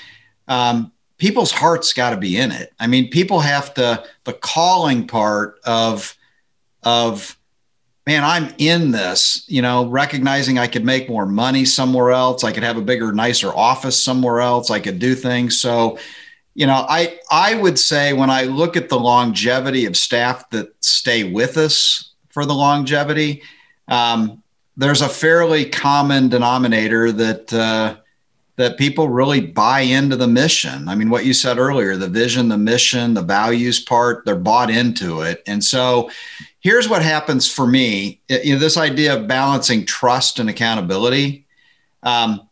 Um, 0.48 0.92
people's 1.18 1.52
hearts 1.52 1.92
got 1.92 2.12
to 2.12 2.18
be 2.18 2.38
in 2.38 2.52
it. 2.52 2.72
I 2.80 2.86
mean, 2.86 3.10
people 3.10 3.40
have 3.40 3.74
to 3.76 4.04
the 4.26 4.34
calling 4.34 5.08
part 5.08 5.60
of 5.66 6.16
of 6.84 7.36
man, 8.06 8.24
I'm 8.24 8.54
in 8.58 8.92
this, 8.92 9.46
you 9.48 9.62
know, 9.62 9.88
recognizing 9.88 10.60
I 10.60 10.68
could 10.68 10.84
make 10.84 11.10
more 11.10 11.26
money 11.26 11.66
somewhere 11.66 12.12
else, 12.12 12.44
I 12.44 12.52
could 12.52 12.64
have 12.64 12.78
a 12.78 12.82
bigger 12.82 13.14
nicer 13.14 13.54
office 13.54 14.02
somewhere 14.02 14.42
else, 14.42 14.70
I 14.70 14.80
could 14.80 15.00
do 15.00 15.16
things. 15.16 15.60
So, 15.60 15.98
you 16.54 16.68
know, 16.68 16.86
I 16.88 17.18
I 17.32 17.56
would 17.56 17.80
say 17.80 18.14
when 18.14 18.30
I 18.30 18.44
look 18.44 18.78
at 18.78 18.90
the 18.90 19.00
longevity 19.00 19.86
of 19.86 19.98
staff 19.98 20.50
that 20.52 20.74
stay 20.84 21.24
with 21.24 21.58
us 21.58 22.14
for 22.30 22.46
the 22.46 22.54
longevity, 22.54 23.42
um, 23.88 24.44
there's 24.76 25.02
a 25.02 25.10
fairly 25.10 25.66
common 25.66 26.30
denominator 26.30 27.12
that 27.12 27.54
uh, 27.54 27.96
that 28.56 28.78
people 28.78 29.10
really 29.10 29.42
buy 29.42 29.80
into 29.80 30.16
the 30.16 30.28
mission. 30.28 30.88
I 30.88 30.96
mean, 30.96 31.10
what 31.10 31.26
you 31.26 31.34
said 31.34 31.58
earlier, 31.58 31.96
the 31.96 32.08
vision, 32.08 32.50
the 32.50 32.58
mission, 32.58 33.16
the 33.16 33.24
values 33.24 33.80
part, 33.80 34.26
they're 34.26 34.36
bought 34.36 34.70
into 34.70 35.22
it. 35.22 35.42
And 35.48 35.64
so 35.64 36.12
here's 36.64 36.88
what 36.90 37.04
happens 37.04 37.52
for 37.52 37.68
me 37.68 38.22
you 38.30 38.54
know, 38.54 38.60
this 38.60 38.78
idea 38.78 39.16
of 39.16 39.28
balancing 39.28 39.86
trust 39.86 40.40
and 40.40 40.50
accountability. 40.50 41.46
Um, 42.02 42.48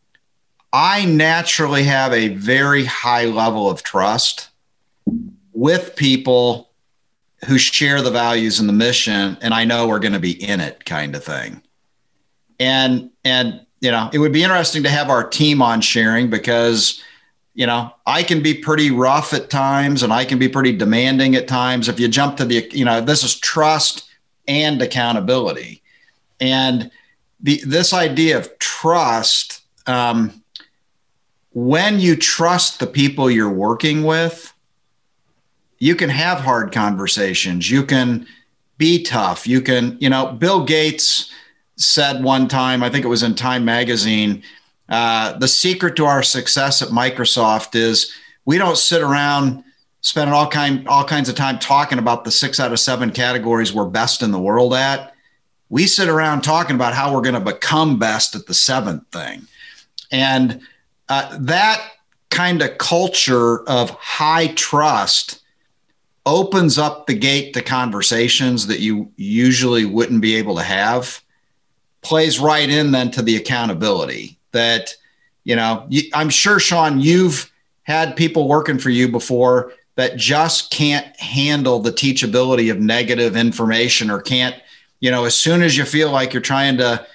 I 0.71 1.05
naturally 1.05 1.83
have 1.83 2.13
a 2.13 2.29
very 2.29 2.85
high 2.85 3.25
level 3.25 3.69
of 3.69 3.83
trust 3.83 4.49
with 5.53 5.95
people 5.95 6.69
who 7.47 7.57
share 7.57 8.01
the 8.01 8.11
values 8.11 8.59
and 8.59 8.69
the 8.69 8.73
mission, 8.73 9.37
and 9.41 9.53
I 9.53 9.65
know 9.65 9.87
we're 9.87 9.99
going 9.99 10.13
to 10.13 10.19
be 10.19 10.31
in 10.31 10.59
it, 10.59 10.85
kind 10.85 11.15
of 11.15 11.23
thing. 11.23 11.61
And 12.59 13.09
and 13.25 13.65
you 13.79 13.89
know, 13.89 14.09
it 14.13 14.19
would 14.19 14.31
be 14.31 14.43
interesting 14.43 14.83
to 14.83 14.89
have 14.89 15.09
our 15.09 15.27
team 15.27 15.61
on 15.61 15.81
sharing 15.81 16.29
because, 16.29 17.01
you 17.61 17.67
know, 17.67 17.93
I 18.07 18.23
can 18.23 18.41
be 18.41 18.55
pretty 18.55 18.89
rough 18.89 19.35
at 19.35 19.51
times 19.51 20.01
and 20.01 20.11
I 20.11 20.25
can 20.25 20.39
be 20.39 20.49
pretty 20.49 20.75
demanding 20.75 21.35
at 21.35 21.47
times. 21.47 21.87
If 21.87 21.99
you 21.99 22.07
jump 22.07 22.37
to 22.37 22.45
the, 22.45 22.67
you 22.71 22.83
know, 22.83 23.01
this 23.01 23.23
is 23.23 23.39
trust 23.39 24.09
and 24.47 24.81
accountability. 24.81 25.83
And 26.39 26.89
the, 27.39 27.61
this 27.63 27.93
idea 27.93 28.39
of 28.39 28.57
trust, 28.57 29.61
um, 29.85 30.41
when 31.51 31.99
you 31.99 32.15
trust 32.15 32.79
the 32.79 32.87
people 32.87 33.29
you're 33.29 33.47
working 33.47 34.05
with, 34.05 34.51
you 35.77 35.93
can 35.93 36.09
have 36.09 36.39
hard 36.39 36.71
conversations. 36.71 37.69
You 37.69 37.85
can 37.85 38.25
be 38.79 39.03
tough. 39.03 39.45
You 39.45 39.61
can, 39.61 39.97
you 39.99 40.09
know, 40.09 40.31
Bill 40.31 40.65
Gates, 40.65 41.31
said 41.75 42.23
one 42.23 42.47
time, 42.47 42.81
I 42.81 42.89
think 42.89 43.05
it 43.05 43.07
was 43.07 43.21
in 43.21 43.35
Time 43.35 43.63
Magazine, 43.65 44.41
uh, 44.91 45.37
the 45.37 45.47
secret 45.47 45.95
to 45.95 46.05
our 46.05 46.21
success 46.21 46.81
at 46.81 46.89
Microsoft 46.89 47.75
is 47.75 48.11
we 48.43 48.57
don't 48.57 48.77
sit 48.77 49.01
around 49.01 49.63
spending 50.01 50.33
all 50.33 50.49
kind 50.49 50.85
all 50.87 51.05
kinds 51.05 51.29
of 51.29 51.35
time 51.35 51.57
talking 51.59 51.97
about 51.97 52.25
the 52.25 52.31
six 52.31 52.59
out 52.59 52.73
of 52.73 52.79
seven 52.79 53.09
categories 53.09 53.73
we're 53.73 53.85
best 53.85 54.21
in 54.21 54.31
the 54.31 54.39
world 54.39 54.73
at. 54.73 55.15
We 55.69 55.87
sit 55.87 56.09
around 56.09 56.41
talking 56.41 56.75
about 56.75 56.93
how 56.93 57.13
we're 57.13 57.21
going 57.21 57.35
to 57.35 57.39
become 57.39 57.99
best 57.99 58.35
at 58.35 58.47
the 58.47 58.53
seventh 58.53 59.07
thing, 59.13 59.47
and 60.11 60.59
uh, 61.07 61.37
that 61.39 61.81
kind 62.29 62.61
of 62.61 62.77
culture 62.77 63.63
of 63.69 63.91
high 63.91 64.47
trust 64.47 65.41
opens 66.25 66.77
up 66.77 67.07
the 67.07 67.13
gate 67.13 67.53
to 67.53 67.61
conversations 67.61 68.67
that 68.67 68.81
you 68.81 69.09
usually 69.15 69.85
wouldn't 69.85 70.21
be 70.21 70.35
able 70.35 70.57
to 70.57 70.63
have 70.63 71.21
plays 72.01 72.39
right 72.39 72.69
in 72.69 72.91
then 72.91 73.09
to 73.11 73.21
the 73.21 73.37
accountability 73.37 74.37
that, 74.51 74.95
you 75.43 75.55
know, 75.55 75.89
I'm 76.13 76.29
sure, 76.29 76.59
Shawn, 76.59 76.99
you've 76.99 77.51
had 77.83 78.15
people 78.15 78.47
working 78.47 78.77
for 78.77 78.89
you 78.89 79.07
before 79.07 79.73
that 79.95 80.17
just 80.17 80.71
can't 80.71 81.15
handle 81.19 81.79
the 81.79 81.91
teachability 81.91 82.71
of 82.71 82.79
negative 82.79 83.35
information 83.35 84.09
or 84.09 84.21
can't, 84.21 84.55
you 84.99 85.11
know, 85.11 85.25
as 85.25 85.35
soon 85.35 85.61
as 85.61 85.77
you 85.77 85.85
feel 85.85 86.11
like 86.11 86.33
you're 86.33 86.41
trying 86.41 86.77
to 86.77 87.05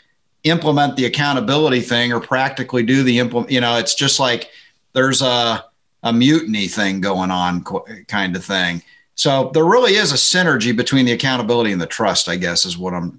implement 0.45 0.97
the 0.97 1.05
accountability 1.05 1.81
thing 1.81 2.13
or 2.13 2.21
practically 2.21 2.83
do 2.83 3.03
the 3.03 3.19
implement, 3.19 3.51
you 3.51 3.61
know, 3.61 3.79
it's 3.79 3.95
just 3.95 4.21
like 4.21 4.51
there's 4.93 5.23
a, 5.23 5.65
a 6.03 6.13
mutiny 6.13 6.69
thing 6.69 7.01
going 7.01 7.31
on 7.31 7.65
kind 8.07 8.37
of 8.37 8.45
thing. 8.45 8.83
So 9.15 9.51
there 9.55 9.65
really 9.65 9.95
is 9.95 10.13
a 10.13 10.17
synergy 10.17 10.77
between 10.77 11.07
the 11.07 11.13
accountability 11.13 11.73
and 11.73 11.81
the 11.81 11.87
trust, 11.87 12.29
I 12.29 12.37
guess, 12.37 12.65
is 12.65 12.77
what 12.77 12.95
I'm 12.95 13.19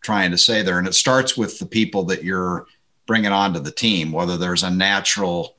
trying 0.00 0.30
to 0.30 0.38
say 0.38 0.62
there. 0.62 0.78
And 0.78 0.86
it 0.86 0.94
starts 0.94 1.36
with 1.36 1.58
the 1.58 1.66
people 1.66 2.04
that 2.04 2.22
you're 2.22 2.66
bringing 3.06 3.32
onto 3.32 3.60
the 3.60 3.70
team, 3.70 4.12
whether 4.12 4.36
there's 4.36 4.62
a 4.62 4.70
natural 4.70 5.56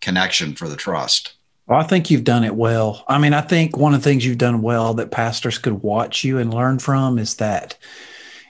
connection 0.00 0.54
for 0.54 0.68
the 0.68 0.76
trust. 0.76 1.34
Well, 1.66 1.80
I 1.80 1.82
think 1.82 2.10
you've 2.10 2.24
done 2.24 2.44
it 2.44 2.54
well. 2.54 3.04
I 3.08 3.18
mean, 3.18 3.34
I 3.34 3.40
think 3.40 3.76
one 3.76 3.94
of 3.94 4.02
the 4.02 4.08
things 4.08 4.24
you've 4.24 4.38
done 4.38 4.62
well 4.62 4.94
that 4.94 5.10
pastors 5.10 5.58
could 5.58 5.82
watch 5.82 6.22
you 6.22 6.38
and 6.38 6.54
learn 6.54 6.78
from 6.78 7.18
is 7.18 7.36
that 7.36 7.76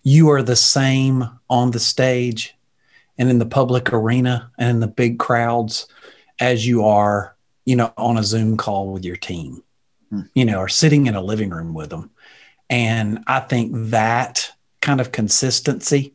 you 0.03 0.31
are 0.31 0.43
the 0.43 0.57
same 0.57 1.29
on 1.49 1.71
the 1.71 1.81
stage 1.81 2.55
and 3.19 3.31
in 3.31 3.39
the 3.39 3.47
public 3.47 3.93
arena 3.93 4.51
and 4.59 4.71
in 4.71 4.81
the 4.81 4.87
big 4.87 5.19
crowds 5.19 5.89
as 6.41 6.67
you 6.67 6.85
are, 6.85 7.35
you 7.65 7.75
know, 7.75 7.93
on 7.97 8.19
a 8.19 8.23
Zoom 8.23 8.57
call 8.57 8.93
with 8.93 9.05
your 9.05 9.17
team, 9.17 9.63
hmm. 10.11 10.21
you 10.35 10.45
know, 10.45 10.59
or 10.59 10.69
sitting 10.69 11.07
in 11.07 11.15
a 11.15 11.23
living 11.23 11.51
room 11.51 11.73
with 11.73 11.91
them. 11.91 12.11
And 12.69 13.25
I 13.27 13.41
think 13.41 13.73
that 13.91 14.53
kind 14.81 15.01
of 15.01 15.13
consistency, 15.13 16.15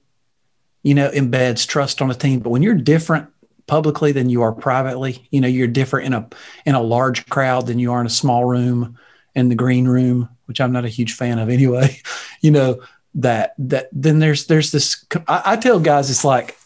you 0.83 0.93
know, 0.93 1.09
embeds 1.11 1.67
trust 1.67 2.01
on 2.01 2.11
a 2.11 2.15
team. 2.15 2.39
But 2.39 2.49
when 2.49 2.61
you're 2.61 2.75
different 2.75 3.29
publicly 3.67 4.11
than 4.11 4.29
you 4.29 4.41
are 4.41 4.51
privately, 4.51 5.27
you 5.31 5.41
know, 5.41 5.47
you're 5.47 5.67
different 5.67 6.07
in 6.07 6.13
a 6.13 6.27
in 6.65 6.75
a 6.75 6.81
large 6.81 7.27
crowd 7.27 7.67
than 7.67 7.79
you 7.79 7.91
are 7.93 8.01
in 8.01 8.07
a 8.07 8.11
small 8.11 8.45
room 8.45 8.97
in 9.35 9.49
the 9.49 9.55
green 9.55 9.87
room, 9.87 10.29
which 10.45 10.59
I'm 10.59 10.71
not 10.71 10.85
a 10.85 10.89
huge 10.89 11.13
fan 11.13 11.39
of 11.39 11.49
anyway. 11.57 12.01
you 12.41 12.51
know 12.51 12.81
that 13.15 13.53
that 13.57 13.89
then 13.91 14.19
there's 14.19 14.47
there's 14.47 14.71
this. 14.71 15.05
I, 15.27 15.41
I 15.45 15.55
tell 15.57 15.79
guys 15.79 16.09
it's 16.09 16.25
like 16.25 16.57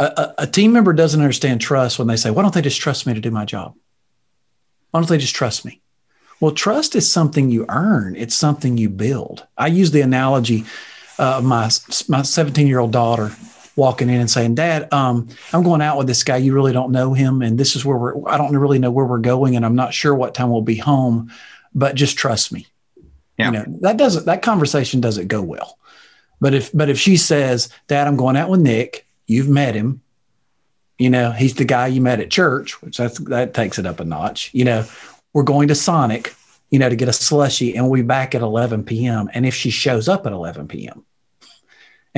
a, 0.00 0.34
a, 0.38 0.46
team 0.46 0.72
member 0.72 0.92
doesn't 0.92 1.20
understand 1.20 1.60
trust 1.60 1.98
when 1.98 2.08
they 2.08 2.16
say, 2.16 2.30
"Why 2.30 2.42
don't 2.42 2.54
they 2.54 2.62
just 2.62 2.80
trust 2.80 3.06
me 3.06 3.14
to 3.14 3.20
do 3.20 3.30
my 3.30 3.44
job? 3.44 3.74
Why 4.90 5.00
don't 5.00 5.08
they 5.08 5.18
just 5.18 5.34
trust 5.34 5.64
me?" 5.64 5.80
Well, 6.40 6.52
trust 6.52 6.94
is 6.94 7.10
something 7.10 7.50
you 7.50 7.66
earn. 7.68 8.14
It's 8.14 8.36
something 8.36 8.78
you 8.78 8.88
build. 8.88 9.46
I 9.56 9.66
use 9.66 9.90
the 9.90 10.02
analogy 10.02 10.64
uh, 11.18 11.40
my 11.42 11.68
my 12.08 12.22
17 12.22 12.66
year 12.66 12.78
old 12.78 12.92
daughter 12.92 13.32
walking 13.78 14.10
in 14.10 14.20
and 14.20 14.30
saying, 14.30 14.56
"Dad, 14.56 14.92
um, 14.92 15.28
I'm 15.54 15.62
going 15.62 15.80
out 15.80 15.96
with 15.96 16.06
this 16.06 16.24
guy. 16.24 16.36
You 16.36 16.52
really 16.52 16.72
don't 16.72 16.92
know 16.92 17.14
him, 17.14 17.40
and 17.40 17.56
this 17.56 17.76
is 17.76 17.84
where 17.84 17.96
we're. 17.96 18.28
I 18.28 18.36
don't 18.36 18.54
really 18.54 18.78
know 18.78 18.90
where 18.90 19.06
we're 19.06 19.18
going, 19.18 19.56
and 19.56 19.64
I'm 19.64 19.76
not 19.76 19.94
sure 19.94 20.14
what 20.14 20.34
time 20.34 20.50
we'll 20.50 20.60
be 20.60 20.76
home, 20.76 21.30
but 21.74 21.94
just 21.94 22.18
trust 22.18 22.52
me." 22.52 22.66
Yeah. 23.38 23.46
You 23.46 23.52
know 23.52 23.64
that 23.80 23.96
doesn't 23.96 24.26
that 24.26 24.42
conversation 24.42 25.00
doesn't 25.00 25.28
go 25.28 25.40
well. 25.40 25.78
But 26.40 26.52
if 26.52 26.70
but 26.72 26.90
if 26.90 26.98
she 26.98 27.16
says, 27.16 27.70
"Dad, 27.86 28.06
I'm 28.06 28.16
going 28.16 28.36
out 28.36 28.50
with 28.50 28.60
Nick. 28.60 29.06
You've 29.26 29.48
met 29.48 29.74
him. 29.74 30.02
You 30.98 31.10
know, 31.10 31.30
he's 31.30 31.54
the 31.54 31.64
guy 31.64 31.86
you 31.86 32.00
met 32.00 32.20
at 32.20 32.30
church, 32.30 32.82
which 32.82 32.96
that's 32.96 33.18
that 33.20 33.54
takes 33.54 33.78
it 33.78 33.86
up 33.86 34.00
a 34.00 34.04
notch. 34.04 34.50
You 34.52 34.64
know, 34.64 34.84
we're 35.32 35.44
going 35.44 35.68
to 35.68 35.74
Sonic. 35.74 36.34
you 36.70 36.78
know, 36.78 36.88
to 36.88 36.96
get 36.96 37.08
a 37.08 37.12
slushy 37.12 37.74
and 37.74 37.88
we'll 37.88 38.02
be 38.02 38.06
back 38.06 38.34
at 38.34 38.42
11 38.42 38.84
p.m. 38.84 39.30
And 39.32 39.46
if 39.46 39.54
she 39.54 39.70
shows 39.70 40.08
up 40.08 40.26
at 40.26 40.32
11 40.32 40.68
p.m. 40.68 41.04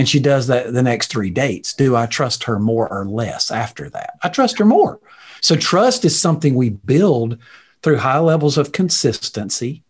and 0.01 0.09
she 0.09 0.19
does 0.19 0.47
that 0.47 0.73
the 0.73 0.83
next 0.83 1.09
three 1.09 1.29
dates, 1.29 1.75
do 1.75 1.95
I 1.95 2.07
trust 2.07 2.45
her 2.45 2.59
more 2.59 2.91
or 2.91 3.05
less 3.05 3.51
after 3.51 3.91
that? 3.91 4.15
I 4.23 4.31
trust 4.31 4.59
her 4.59 4.65
more. 4.65 4.99
So 5.43 5.57
trust 5.57 6.07
is 6.07 6.19
something 6.19 6.55
we 6.55 6.71
build 6.71 7.37
through 7.83 7.99
high 7.99 8.19
levels 8.19 8.57
of 8.57 8.73
consistency, 8.73 9.83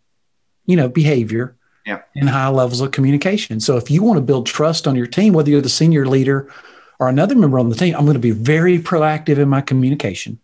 you 0.67 0.75
know, 0.75 0.89
behavior 0.89 1.55
yeah. 1.87 2.03
and 2.17 2.29
high 2.29 2.49
levels 2.49 2.81
of 2.81 2.91
communication. 2.91 3.61
So 3.61 3.77
if 3.77 3.89
you 3.89 4.03
want 4.03 4.17
to 4.17 4.23
build 4.23 4.47
trust 4.47 4.89
on 4.89 4.97
your 4.97 5.07
team, 5.07 5.33
whether 5.33 5.49
you're 5.49 5.61
the 5.61 5.69
senior 5.69 6.07
leader 6.07 6.53
or 6.99 7.09
another 7.09 7.37
member 7.37 7.61
on 7.61 7.69
the 7.69 7.77
team, 7.77 7.95
I'm 7.95 8.05
going 8.05 8.15
to 8.15 8.19
be 8.19 8.33
very 8.33 8.81
proactive 8.81 9.39
in 9.39 9.49
my 9.49 9.61
communication. 9.61 10.41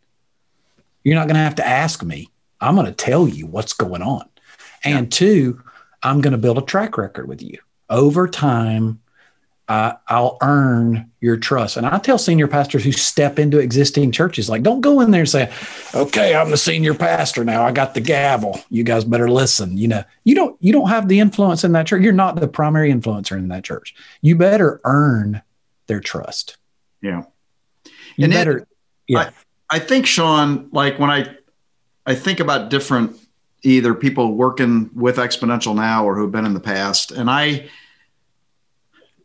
You're 1.02 1.16
not 1.16 1.26
going 1.26 1.34
to 1.34 1.40
have 1.40 1.56
to 1.56 1.66
ask 1.66 2.04
me. 2.04 2.30
I'm 2.60 2.76
going 2.76 2.86
to 2.86 2.92
tell 2.92 3.26
you 3.26 3.48
what's 3.48 3.72
going 3.72 4.02
on. 4.02 4.28
And 4.84 5.06
yeah. 5.06 5.18
two, 5.18 5.62
I'm 6.04 6.20
going 6.20 6.30
to 6.30 6.38
build 6.38 6.58
a 6.58 6.62
track 6.62 6.96
record 6.96 7.26
with 7.26 7.42
you 7.42 7.58
over 7.90 8.28
time. 8.28 9.00
Uh, 9.68 9.94
I'll 10.06 10.38
earn 10.42 11.10
your 11.20 11.36
trust. 11.36 11.76
And 11.76 11.86
I 11.86 11.98
tell 11.98 12.18
senior 12.18 12.46
pastors 12.46 12.84
who 12.84 12.92
step 12.92 13.38
into 13.38 13.58
existing 13.58 14.12
churches, 14.12 14.48
like, 14.48 14.62
don't 14.62 14.80
go 14.80 15.00
in 15.00 15.10
there 15.10 15.22
and 15.22 15.28
say, 15.28 15.52
okay, 15.92 16.36
I'm 16.36 16.50
the 16.50 16.56
senior 16.56 16.94
pastor 16.94 17.44
now. 17.44 17.64
I 17.64 17.72
got 17.72 17.94
the 17.94 18.00
gavel. 18.00 18.60
You 18.70 18.84
guys 18.84 19.04
better 19.04 19.28
listen. 19.28 19.76
You 19.76 19.88
know, 19.88 20.04
you 20.22 20.36
don't, 20.36 20.56
you 20.62 20.72
don't 20.72 20.88
have 20.88 21.08
the 21.08 21.18
influence 21.18 21.64
in 21.64 21.72
that 21.72 21.86
church. 21.86 22.02
You're 22.02 22.12
not 22.12 22.36
the 22.36 22.46
primary 22.46 22.92
influencer 22.92 23.36
in 23.36 23.48
that 23.48 23.64
church. 23.64 23.94
You 24.22 24.36
better 24.36 24.80
earn 24.84 25.42
their 25.88 26.00
trust. 26.00 26.58
Yeah. 27.02 27.24
You 28.16 28.24
and 28.24 28.32
better, 28.32 28.58
it, 28.58 28.68
yeah. 29.08 29.30
I, 29.68 29.76
I 29.76 29.78
think 29.80 30.06
Shawn, 30.06 30.68
like 30.70 31.00
when 31.00 31.10
I, 31.10 31.34
I 32.06 32.14
think 32.14 32.38
about 32.38 32.70
different 32.70 33.16
either 33.62 33.94
people 33.94 34.32
working 34.34 34.90
with 34.94 35.16
exponential 35.16 35.74
now 35.74 36.04
or 36.04 36.14
who've 36.14 36.30
been 36.30 36.46
in 36.46 36.54
the 36.54 36.60
past 36.60 37.10
and 37.10 37.28
i 37.28 37.68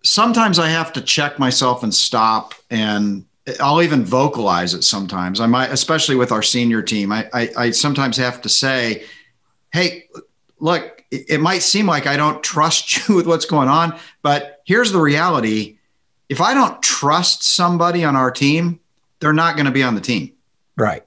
sometimes 0.04 0.60
i 0.60 0.68
have 0.68 0.91
to 0.93 1.02
check 1.02 1.39
myself 1.39 1.84
and 1.84 1.93
stop 1.93 2.54
and 2.70 3.26
i'll 3.60 3.82
even 3.82 4.04
vocalize 4.04 4.74
it 4.74 4.84
sometimes 4.84 5.39
i 5.39 5.45
might 5.45 5.72
especially 5.72 6.16
with 6.16 6.32
our 6.32 6.41
senior 6.43 6.82
team 6.82 7.12
i 7.12 7.28
i, 7.34 7.49
I 7.58 7.72
sometimes 7.72 8.18
have 8.18 8.41
to 8.41 8.49
say 8.49 9.04
hey 9.72 10.08
look 10.60 11.04
it, 11.12 11.41
might 11.41 11.60
seem 11.60 11.86
like 11.86 12.08
i 12.08 12.18
don't 12.18 12.43
trust 12.43 13.08
you 13.08 13.16
with 13.16 13.28
what's 13.28 13.45
going 13.45 13.70
on 13.70 13.97
but 14.22 14.62
here's 14.66 14.91
the 14.91 14.99
reality 14.99 15.78
if 16.30 16.41
i 16.41 16.54
don't 16.54 16.82
trust 16.82 17.43
somebody 17.43 18.04
on 18.04 18.16
our 18.16 18.32
team 18.32 18.80
they're 19.20 19.34
not 19.34 19.56
going 19.56 19.66
to 19.66 19.72
be 19.72 19.84
on 19.84 19.95
the 19.95 20.02
team 20.02 20.32
right 20.78 21.04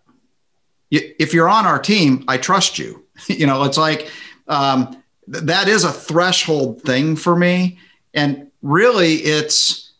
if 0.94 1.34
you're 1.34 1.48
on 1.48 1.66
our 1.66 1.78
team, 1.78 2.24
I 2.28 2.38
trust 2.38 2.78
you. 2.78 3.04
you 3.26 3.46
know, 3.46 3.64
it's 3.64 3.78
like 3.78 4.10
um, 4.48 5.02
th- 5.30 5.44
that 5.44 5.68
is 5.68 5.84
a 5.84 5.92
threshold 5.92 6.82
thing 6.82 7.16
for 7.16 7.36
me. 7.36 7.78
And 8.12 8.50
really, 8.64 9.16
it's 9.16 9.92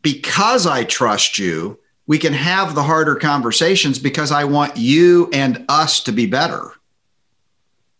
because 0.00 0.66
I 0.66 0.84
trust 0.84 1.38
you, 1.38 1.78
we 2.06 2.18
can 2.18 2.32
have 2.32 2.74
the 2.74 2.84
harder 2.84 3.16
conversations 3.16 3.98
because 3.98 4.30
I 4.30 4.44
want 4.44 4.76
you 4.76 5.28
and 5.32 5.64
us 5.68 6.02
to 6.04 6.12
be 6.12 6.26
better. 6.26 6.72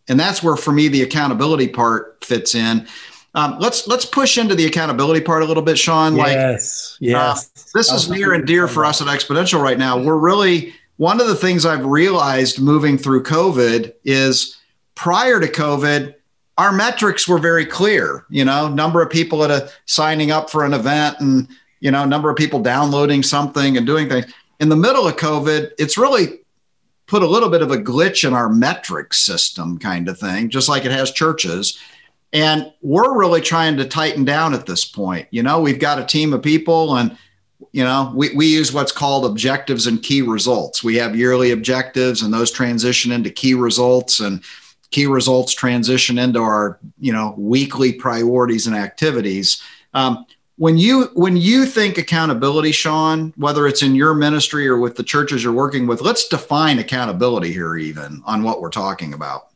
And 0.09 0.19
that's 0.19 0.43
where, 0.43 0.57
for 0.57 0.73
me, 0.73 0.87
the 0.87 1.03
accountability 1.03 1.69
part 1.69 2.25
fits 2.25 2.55
in. 2.55 2.87
Um, 3.35 3.59
let's 3.59 3.87
let's 3.87 4.07
push 4.07 4.39
into 4.39 4.55
the 4.55 4.65
accountability 4.65 5.21
part 5.21 5.43
a 5.43 5.45
little 5.45 5.63
bit, 5.63 5.79
Shawn. 5.79 6.17
Like, 6.17 6.33
yes, 6.35 6.97
yes. 7.01 7.51
Uh, 7.55 7.61
this 7.75 7.93
is 7.93 8.09
near 8.09 8.33
and 8.33 8.47
dear 8.47 8.69
for 8.69 8.85
us 8.85 9.03
at 9.03 9.09
Exponential 9.09 9.61
right 9.61 9.77
now. 9.77 9.99
We're 9.99 10.17
really 10.17 10.73
one 10.97 11.21
of 11.21 11.27
the 11.27 11.35
things 11.35 11.67
I've 11.67 11.85
realized 11.85 12.61
moving 12.61 12.97
through 12.97 13.25
COVID 13.25 13.93
is 14.05 14.57
prior 14.95 15.41
to 15.41 15.49
COVID, 15.49 16.15
our 16.59 16.73
metrics 16.73 17.29
were 17.29 17.39
very 17.39 17.67
clear. 17.67 18.25
You 18.31 18.45
know, 18.45 18.69
number 18.69 19.03
of 19.03 19.11
people 19.11 19.45
at 19.45 19.51
a 19.51 19.71
signing 19.87 20.31
up 20.31 20.51
for 20.51 20.65
an 20.65 20.75
event, 20.75 21.21
and 21.21 21.49
you 21.81 21.91
know, 21.91 22.05
number 22.05 22.31
of 22.31 22.37
people 22.37 22.61
downloading 22.61 23.23
something 23.23 23.77
and 23.77 23.87
doing 23.87 24.09
things. 24.09 24.33
In 24.61 24.69
the 24.69 24.77
middle 24.77 25.07
of 25.07 25.17
COVID, 25.17 25.71
it's 25.79 25.99
really 25.99 26.41
put 27.07 27.23
a 27.23 27.27
little 27.27 27.51
bit 27.51 27.63
of 27.63 27.71
a 27.71 27.77
glitch 27.77 28.27
in 28.27 28.35
our 28.35 28.49
metric 28.49 29.15
system, 29.15 29.79
kind 29.79 30.09
of 30.09 30.19
thing, 30.19 30.49
just 30.49 30.69
like 30.69 30.85
it 30.85 30.91
has 30.91 31.11
churches. 31.13 31.79
And 32.33 32.73
we're 32.83 33.17
really 33.17 33.41
trying 33.41 33.77
to 33.77 33.87
tighten 33.87 34.25
down 34.25 34.55
at 34.55 34.67
this 34.67 34.85
point. 34.85 35.29
You 35.31 35.43
know, 35.43 35.61
we've 35.61 35.79
got 35.79 36.01
a 36.01 36.05
team 36.05 36.33
of 36.33 36.43
people 36.43 36.97
and 36.97 37.17
you 37.73 37.83
know 37.83 38.13
we, 38.15 38.35
we 38.35 38.47
use 38.47 38.73
what's 38.73 38.93
called 38.93 39.25
objectives 39.25 39.87
and 39.87 40.03
key 40.03 40.21
results 40.21 40.85
we 40.85 40.97
have 40.97 41.17
yearly 41.17 41.53
objectives 41.53 42.21
and 42.21 42.33
those 42.33 42.51
transition 42.51 43.13
into 43.13 43.31
key 43.31 43.55
results 43.55 44.21
and 44.21 44.43
key 44.97 45.05
results 45.05 45.53
transition 45.53 46.19
into 46.19 46.41
our 46.41 46.79
you 46.99 47.13
know 47.13 47.35
weekly 47.37 47.93
priorities 47.93 48.67
and 48.67 48.75
activities. 48.75 49.63
Um, 49.93 50.25
when 50.57 50.79
you 50.79 51.11
when 51.13 51.37
you 51.37 51.67
think 51.67 51.99
accountability 51.99 52.73
shawn 52.73 53.35
whether 53.37 53.67
it's 53.67 53.83
in 53.83 53.95
your 53.95 54.15
ministry 54.15 54.67
or 54.67 54.79
with 54.79 54.97
the 54.97 55.03
churches 55.03 55.45
you're 55.45 55.53
working 55.53 55.87
with 55.87 56.01
let's 56.01 56.27
define 56.29 56.79
accountability 56.79 57.53
here 57.53 57.77
even 57.77 58.23
on 58.25 58.43
what 58.43 58.63
we're 58.63 58.71
talking 58.71 59.13
about. 59.13 59.49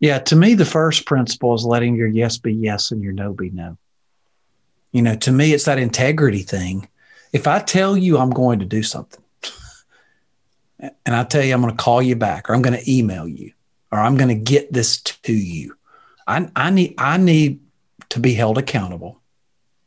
Yeah 0.00 0.20
to 0.20 0.36
me 0.36 0.54
the 0.54 0.64
first 0.64 1.04
principle 1.04 1.54
is 1.54 1.66
letting 1.66 1.94
your 1.94 2.08
yes 2.08 2.38
be 2.38 2.54
yes 2.54 2.90
and 2.90 3.02
your 3.02 3.12
no 3.12 3.34
be 3.34 3.50
no. 3.50 3.76
You 4.92 5.02
know 5.02 5.16
to 5.16 5.30
me 5.30 5.52
it's 5.52 5.66
that 5.66 5.78
integrity 5.78 6.44
thing. 6.44 6.88
If 7.34 7.46
I 7.46 7.58
tell 7.58 7.94
you 7.94 8.16
I'm 8.16 8.30
going 8.30 8.60
to 8.60 8.64
do 8.64 8.82
something, 8.82 9.22
and 10.80 11.14
I 11.14 11.24
tell 11.24 11.44
you 11.44 11.52
I'm 11.52 11.60
going 11.60 11.76
to 11.76 11.84
call 11.84 12.00
you 12.00 12.16
back, 12.16 12.48
or 12.48 12.54
I'm 12.54 12.62
going 12.62 12.78
to 12.82 12.90
email 12.90 13.28
you, 13.28 13.52
or 13.90 13.98
I'm 13.98 14.16
going 14.16 14.28
to 14.28 14.34
get 14.34 14.72
this 14.72 15.00
to 15.00 15.32
you, 15.32 15.76
I, 16.26 16.48
I 16.54 16.70
need 16.70 16.94
I 16.98 17.16
need 17.16 17.60
to 18.10 18.20
be 18.20 18.34
held 18.34 18.58
accountable 18.58 19.20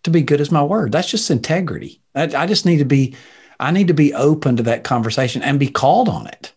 to 0.04 0.10
be 0.10 0.22
good 0.22 0.42
as 0.42 0.52
my 0.52 0.64
word. 0.64 0.92
That's 0.92 1.10
just 1.10 1.30
integrity. 1.30 2.02
I, 2.16 2.24
I 2.36 2.46
just 2.48 2.66
need 2.66 2.78
to 2.78 2.86
be 2.86 3.16
I 3.60 3.72
need 3.72 3.88
to 3.88 3.94
be 3.94 4.14
open 4.14 4.58
to 4.58 4.64
that 4.64 4.84
conversation 4.84 5.44
and 5.44 5.60
be 5.60 5.70
called 5.70 6.10
on 6.10 6.28
it. 6.28 6.54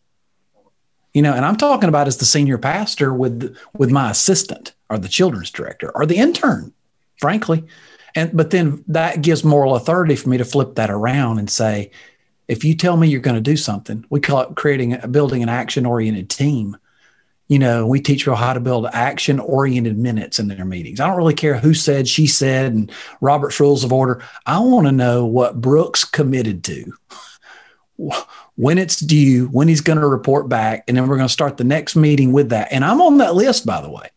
You 1.13 1.23
know, 1.23 1.35
and 1.35 1.45
I'm 1.45 1.57
talking 1.57 1.89
about 1.89 2.09
as 2.09 2.17
the 2.17 2.25
senior 2.25 2.59
pastor 2.59 3.13
with 3.13 3.57
with 3.77 3.91
my 3.91 4.11
assistant 4.11 4.75
or 4.89 4.99
the 4.99 5.09
children's 5.09 5.51
director 5.51 5.91
or 5.95 6.07
the 6.07 6.17
intern, 6.17 6.73
frankly. 7.19 7.65
And 8.15 8.35
but 8.37 8.51
then 8.51 8.85
that 8.89 9.23
gives 9.23 9.45
moral 9.45 9.77
authority 9.77 10.17
for 10.17 10.29
me 10.29 10.39
to 10.39 10.45
flip 10.45 10.77
that 10.77 10.91
around 10.91 11.39
and 11.39 11.51
say, 11.51 11.91
if 12.49 12.65
you 12.65 12.75
tell 12.75 12.97
me 12.97 13.09
you're 13.09 13.21
going 13.21 13.37
to 13.37 13.41
do 13.41 13.57
something, 13.57 14.05
we 14.11 14.21
call 14.21 14.41
it 14.41 14.57
creating 14.57 14.95
a 14.95 15.09
building 15.09 15.43
an 15.43 15.49
action 15.49 15.87
oriented 15.87 16.31
team. 16.31 16.77
You 17.47 17.59
know, 17.59 17.87
we 17.87 18.01
teach 18.01 18.21
people 18.25 18.37
how 18.37 18.55
to 18.55 18.61
build 18.61 18.87
action 18.87 19.39
oriented 19.39 19.99
minutes 19.99 20.39
in 20.39 20.49
their 20.49 20.65
meetings. 20.65 20.99
I 20.99 21.07
don't 21.07 21.19
really 21.19 21.35
care 21.35 21.59
who 21.59 21.75
said, 21.75 22.09
she 22.09 22.27
said, 22.27 22.73
and 22.73 22.91
Robert's 23.21 23.61
Rules 23.61 23.85
of 23.85 23.93
Order. 23.93 24.23
I 24.47 24.59
want 24.61 24.87
to 24.87 24.93
know 24.93 25.27
what 25.27 25.61
Brooks 25.61 26.05
committed 26.05 26.65
to, 26.65 26.93
when 28.57 28.79
it's 28.79 28.99
due, 28.99 29.49
when 29.49 29.69
he's 29.69 29.83
going 29.83 30.01
to 30.01 30.09
report 30.09 30.49
back, 30.49 30.85
and 30.89 30.97
then 30.97 31.07
we're 31.07 31.17
going 31.17 31.29
to 31.29 31.33
start 31.33 31.59
the 31.59 31.65
next 31.65 31.97
meeting 31.97 32.33
with 32.33 32.49
that. 32.49 32.69
And 32.73 32.83
I'm 32.83 33.03
on 33.03 33.19
that 33.19 33.35
list, 33.35 33.67
by 33.67 33.83
the 33.83 33.91
way. 33.91 34.09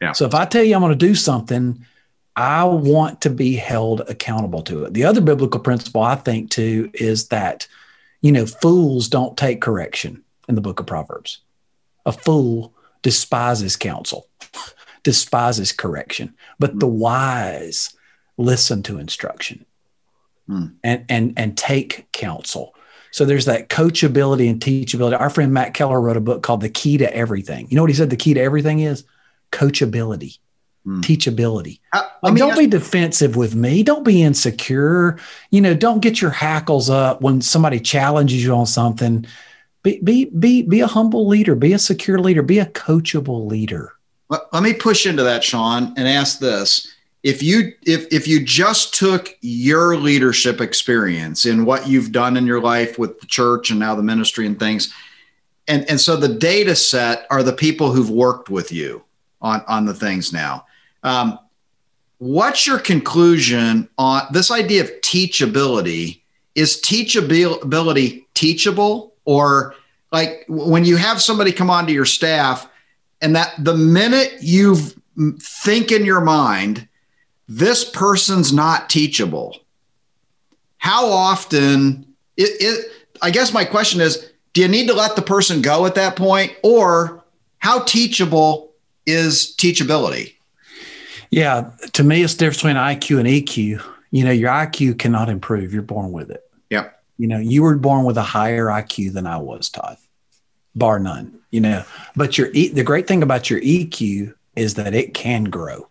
Yeah. 0.00 0.12
So 0.12 0.24
if 0.24 0.34
I 0.34 0.46
tell 0.46 0.64
you 0.64 0.74
I'm 0.74 0.80
going 0.80 0.90
to 0.90 0.96
do 0.96 1.14
something, 1.14 1.84
I 2.34 2.64
want 2.64 3.20
to 3.20 3.30
be 3.30 3.56
held 3.56 4.00
accountable 4.08 4.62
to 4.62 4.84
it. 4.84 4.94
The 4.94 5.04
other 5.04 5.20
biblical 5.20 5.60
principle 5.60 6.00
I 6.00 6.14
think 6.14 6.50
too 6.50 6.90
is 6.94 7.28
that, 7.28 7.68
you 8.22 8.32
know, 8.32 8.46
fools 8.46 9.08
don't 9.08 9.36
take 9.36 9.60
correction 9.60 10.24
in 10.48 10.54
the 10.54 10.62
book 10.62 10.80
of 10.80 10.86
Proverbs. 10.86 11.40
A 12.06 12.12
fool 12.12 12.74
despises 13.02 13.76
counsel, 13.76 14.28
despises 15.02 15.72
correction, 15.72 16.34
but 16.58 16.78
the 16.78 16.86
wise 16.86 17.94
listen 18.36 18.82
to 18.84 18.98
instruction 18.98 19.64
hmm. 20.46 20.66
and, 20.82 21.04
and, 21.08 21.34
and 21.36 21.56
take 21.56 22.10
counsel. 22.12 22.74
So 23.12 23.24
there's 23.24 23.46
that 23.46 23.68
coachability 23.68 24.48
and 24.48 24.60
teachability. 24.60 25.18
Our 25.18 25.30
friend 25.30 25.52
Matt 25.52 25.74
Keller 25.74 26.00
wrote 26.00 26.16
a 26.16 26.20
book 26.20 26.42
called 26.42 26.60
The 26.60 26.68
Key 26.68 26.98
to 26.98 27.14
Everything. 27.14 27.66
You 27.68 27.76
know 27.76 27.82
what 27.82 27.90
he 27.90 27.96
said 27.96 28.10
the 28.10 28.16
key 28.16 28.34
to 28.34 28.40
everything 28.40 28.80
is? 28.80 29.04
Coachability 29.50 30.38
mm. 30.86 31.00
teachability. 31.00 31.80
Uh, 31.92 32.02
like, 32.22 32.36
don't 32.36 32.58
be 32.58 32.66
defensive 32.66 33.36
with 33.36 33.54
me. 33.54 33.82
Don't 33.82 34.04
be 34.04 34.22
insecure. 34.22 35.18
You 35.50 35.60
know, 35.60 35.74
don't 35.74 36.00
get 36.00 36.20
your 36.20 36.30
hackles 36.30 36.90
up 36.90 37.20
when 37.20 37.40
somebody 37.40 37.80
challenges 37.80 38.42
you 38.44 38.54
on 38.54 38.66
something. 38.66 39.26
Be 39.82 40.00
be 40.02 40.26
be 40.26 40.62
be 40.62 40.80
a 40.80 40.86
humble 40.86 41.26
leader. 41.26 41.54
Be 41.54 41.72
a 41.72 41.78
secure 41.78 42.18
leader. 42.18 42.42
Be 42.42 42.58
a 42.58 42.66
coachable 42.66 43.46
leader. 43.46 43.92
Let, 44.28 44.42
let 44.52 44.62
me 44.62 44.74
push 44.74 45.06
into 45.06 45.22
that, 45.22 45.42
Shawn, 45.42 45.94
and 45.96 46.06
ask 46.06 46.38
this: 46.38 46.92
if 47.22 47.42
you 47.42 47.72
if 47.86 48.06
if 48.12 48.28
you 48.28 48.44
just 48.44 48.94
took 48.94 49.36
your 49.40 49.96
leadership 49.96 50.60
experience 50.60 51.46
in 51.46 51.64
what 51.64 51.88
you've 51.88 52.12
done 52.12 52.36
in 52.36 52.46
your 52.46 52.60
life 52.60 52.98
with 52.98 53.20
the 53.20 53.26
church 53.26 53.70
and 53.70 53.80
now 53.80 53.94
the 53.94 54.02
ministry 54.02 54.46
and 54.46 54.58
things 54.58 54.92
and 55.66 55.88
and 55.88 56.00
so 56.00 56.16
the 56.16 56.28
data 56.28 56.76
set 56.76 57.26
are 57.30 57.42
the 57.42 57.52
people 57.52 57.92
who've 57.92 58.10
worked 58.10 58.50
with 58.50 58.70
you 58.70 59.02
on 59.40 59.62
on 59.66 59.86
the 59.86 59.94
things 59.94 60.32
now 60.32 60.66
um, 61.02 61.38
what's 62.18 62.66
your 62.66 62.78
conclusion 62.78 63.88
on 63.98 64.22
this 64.30 64.50
idea 64.50 64.82
of 64.82 64.90
teachability? 65.00 66.20
Is 66.54 66.80
teachability 66.82 68.26
teachable, 68.34 69.09
or 69.30 69.76
like 70.10 70.44
when 70.48 70.84
you 70.84 70.96
have 70.96 71.22
somebody 71.22 71.52
come 71.52 71.70
onto 71.70 71.92
your 71.92 72.04
staff, 72.04 72.68
and 73.22 73.36
that 73.36 73.54
the 73.58 73.76
minute 73.76 74.34
you 74.40 74.76
think 75.38 75.92
in 75.92 76.04
your 76.04 76.20
mind, 76.20 76.88
this 77.48 77.88
person's 77.88 78.52
not 78.52 78.90
teachable, 78.90 79.56
how 80.78 81.06
often 81.06 82.04
it, 82.36 82.50
it 82.60 82.92
I 83.22 83.30
guess 83.30 83.52
my 83.52 83.64
question 83.64 84.00
is, 84.00 84.30
do 84.52 84.62
you 84.62 84.68
need 84.68 84.88
to 84.88 84.94
let 84.94 85.14
the 85.14 85.22
person 85.22 85.62
go 85.62 85.86
at 85.86 85.94
that 85.94 86.16
point? 86.16 86.52
Or 86.64 87.22
how 87.58 87.84
teachable 87.84 88.72
is 89.06 89.54
teachability? 89.56 90.34
Yeah, 91.30 91.70
to 91.92 92.02
me, 92.02 92.24
it's 92.24 92.34
the 92.34 92.40
difference 92.40 92.56
between 92.56 92.76
IQ 92.76 93.20
and 93.20 93.28
EQ. 93.28 93.80
You 94.10 94.24
know, 94.24 94.32
your 94.32 94.50
IQ 94.50 94.98
cannot 94.98 95.28
improve. 95.28 95.72
You're 95.72 95.82
born 95.82 96.10
with 96.10 96.32
it. 96.32 96.42
Yep. 96.70 96.99
You 97.20 97.26
know, 97.26 97.38
you 97.38 97.62
were 97.62 97.76
born 97.76 98.06
with 98.06 98.16
a 98.16 98.22
higher 98.22 98.66
IQ 98.68 99.12
than 99.12 99.26
I 99.26 99.36
was, 99.36 99.68
Todd, 99.68 99.98
bar 100.74 100.98
none. 100.98 101.38
You 101.50 101.60
know, 101.60 101.84
but 102.16 102.38
your 102.38 102.48
e- 102.54 102.70
the 102.70 102.82
great 102.82 103.06
thing 103.06 103.22
about 103.22 103.50
your 103.50 103.60
EQ 103.60 104.32
is 104.56 104.74
that 104.74 104.94
it 104.94 105.12
can 105.12 105.44
grow. 105.44 105.90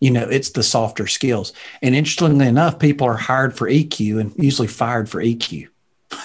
You 0.00 0.10
know, 0.10 0.26
it's 0.26 0.50
the 0.50 0.62
softer 0.62 1.06
skills. 1.06 1.52
And 1.82 1.94
interestingly 1.94 2.46
enough, 2.46 2.78
people 2.78 3.06
are 3.06 3.16
hired 3.16 3.58
for 3.58 3.68
EQ 3.68 4.20
and 4.20 4.32
usually 4.42 4.68
fired 4.68 5.10
for 5.10 5.22
EQ. 5.22 5.68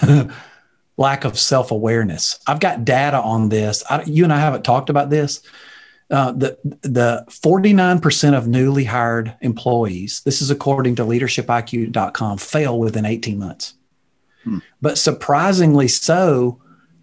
Lack 0.96 1.24
of 1.26 1.38
self 1.38 1.70
awareness. 1.70 2.38
I've 2.46 2.60
got 2.60 2.86
data 2.86 3.20
on 3.20 3.50
this. 3.50 3.84
I, 3.90 4.04
you 4.04 4.24
and 4.24 4.32
I 4.32 4.40
haven't 4.40 4.64
talked 4.64 4.88
about 4.88 5.10
this. 5.10 5.42
Uh, 6.10 6.32
the 6.32 6.56
the 6.80 7.26
49% 7.28 8.34
of 8.34 8.48
newly 8.48 8.84
hired 8.84 9.36
employees, 9.42 10.22
this 10.24 10.40
is 10.40 10.50
according 10.50 10.94
to 10.94 11.04
leadershipiq.com, 11.04 12.38
fail 12.38 12.78
within 12.78 13.04
18 13.04 13.38
months. 13.38 13.74
Hmm. 14.44 14.58
But 14.80 14.98
surprisingly 14.98 15.88
so, 15.88 16.60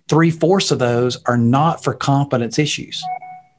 three 0.08 0.32
fourths 0.32 0.72
of 0.72 0.80
those 0.80 1.22
are 1.26 1.38
not 1.38 1.84
for 1.84 1.94
competence 1.94 2.60
issues. 2.60 3.04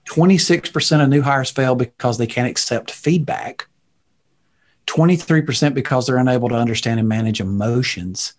26% 0.09 1.03
of 1.03 1.09
new 1.09 1.23
hires 1.23 1.51
fail 1.51 1.75
because 1.75 2.19
they 2.19 2.27
can't 2.27 2.49
accept 2.49 2.91
feedback. 2.91 3.69
23% 4.87 5.75
because 5.75 6.07
they're 6.07 6.17
unable 6.17 6.49
to 6.49 6.55
understand 6.55 7.01
and 7.01 7.09
manage 7.09 7.41
emotions. 7.41 8.35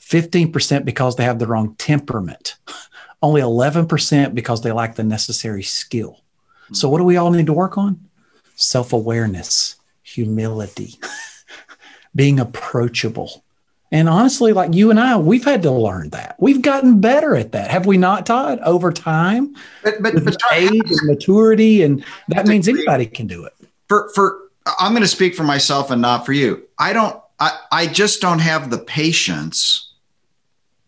15% 0.00 0.84
because 0.84 1.16
they 1.16 1.24
have 1.24 1.38
the 1.38 1.46
wrong 1.46 1.74
temperament. 1.76 2.56
Only 3.22 3.40
11% 3.40 4.34
because 4.34 4.62
they 4.62 4.72
lack 4.72 4.96
the 4.96 5.04
necessary 5.04 5.62
skill. 5.62 6.20
So, 6.72 6.88
what 6.88 6.98
do 6.98 7.04
we 7.04 7.16
all 7.16 7.30
need 7.30 7.46
to 7.46 7.52
work 7.52 7.78
on? 7.78 8.08
Self 8.54 8.92
awareness, 8.92 9.76
humility, 10.02 10.98
being 12.14 12.40
approachable. 12.40 13.43
And 13.94 14.08
honestly, 14.08 14.52
like 14.52 14.74
you 14.74 14.90
and 14.90 14.98
I, 14.98 15.16
we've 15.16 15.44
had 15.44 15.62
to 15.62 15.70
learn 15.70 16.10
that. 16.10 16.34
We've 16.40 16.60
gotten 16.60 17.00
better 17.00 17.36
at 17.36 17.52
that, 17.52 17.70
have 17.70 17.86
we 17.86 17.96
not, 17.96 18.26
Todd? 18.26 18.58
Over 18.64 18.90
time, 18.90 19.54
but, 19.84 20.02
but, 20.02 20.24
but 20.24 20.36
age 20.52 20.72
and 20.72 21.00
maturity, 21.04 21.84
and 21.84 22.04
that 22.26 22.48
means 22.48 22.66
anybody 22.66 23.06
can 23.06 23.28
do 23.28 23.44
it. 23.44 23.52
For 23.88 24.10
for, 24.12 24.50
I'm 24.80 24.90
going 24.94 25.04
to 25.04 25.08
speak 25.08 25.36
for 25.36 25.44
myself 25.44 25.92
and 25.92 26.02
not 26.02 26.26
for 26.26 26.32
you. 26.32 26.66
I 26.76 26.92
don't. 26.92 27.22
I 27.38 27.56
I 27.70 27.86
just 27.86 28.20
don't 28.20 28.40
have 28.40 28.70
the 28.70 28.78
patience 28.78 29.92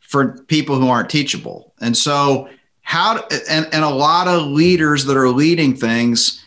for 0.01 0.43
people 0.49 0.75
who 0.75 0.89
aren't 0.89 1.09
teachable, 1.09 1.75
and 1.81 1.97
so 1.97 2.49
how 2.83 3.25
and, 3.49 3.69
and 3.73 3.85
a 3.85 3.89
lot 3.89 4.27
of 4.27 4.49
leaders 4.49 5.05
that 5.05 5.17
are 5.17 5.31
leading 5.31 5.77
things 5.77 6.45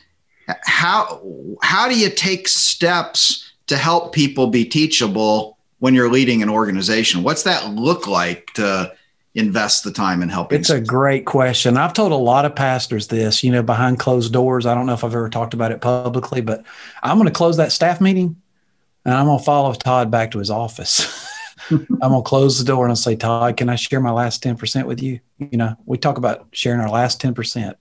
how 0.63 1.21
how 1.61 1.87
do 1.87 1.97
you 1.97 2.09
take 2.09 2.49
steps 2.49 3.53
to 3.67 3.77
help 3.77 4.13
people 4.13 4.47
be 4.47 4.65
teachable 4.65 5.58
when 5.79 5.93
you're 5.93 6.09
leading 6.09 6.41
an 6.41 6.49
organization 6.49 7.23
what's 7.23 7.43
that 7.43 7.69
look 7.73 8.07
like 8.07 8.51
to 8.53 8.93
invest 9.35 9.83
the 9.83 9.91
time 9.91 10.21
in 10.21 10.29
helping 10.29 10.59
it's 10.59 10.69
a 10.69 10.81
great 10.81 11.25
question 11.25 11.77
i've 11.77 11.93
told 11.93 12.11
a 12.11 12.15
lot 12.15 12.45
of 12.45 12.55
pastors 12.55 13.07
this 13.07 13.43
you 13.43 13.51
know 13.51 13.63
behind 13.63 13.99
closed 13.99 14.33
doors 14.33 14.65
i 14.65 14.73
don't 14.73 14.85
know 14.85 14.93
if 14.93 15.03
i've 15.03 15.13
ever 15.13 15.29
talked 15.29 15.53
about 15.53 15.71
it 15.71 15.81
publicly 15.81 16.41
but 16.41 16.63
i'm 17.03 17.17
going 17.17 17.27
to 17.27 17.33
close 17.33 17.57
that 17.57 17.71
staff 17.71 18.01
meeting 18.01 18.35
and 19.05 19.13
i'm 19.13 19.25
going 19.25 19.37
to 19.37 19.45
follow 19.45 19.73
todd 19.73 20.09
back 20.09 20.31
to 20.31 20.39
his 20.39 20.49
office 20.49 21.27
I'm 21.71 21.85
gonna 21.99 22.21
close 22.21 22.57
the 22.57 22.65
door 22.65 22.85
and 22.85 22.91
I'll 22.91 22.95
say, 22.95 23.15
Todd, 23.15 23.57
can 23.57 23.69
I 23.69 23.75
share 23.75 23.99
my 23.99 24.11
last 24.11 24.43
10% 24.43 24.85
with 24.85 25.01
you? 25.01 25.19
You 25.37 25.57
know, 25.57 25.75
we 25.85 25.97
talk 25.97 26.17
about 26.17 26.47
sharing 26.51 26.79
our 26.79 26.89
last 26.89 27.21
10%, 27.21 27.75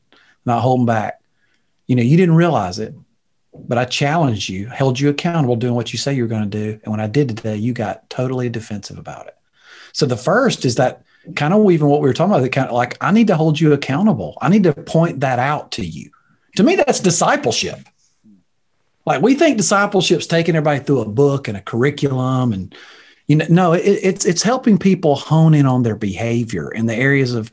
not 0.44 0.62
holding 0.62 0.86
back. 0.86 1.20
You 1.86 1.96
know, 1.96 2.02
you 2.02 2.16
didn't 2.16 2.34
realize 2.34 2.78
it, 2.78 2.94
but 3.66 3.78
I 3.78 3.84
challenged 3.84 4.48
you, 4.48 4.66
held 4.68 5.00
you 5.00 5.08
accountable 5.08 5.56
doing 5.56 5.74
what 5.74 5.92
you 5.92 5.98
say 5.98 6.14
you 6.14 6.22
were 6.22 6.28
going 6.28 6.48
to 6.48 6.58
do. 6.58 6.80
And 6.84 6.90
when 6.90 7.00
I 7.00 7.06
did 7.06 7.28
today, 7.28 7.56
you 7.56 7.72
got 7.72 8.08
totally 8.10 8.48
defensive 8.48 8.98
about 8.98 9.26
it. 9.26 9.36
So 9.92 10.06
the 10.06 10.16
first 10.16 10.64
is 10.64 10.76
that 10.76 11.02
kind 11.34 11.52
of 11.52 11.70
even 11.70 11.88
what 11.88 12.00
we 12.00 12.08
were 12.08 12.14
talking 12.14 12.34
about, 12.34 12.50
kind 12.52 12.68
of 12.68 12.74
like 12.74 12.96
I 13.00 13.10
need 13.10 13.26
to 13.28 13.36
hold 13.36 13.58
you 13.58 13.72
accountable. 13.72 14.38
I 14.40 14.48
need 14.48 14.64
to 14.64 14.72
point 14.72 15.20
that 15.20 15.38
out 15.38 15.72
to 15.72 15.84
you. 15.84 16.10
To 16.56 16.62
me, 16.62 16.76
that's 16.76 17.00
discipleship. 17.00 17.78
Like 19.06 19.22
we 19.22 19.34
think 19.34 19.56
discipleship's 19.56 20.26
taking 20.26 20.54
everybody 20.54 20.80
through 20.80 21.00
a 21.00 21.08
book 21.08 21.48
and 21.48 21.56
a 21.56 21.62
curriculum 21.62 22.52
and 22.52 22.74
you 23.26 23.36
know 23.36 23.46
no 23.48 23.72
it, 23.72 23.80
it's 23.80 24.24
it's 24.24 24.42
helping 24.42 24.76
people 24.76 25.14
hone 25.14 25.54
in 25.54 25.66
on 25.66 25.82
their 25.82 25.96
behavior 25.96 26.70
in 26.70 26.86
the 26.86 26.94
areas 26.94 27.34
of 27.34 27.50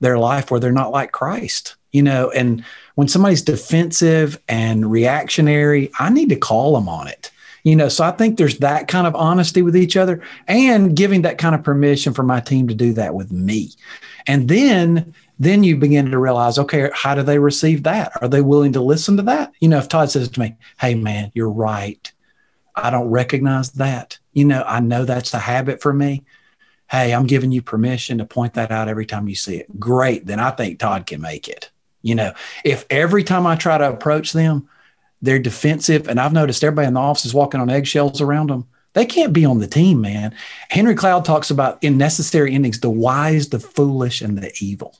their 0.00 0.18
life 0.18 0.50
where 0.50 0.58
they're 0.58 0.72
not 0.72 0.90
like 0.92 1.12
christ 1.12 1.76
you 1.92 2.02
know 2.02 2.30
and 2.30 2.64
when 2.96 3.08
somebody's 3.08 3.42
defensive 3.42 4.38
and 4.48 4.90
reactionary 4.90 5.90
i 5.98 6.10
need 6.10 6.28
to 6.28 6.36
call 6.36 6.74
them 6.74 6.88
on 6.88 7.08
it 7.08 7.30
you 7.62 7.74
know 7.74 7.88
so 7.88 8.04
i 8.04 8.10
think 8.10 8.36
there's 8.36 8.58
that 8.58 8.88
kind 8.88 9.06
of 9.06 9.14
honesty 9.14 9.62
with 9.62 9.76
each 9.76 9.96
other 9.96 10.20
and 10.48 10.96
giving 10.96 11.22
that 11.22 11.38
kind 11.38 11.54
of 11.54 11.62
permission 11.62 12.12
for 12.12 12.22
my 12.22 12.40
team 12.40 12.68
to 12.68 12.74
do 12.74 12.92
that 12.92 13.14
with 13.14 13.32
me 13.32 13.70
and 14.26 14.48
then 14.48 15.14
then 15.38 15.62
you 15.62 15.76
begin 15.76 16.10
to 16.10 16.18
realize 16.18 16.58
okay 16.58 16.90
how 16.92 17.14
do 17.14 17.22
they 17.22 17.38
receive 17.38 17.84
that 17.84 18.12
are 18.20 18.28
they 18.28 18.42
willing 18.42 18.72
to 18.72 18.80
listen 18.80 19.16
to 19.16 19.22
that 19.22 19.52
you 19.60 19.68
know 19.68 19.78
if 19.78 19.88
todd 19.88 20.10
says 20.10 20.28
to 20.28 20.40
me 20.40 20.56
hey 20.80 20.94
man 20.94 21.30
you're 21.34 21.50
right 21.50 22.12
i 22.74 22.90
don't 22.90 23.08
recognize 23.08 23.70
that 23.72 24.18
you 24.36 24.44
know, 24.44 24.62
I 24.66 24.80
know 24.80 25.06
that's 25.06 25.32
a 25.32 25.38
habit 25.38 25.80
for 25.80 25.94
me. 25.94 26.22
Hey, 26.90 27.14
I'm 27.14 27.26
giving 27.26 27.52
you 27.52 27.62
permission 27.62 28.18
to 28.18 28.26
point 28.26 28.52
that 28.52 28.70
out 28.70 28.86
every 28.86 29.06
time 29.06 29.28
you 29.28 29.34
see 29.34 29.56
it. 29.56 29.80
Great. 29.80 30.26
Then 30.26 30.40
I 30.40 30.50
think 30.50 30.78
Todd 30.78 31.06
can 31.06 31.22
make 31.22 31.48
it. 31.48 31.70
You 32.06 32.14
know, 32.14 32.32
if 32.64 32.86
every 32.88 33.24
time 33.24 33.46
I 33.46 33.56
try 33.56 33.76
to 33.78 33.88
approach 33.88 34.32
them, 34.32 34.68
they're 35.22 35.38
defensive, 35.38 36.08
and 36.08 36.20
I've 36.20 36.32
noticed 36.32 36.62
everybody 36.62 36.86
in 36.86 36.94
the 36.94 37.00
office 37.00 37.26
is 37.26 37.34
walking 37.34 37.60
on 37.60 37.68
eggshells 37.68 38.20
around 38.20 38.50
them. 38.50 38.66
They 38.92 39.06
can't 39.06 39.32
be 39.32 39.44
on 39.44 39.58
the 39.58 39.66
team, 39.66 40.00
man. 40.00 40.34
Henry 40.70 40.94
Cloud 40.94 41.24
talks 41.24 41.50
about 41.50 41.82
in 41.82 41.98
necessary 41.98 42.54
endings 42.54 42.80
the 42.80 42.90
wise, 42.90 43.48
the 43.48 43.58
foolish, 43.58 44.22
and 44.22 44.38
the 44.38 44.52
evil. 44.60 44.96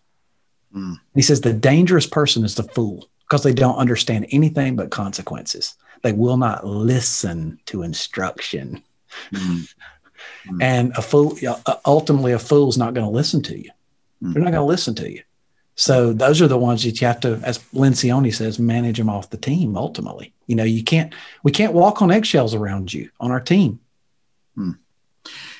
Mm. 0.74 1.00
He 1.14 1.22
says 1.22 1.40
the 1.40 1.52
dangerous 1.52 2.06
person 2.06 2.44
is 2.44 2.56
the 2.56 2.64
fool 2.64 3.08
because 3.20 3.42
they 3.42 3.54
don't 3.54 3.76
understand 3.76 4.26
anything 4.30 4.76
but 4.76 4.90
consequences. 4.90 5.74
They 6.02 6.12
will 6.12 6.36
not 6.36 6.66
listen 6.66 7.60
to 7.66 7.82
instruction. 7.82 8.82
Mm-hmm. 9.32 9.62
And 10.60 10.92
a 10.96 11.02
fool, 11.02 11.36
ultimately, 11.84 12.32
a 12.32 12.38
fool's 12.38 12.78
not 12.78 12.94
going 12.94 13.06
to 13.06 13.12
listen 13.12 13.42
to 13.44 13.58
you. 13.58 13.70
Mm-hmm. 14.22 14.32
They're 14.32 14.42
not 14.42 14.52
going 14.52 14.62
to 14.62 14.66
listen 14.66 14.94
to 14.96 15.10
you. 15.10 15.22
So 15.76 16.12
those 16.12 16.40
are 16.42 16.48
the 16.48 16.58
ones 16.58 16.82
that 16.84 17.00
you 17.00 17.06
have 17.06 17.20
to, 17.20 17.40
as 17.44 17.58
Lencioni 17.74 18.34
says, 18.34 18.58
manage 18.58 18.96
them 18.96 19.10
off 19.10 19.30
the 19.30 19.36
team. 19.36 19.76
Ultimately, 19.76 20.32
you 20.46 20.56
know, 20.56 20.64
you 20.64 20.82
can't, 20.82 21.14
we 21.42 21.52
can't 21.52 21.74
walk 21.74 22.00
on 22.02 22.10
eggshells 22.10 22.54
around 22.54 22.92
you 22.92 23.10
on 23.20 23.30
our 23.30 23.40
team. 23.40 23.78
Hmm. 24.54 24.72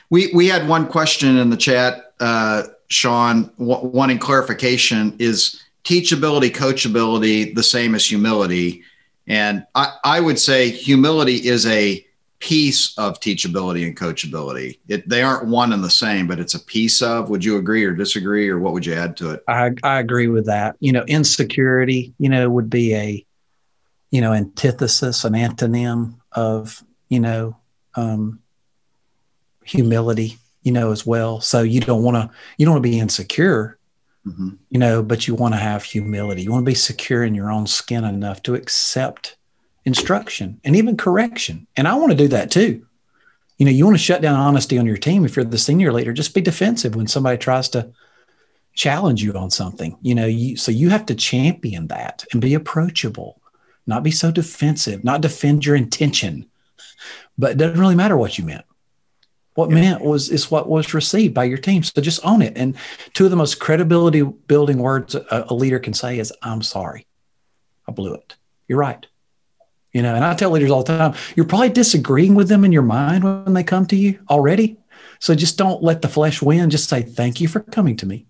We 0.08 0.30
we 0.34 0.46
had 0.46 0.68
one 0.68 0.86
question 0.86 1.36
in 1.36 1.50
the 1.50 1.56
chat, 1.56 2.14
uh, 2.20 2.62
Shawn. 2.88 3.50
W- 3.58 3.88
wanting 3.88 4.18
clarification 4.18 5.16
is 5.18 5.62
teachability, 5.84 6.50
coachability 6.50 7.54
the 7.54 7.62
same 7.62 7.94
as 7.94 8.04
humility? 8.04 8.82
And 9.26 9.66
I, 9.74 9.96
I 10.04 10.20
would 10.20 10.38
say 10.38 10.70
humility 10.70 11.46
is 11.46 11.66
a 11.66 12.05
piece 12.38 12.96
of 12.98 13.18
teachability 13.18 13.86
and 13.86 13.96
coachability. 13.96 14.78
It, 14.88 15.08
they 15.08 15.22
aren't 15.22 15.46
one 15.46 15.72
and 15.72 15.82
the 15.82 15.90
same, 15.90 16.26
but 16.26 16.38
it's 16.38 16.54
a 16.54 16.64
piece 16.64 17.02
of. 17.02 17.30
Would 17.30 17.44
you 17.44 17.56
agree 17.56 17.84
or 17.84 17.92
disagree, 17.92 18.48
or 18.48 18.58
what 18.58 18.72
would 18.72 18.84
you 18.84 18.94
add 18.94 19.16
to 19.18 19.30
it? 19.30 19.42
I, 19.48 19.72
I 19.82 20.00
agree 20.00 20.28
with 20.28 20.46
that. 20.46 20.76
You 20.80 20.92
know, 20.92 21.04
insecurity, 21.04 22.14
you 22.18 22.28
know, 22.28 22.50
would 22.50 22.68
be 22.68 22.94
a, 22.94 23.26
you 24.10 24.20
know, 24.20 24.32
antithesis, 24.32 25.24
an 25.24 25.32
antonym 25.32 26.16
of, 26.32 26.84
you 27.08 27.20
know, 27.20 27.56
um, 27.94 28.40
humility, 29.64 30.38
you 30.62 30.72
know, 30.72 30.92
as 30.92 31.06
well. 31.06 31.40
So 31.40 31.62
you 31.62 31.80
don't 31.80 32.02
want 32.02 32.16
to, 32.16 32.36
you 32.58 32.66
don't 32.66 32.74
want 32.74 32.84
to 32.84 32.90
be 32.90 32.98
insecure, 32.98 33.78
mm-hmm. 34.26 34.50
you 34.70 34.78
know, 34.78 35.02
but 35.02 35.26
you 35.26 35.34
want 35.34 35.54
to 35.54 35.58
have 35.58 35.82
humility. 35.82 36.42
You 36.42 36.52
want 36.52 36.64
to 36.64 36.70
be 36.70 36.74
secure 36.74 37.24
in 37.24 37.34
your 37.34 37.50
own 37.50 37.66
skin 37.66 38.04
enough 38.04 38.42
to 38.42 38.54
accept 38.54 39.36
instruction 39.86 40.60
and 40.64 40.76
even 40.76 40.96
correction. 40.96 41.66
And 41.76 41.88
I 41.88 41.94
want 41.94 42.10
to 42.10 42.18
do 42.18 42.28
that 42.28 42.50
too. 42.50 42.84
You 43.56 43.64
know, 43.64 43.72
you 43.72 43.86
want 43.86 43.96
to 43.96 44.02
shut 44.02 44.20
down 44.20 44.38
honesty 44.38 44.76
on 44.76 44.84
your 44.84 44.98
team. 44.98 45.24
If 45.24 45.36
you're 45.36 45.44
the 45.44 45.56
senior 45.56 45.92
leader, 45.92 46.12
just 46.12 46.34
be 46.34 46.42
defensive 46.42 46.94
when 46.94 47.06
somebody 47.06 47.38
tries 47.38 47.70
to 47.70 47.90
challenge 48.74 49.22
you 49.22 49.32
on 49.32 49.50
something. 49.50 49.96
You 50.02 50.14
know, 50.14 50.26
you, 50.26 50.56
so 50.56 50.70
you 50.70 50.90
have 50.90 51.06
to 51.06 51.14
champion 51.14 51.86
that 51.86 52.26
and 52.32 52.42
be 52.42 52.52
approachable, 52.52 53.40
not 53.86 54.02
be 54.02 54.10
so 54.10 54.30
defensive, 54.30 55.04
not 55.04 55.22
defend 55.22 55.64
your 55.64 55.76
intention. 55.76 56.50
But 57.38 57.52
it 57.52 57.58
doesn't 57.58 57.80
really 57.80 57.94
matter 57.94 58.16
what 58.16 58.36
you 58.36 58.44
meant. 58.44 58.66
What 59.54 59.70
yeah. 59.70 59.76
meant 59.76 60.02
was 60.02 60.28
is 60.28 60.50
what 60.50 60.68
was 60.68 60.92
received 60.92 61.32
by 61.32 61.44
your 61.44 61.56
team. 61.56 61.82
So 61.82 62.02
just 62.02 62.24
own 62.26 62.42
it. 62.42 62.58
And 62.58 62.76
two 63.14 63.24
of 63.24 63.30
the 63.30 63.36
most 63.36 63.58
credibility 63.58 64.22
building 64.22 64.78
words 64.78 65.14
a, 65.14 65.46
a 65.48 65.54
leader 65.54 65.78
can 65.78 65.94
say 65.94 66.18
is, 66.18 66.32
"I'm 66.42 66.60
sorry, 66.60 67.06
I 67.88 67.92
blew 67.92 68.12
it." 68.12 68.36
You're 68.68 68.78
right. 68.78 69.06
You 69.96 70.02
know, 70.02 70.14
and 70.14 70.24
I 70.24 70.34
tell 70.34 70.50
leaders 70.50 70.70
all 70.70 70.82
the 70.82 70.96
time, 70.96 71.14
you're 71.36 71.46
probably 71.46 71.70
disagreeing 71.70 72.34
with 72.34 72.48
them 72.48 72.64
in 72.64 72.72
your 72.72 72.82
mind 72.82 73.24
when 73.24 73.54
they 73.54 73.64
come 73.64 73.86
to 73.86 73.96
you 73.96 74.18
already. 74.28 74.76
So 75.20 75.34
just 75.34 75.56
don't 75.56 75.82
let 75.82 76.02
the 76.02 76.08
flesh 76.08 76.42
win. 76.42 76.68
Just 76.68 76.90
say, 76.90 77.02
"Thank 77.02 77.40
you 77.40 77.48
for 77.48 77.60
coming 77.60 77.96
to 77.96 78.06
me. 78.06 78.26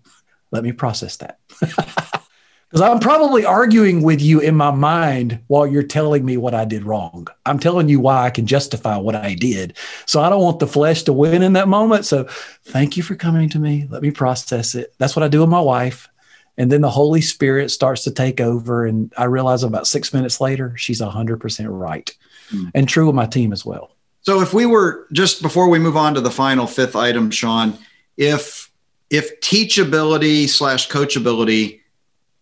Let 0.51 0.63
me 0.63 0.71
process 0.71 1.17
that." 1.17 1.39
Because 2.69 2.81
I'm 2.81 2.99
probably 2.99 3.45
arguing 3.45 4.03
with 4.03 4.21
you 4.21 4.41
in 4.41 4.53
my 4.53 4.71
mind 4.71 5.39
while 5.47 5.65
you're 5.65 5.83
telling 5.83 6.25
me 6.25 6.35
what 6.35 6.53
I 6.53 6.65
did 6.65 6.83
wrong. 6.83 7.29
I'm 7.45 7.59
telling 7.59 7.87
you 7.87 8.01
why 8.01 8.25
I 8.25 8.29
can 8.29 8.45
justify 8.45 8.97
what 8.97 9.15
I 9.15 9.35
did. 9.35 9.77
So 10.05 10.19
I 10.19 10.29
don't 10.29 10.43
want 10.43 10.59
the 10.59 10.67
flesh 10.67 11.03
to 11.03 11.13
win 11.13 11.43
in 11.43 11.53
that 11.53 11.69
moment. 11.69 12.05
So 12.05 12.25
thank 12.65 12.97
you 12.97 13.03
for 13.03 13.15
coming 13.15 13.47
to 13.51 13.59
me. 13.59 13.87
Let 13.89 14.01
me 14.01 14.11
process 14.11 14.75
it. 14.75 14.93
That's 14.97 15.15
what 15.15 15.23
I 15.23 15.29
do 15.29 15.39
with 15.39 15.49
my 15.49 15.61
wife. 15.61 16.09
And 16.57 16.71
then 16.71 16.81
the 16.81 16.89
Holy 16.89 17.21
Spirit 17.21 17.69
starts 17.69 18.03
to 18.05 18.11
take 18.11 18.41
over. 18.41 18.85
And 18.85 19.13
I 19.17 19.25
realize 19.25 19.63
about 19.63 19.87
six 19.87 20.13
minutes 20.13 20.41
later, 20.41 20.75
she's 20.75 21.01
100% 21.01 21.65
right. 21.69 22.15
Mm. 22.49 22.71
And 22.73 22.89
true 22.89 23.05
with 23.05 23.15
my 23.15 23.27
team 23.27 23.53
as 23.53 23.65
well. 23.65 23.91
So 24.21 24.41
if 24.41 24.53
we 24.53 24.65
were 24.65 25.07
just 25.13 25.41
before 25.41 25.69
we 25.69 25.79
move 25.79 25.95
on 25.95 26.13
to 26.15 26.21
the 26.21 26.31
final 26.31 26.67
fifth 26.67 26.97
item, 26.97 27.31
Shawn, 27.31 27.77
if 28.17 28.69
if 29.09 29.39
teachability 29.39 30.49
slash 30.49 30.89
coachability 30.89 31.79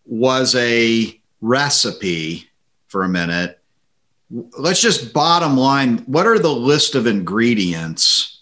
was 0.04 0.56
a 0.56 1.20
recipe 1.40 2.48
for 2.88 3.04
a 3.04 3.08
minute, 3.08 3.60
let's 4.30 4.80
just 4.80 5.12
bottom 5.12 5.56
line 5.56 5.98
what 6.06 6.26
are 6.26 6.40
the 6.40 6.52
list 6.52 6.96
of 6.96 7.06
ingredients 7.06 8.40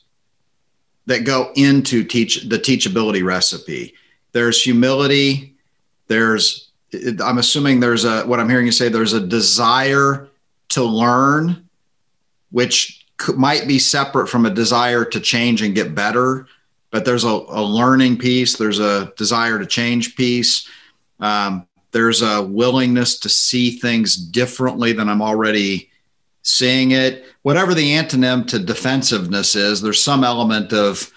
that 1.05 1.25
go 1.25 1.53
into 1.55 2.03
teach 2.03 2.49
the 2.49 2.59
teachability 2.59 3.23
recipe? 3.23 3.93
There's 4.33 4.63
humility, 4.63 5.54
there's 6.09 6.71
I'm 6.93 7.39
assuming 7.39 7.81
there's 7.81 8.05
a 8.05 8.23
what 8.23 8.41
I'm 8.41 8.49
hearing 8.49 8.67
you 8.67 8.73
say 8.73 8.89
there's 8.89 9.13
a 9.13 9.27
desire 9.27 10.29
to 10.71 10.83
learn 10.83 11.69
which 12.51 13.05
might 13.37 13.67
be 13.67 13.79
separate 13.79 14.29
from 14.29 14.47
a 14.47 14.51
desire 14.51 15.05
to 15.05 15.21
change 15.21 15.63
and 15.63 15.75
get 15.75 15.95
better 15.95 16.47
but 16.91 17.05
there's 17.05 17.25
a, 17.25 17.29
a 17.29 17.63
learning 17.63 18.19
piece 18.19 18.57
there's 18.57 18.79
a 18.79 19.13
desire 19.17 19.59
to 19.59 19.67
change 19.67 20.17
piece 20.17 20.69
um, 21.21 21.67
there's 21.95 22.23
a 22.23 22.43
willingness 22.43 23.19
to 23.21 23.29
see 23.29 23.71
things 23.71 24.17
differently 24.17 24.93
than 24.93 25.09
I'm 25.09 25.23
already 25.23 25.91
seeing 26.43 26.91
it. 26.91 27.25
Whatever 27.43 27.73
the 27.73 27.93
antonym 27.93 28.47
to 28.49 28.59
defensiveness 28.59 29.55
is, 29.55 29.81
there's 29.81 30.03
some 30.03 30.25
element 30.25 30.73
of 30.73 31.11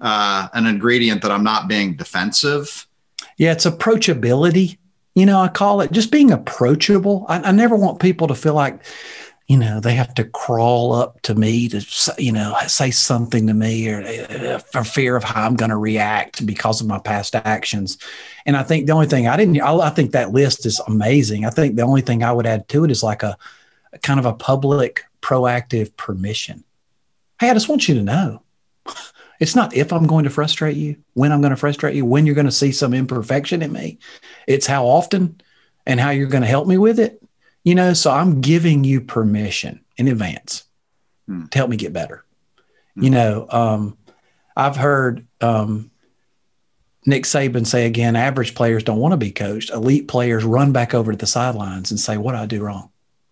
uh, 0.00 0.48
an 0.52 0.66
ingredient 0.66 1.22
that 1.22 1.30
I'm 1.30 1.44
not 1.44 1.68
being 1.68 1.94
defensive. 1.94 2.85
Yeah, 3.36 3.52
it's 3.52 3.66
approachability. 3.66 4.78
You 5.14 5.26
know, 5.26 5.40
I 5.40 5.48
call 5.48 5.80
it 5.80 5.92
just 5.92 6.10
being 6.10 6.30
approachable. 6.30 7.26
I, 7.28 7.40
I 7.40 7.52
never 7.52 7.76
want 7.76 8.00
people 8.00 8.28
to 8.28 8.34
feel 8.34 8.54
like, 8.54 8.82
you 9.46 9.56
know, 9.56 9.78
they 9.80 9.94
have 9.94 10.12
to 10.14 10.24
crawl 10.24 10.92
up 10.92 11.22
to 11.22 11.34
me 11.34 11.68
to, 11.68 11.86
you 12.18 12.32
know, 12.32 12.56
say 12.66 12.90
something 12.90 13.46
to 13.46 13.54
me 13.54 13.88
or 13.88 14.02
uh, 14.02 14.58
for 14.58 14.84
fear 14.84 15.16
of 15.16 15.24
how 15.24 15.46
I'm 15.46 15.54
going 15.54 15.70
to 15.70 15.76
react 15.76 16.44
because 16.44 16.80
of 16.80 16.86
my 16.86 16.98
past 16.98 17.34
actions. 17.34 17.96
And 18.44 18.56
I 18.56 18.62
think 18.62 18.86
the 18.86 18.92
only 18.92 19.06
thing 19.06 19.28
I 19.28 19.36
didn't, 19.36 19.60
I, 19.60 19.74
I 19.76 19.90
think 19.90 20.10
that 20.12 20.32
list 20.32 20.66
is 20.66 20.80
amazing. 20.86 21.44
I 21.44 21.50
think 21.50 21.76
the 21.76 21.82
only 21.82 22.02
thing 22.02 22.22
I 22.22 22.32
would 22.32 22.46
add 22.46 22.68
to 22.68 22.84
it 22.84 22.90
is 22.90 23.02
like 23.02 23.22
a, 23.22 23.38
a 23.92 23.98
kind 23.98 24.18
of 24.18 24.26
a 24.26 24.34
public 24.34 25.04
proactive 25.22 25.96
permission. 25.96 26.64
Hey, 27.38 27.50
I 27.50 27.54
just 27.54 27.68
want 27.68 27.88
you 27.88 27.94
to 27.94 28.02
know 28.02 28.42
it's 29.40 29.54
not 29.54 29.74
if 29.74 29.92
I'm 29.92 30.06
going 30.06 30.24
to 30.24 30.30
frustrate 30.30 30.76
you, 30.76 30.96
when 31.14 31.32
I'm 31.32 31.40
going 31.40 31.50
to 31.50 31.56
frustrate 31.56 31.94
you, 31.94 32.04
when 32.04 32.26
you're 32.26 32.34
going 32.34 32.46
to 32.46 32.52
see 32.52 32.72
some 32.72 32.94
imperfection 32.94 33.62
in 33.62 33.72
me. 33.72 33.98
It's 34.46 34.66
how 34.66 34.86
often 34.86 35.40
and 35.86 36.00
how 36.00 36.10
you're 36.10 36.28
going 36.28 36.42
to 36.42 36.48
help 36.48 36.66
me 36.66 36.78
with 36.78 36.98
it 36.98 37.22
you 37.66 37.74
know, 37.74 37.94
so 37.94 38.12
I'm 38.12 38.40
giving 38.40 38.84
you 38.84 39.00
permission 39.00 39.80
in 39.96 40.06
advance 40.06 40.62
hmm. 41.26 41.46
to 41.46 41.58
help 41.58 41.68
me 41.68 41.76
get 41.76 41.92
better. 41.92 42.24
Hmm. 42.94 43.02
You 43.02 43.10
know, 43.10 43.46
um, 43.50 43.98
I've 44.56 44.76
heard 44.76 45.26
um, 45.40 45.90
Nick 47.06 47.24
Saban 47.24 47.66
say 47.66 47.86
again, 47.86 48.14
average 48.14 48.54
players 48.54 48.84
don't 48.84 49.00
want 49.00 49.14
to 49.14 49.16
be 49.16 49.32
coached. 49.32 49.70
Elite 49.70 50.06
players 50.06 50.44
run 50.44 50.70
back 50.70 50.94
over 50.94 51.10
to 51.10 51.18
the 51.18 51.26
sidelines 51.26 51.90
and 51.90 51.98
say, 51.98 52.16
"What 52.16 52.32
did 52.32 52.40
I 52.42 52.46
do 52.46 52.62
wrong? 52.62 52.90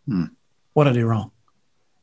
Hmm. 0.09 0.25
What 0.73 0.85
did 0.85 0.95
I 0.95 0.95
do 0.95 1.07
wrong?" 1.07 1.31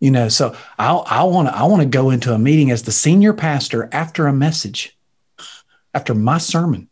You 0.01 0.11
know, 0.11 0.27
so 0.27 0.57
I 0.77 0.91
I 0.91 1.23
want 1.23 1.47
to 1.47 1.55
I 1.55 1.63
want 1.63 1.83
to 1.83 1.87
go 1.87 2.09
into 2.09 2.33
a 2.33 2.39
meeting 2.39 2.71
as 2.71 2.83
the 2.83 2.91
senior 2.91 3.33
pastor 3.33 3.87
after 3.93 4.27
a 4.27 4.33
message, 4.33 4.97
after 5.93 6.13
my 6.13 6.39
sermon, 6.39 6.89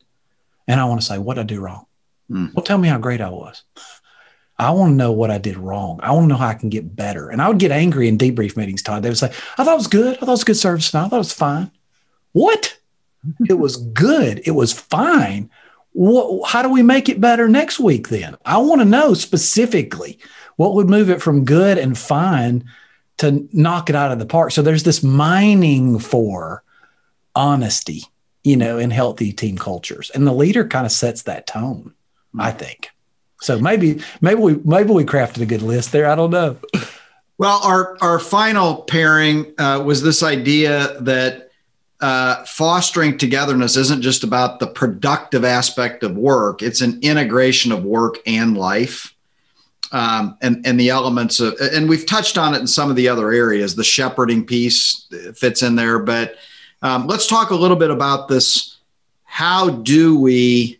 and 0.67 0.79
I 0.79 0.85
want 0.85 1.01
to 1.01 1.05
say, 1.05 1.17
"What 1.17 1.33
did 1.33 1.41
I 1.41 1.43
do 1.45 1.59
wrong?" 1.59 1.85
Hmm. 2.29 2.47
Well, 2.53 2.63
tell 2.63 2.77
me 2.77 2.87
how 2.87 2.99
great 2.99 3.19
I 3.19 3.29
was. 3.29 3.63
I 4.59 4.71
want 4.71 4.91
to 4.91 4.95
know 4.95 5.11
what 5.11 5.31
I 5.31 5.37
did 5.37 5.57
wrong. 5.57 5.99
I 6.03 6.11
want 6.11 6.25
to 6.25 6.27
know 6.27 6.37
how 6.37 6.47
I 6.49 6.53
can 6.53 6.69
get 6.69 6.95
better. 6.95 7.29
And 7.29 7.41
I 7.41 7.47
would 7.47 7.59
get 7.59 7.71
angry 7.71 8.09
in 8.09 8.17
debrief 8.17 8.57
meetings, 8.57 8.83
Todd. 8.83 9.03
They 9.03 9.09
would 9.09 9.17
say, 9.17 9.31
I 9.57 9.63
thought 9.63 9.73
it 9.73 9.77
was 9.77 9.87
good. 9.87 10.17
I 10.17 10.19
thought 10.19 10.27
it 10.27 10.31
was 10.31 10.43
good 10.43 10.57
service. 10.57 10.93
No, 10.93 11.05
I 11.05 11.07
thought 11.07 11.15
it 11.15 11.19
was 11.19 11.33
fine. 11.33 11.71
What? 12.33 12.77
it 13.47 13.53
was 13.53 13.77
good. 13.77 14.41
It 14.45 14.51
was 14.51 14.73
fine. 14.73 15.49
What, 15.93 16.49
how 16.49 16.61
do 16.61 16.69
we 16.69 16.81
make 16.83 17.09
it 17.09 17.21
better 17.21 17.47
next 17.47 17.79
week 17.79 18.09
then? 18.09 18.35
I 18.45 18.57
want 18.57 18.81
to 18.81 18.85
know 18.85 19.13
specifically 19.13 20.19
what 20.57 20.73
would 20.75 20.89
move 20.89 21.09
it 21.09 21.21
from 21.21 21.45
good 21.45 21.77
and 21.77 21.97
fine 21.97 22.65
to 23.19 23.47
knock 23.53 23.89
it 23.89 23.95
out 23.95 24.11
of 24.11 24.19
the 24.19 24.25
park. 24.25 24.51
So 24.51 24.61
there's 24.61 24.83
this 24.83 25.03
mining 25.03 25.99
for 25.99 26.63
honesty, 27.35 28.03
you 28.43 28.57
know, 28.57 28.77
in 28.77 28.91
healthy 28.91 29.31
team 29.31 29.57
cultures. 29.57 30.09
And 30.09 30.25
the 30.25 30.33
leader 30.33 30.67
kind 30.67 30.85
of 30.85 30.91
sets 30.91 31.23
that 31.23 31.47
tone, 31.47 31.93
mm-hmm. 32.29 32.41
I 32.41 32.51
think. 32.51 32.89
So 33.41 33.59
maybe 33.59 34.01
maybe 34.19 34.41
we 34.41 34.55
maybe 34.65 34.91
we 34.91 35.05
crafted 35.05 35.41
a 35.41 35.45
good 35.45 35.61
list 35.61 35.91
there. 35.91 36.09
I 36.09 36.15
don't 36.15 36.31
know. 36.31 36.57
Well, 37.37 37.61
our 37.63 37.97
our 38.01 38.19
final 38.19 38.83
pairing 38.83 39.53
uh, 39.57 39.81
was 39.85 40.03
this 40.03 40.23
idea 40.23 40.99
that 40.99 41.51
uh, 42.01 42.43
fostering 42.43 43.17
togetherness 43.17 43.77
isn't 43.77 44.01
just 44.01 44.25
about 44.25 44.59
the 44.59 44.67
productive 44.67 45.45
aspect 45.45 46.03
of 46.03 46.17
work; 46.17 46.61
it's 46.61 46.81
an 46.81 46.99
integration 47.01 47.71
of 47.71 47.85
work 47.85 48.17
and 48.25 48.57
life, 48.57 49.15
um, 49.91 50.37
and 50.41 50.65
and 50.65 50.79
the 50.79 50.89
elements 50.89 51.39
of. 51.39 51.55
And 51.59 51.89
we've 51.89 52.05
touched 52.05 52.37
on 52.37 52.53
it 52.53 52.59
in 52.59 52.67
some 52.67 52.89
of 52.89 52.95
the 52.95 53.07
other 53.07 53.31
areas. 53.31 53.75
The 53.75 53.83
shepherding 53.83 54.45
piece 54.45 55.07
fits 55.35 55.61
in 55.61 55.75
there, 55.75 55.99
but 55.99 56.35
um, 56.81 57.07
let's 57.07 57.27
talk 57.27 57.49
a 57.49 57.55
little 57.55 57.77
bit 57.77 57.91
about 57.91 58.27
this. 58.27 58.77
How 59.23 59.69
do 59.69 60.19
we? 60.19 60.79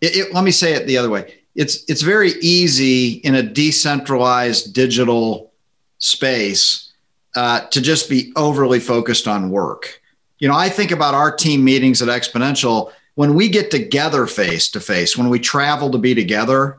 It, 0.00 0.16
it, 0.16 0.34
let 0.34 0.44
me 0.44 0.52
say 0.52 0.74
it 0.74 0.86
the 0.86 0.96
other 0.98 1.10
way 1.10 1.38
it's 1.58 1.84
it's 1.88 2.02
very 2.02 2.34
easy 2.40 3.14
in 3.14 3.34
a 3.34 3.42
decentralized 3.42 4.72
digital 4.72 5.52
space 5.98 6.92
uh, 7.34 7.66
to 7.70 7.80
just 7.80 8.08
be 8.08 8.32
overly 8.36 8.78
focused 8.78 9.26
on 9.26 9.50
work. 9.50 10.00
You 10.38 10.46
know, 10.46 10.54
I 10.54 10.68
think 10.68 10.92
about 10.92 11.14
our 11.14 11.34
team 11.34 11.64
meetings 11.64 12.00
at 12.00 12.08
Exponential 12.08 12.92
when 13.16 13.34
we 13.34 13.48
get 13.48 13.72
together 13.72 14.28
face 14.28 14.70
to 14.70 14.80
face, 14.80 15.18
when 15.18 15.28
we 15.28 15.40
travel 15.40 15.90
to 15.90 15.98
be 15.98 16.14
together, 16.14 16.78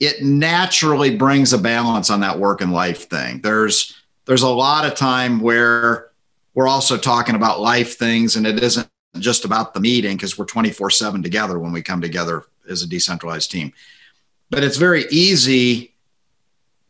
it 0.00 0.22
naturally 0.22 1.16
brings 1.16 1.52
a 1.52 1.58
balance 1.58 2.10
on 2.10 2.20
that 2.20 2.38
work 2.38 2.60
and 2.60 2.72
life 2.72 3.08
thing. 3.08 3.40
There's 3.40 3.94
there's 4.26 4.42
a 4.42 4.48
lot 4.48 4.86
of 4.86 4.94
time 4.94 5.40
where 5.40 6.10
we're 6.54 6.68
also 6.68 6.96
talking 6.96 7.34
about 7.34 7.60
life 7.60 7.98
things 7.98 8.36
and 8.36 8.46
it 8.46 8.62
isn't 8.62 8.88
just 9.18 9.44
about 9.44 9.74
the 9.74 9.80
meeting 9.80 10.16
because 10.16 10.38
we're 10.38 10.44
24 10.44 10.90
7 10.90 11.22
together 11.22 11.58
when 11.58 11.72
we 11.72 11.82
come 11.82 12.00
together 12.00 12.44
as 12.68 12.82
a 12.82 12.88
decentralized 12.88 13.50
team. 13.50 13.72
But 14.50 14.64
it's 14.64 14.76
very 14.76 15.04
easy 15.10 15.94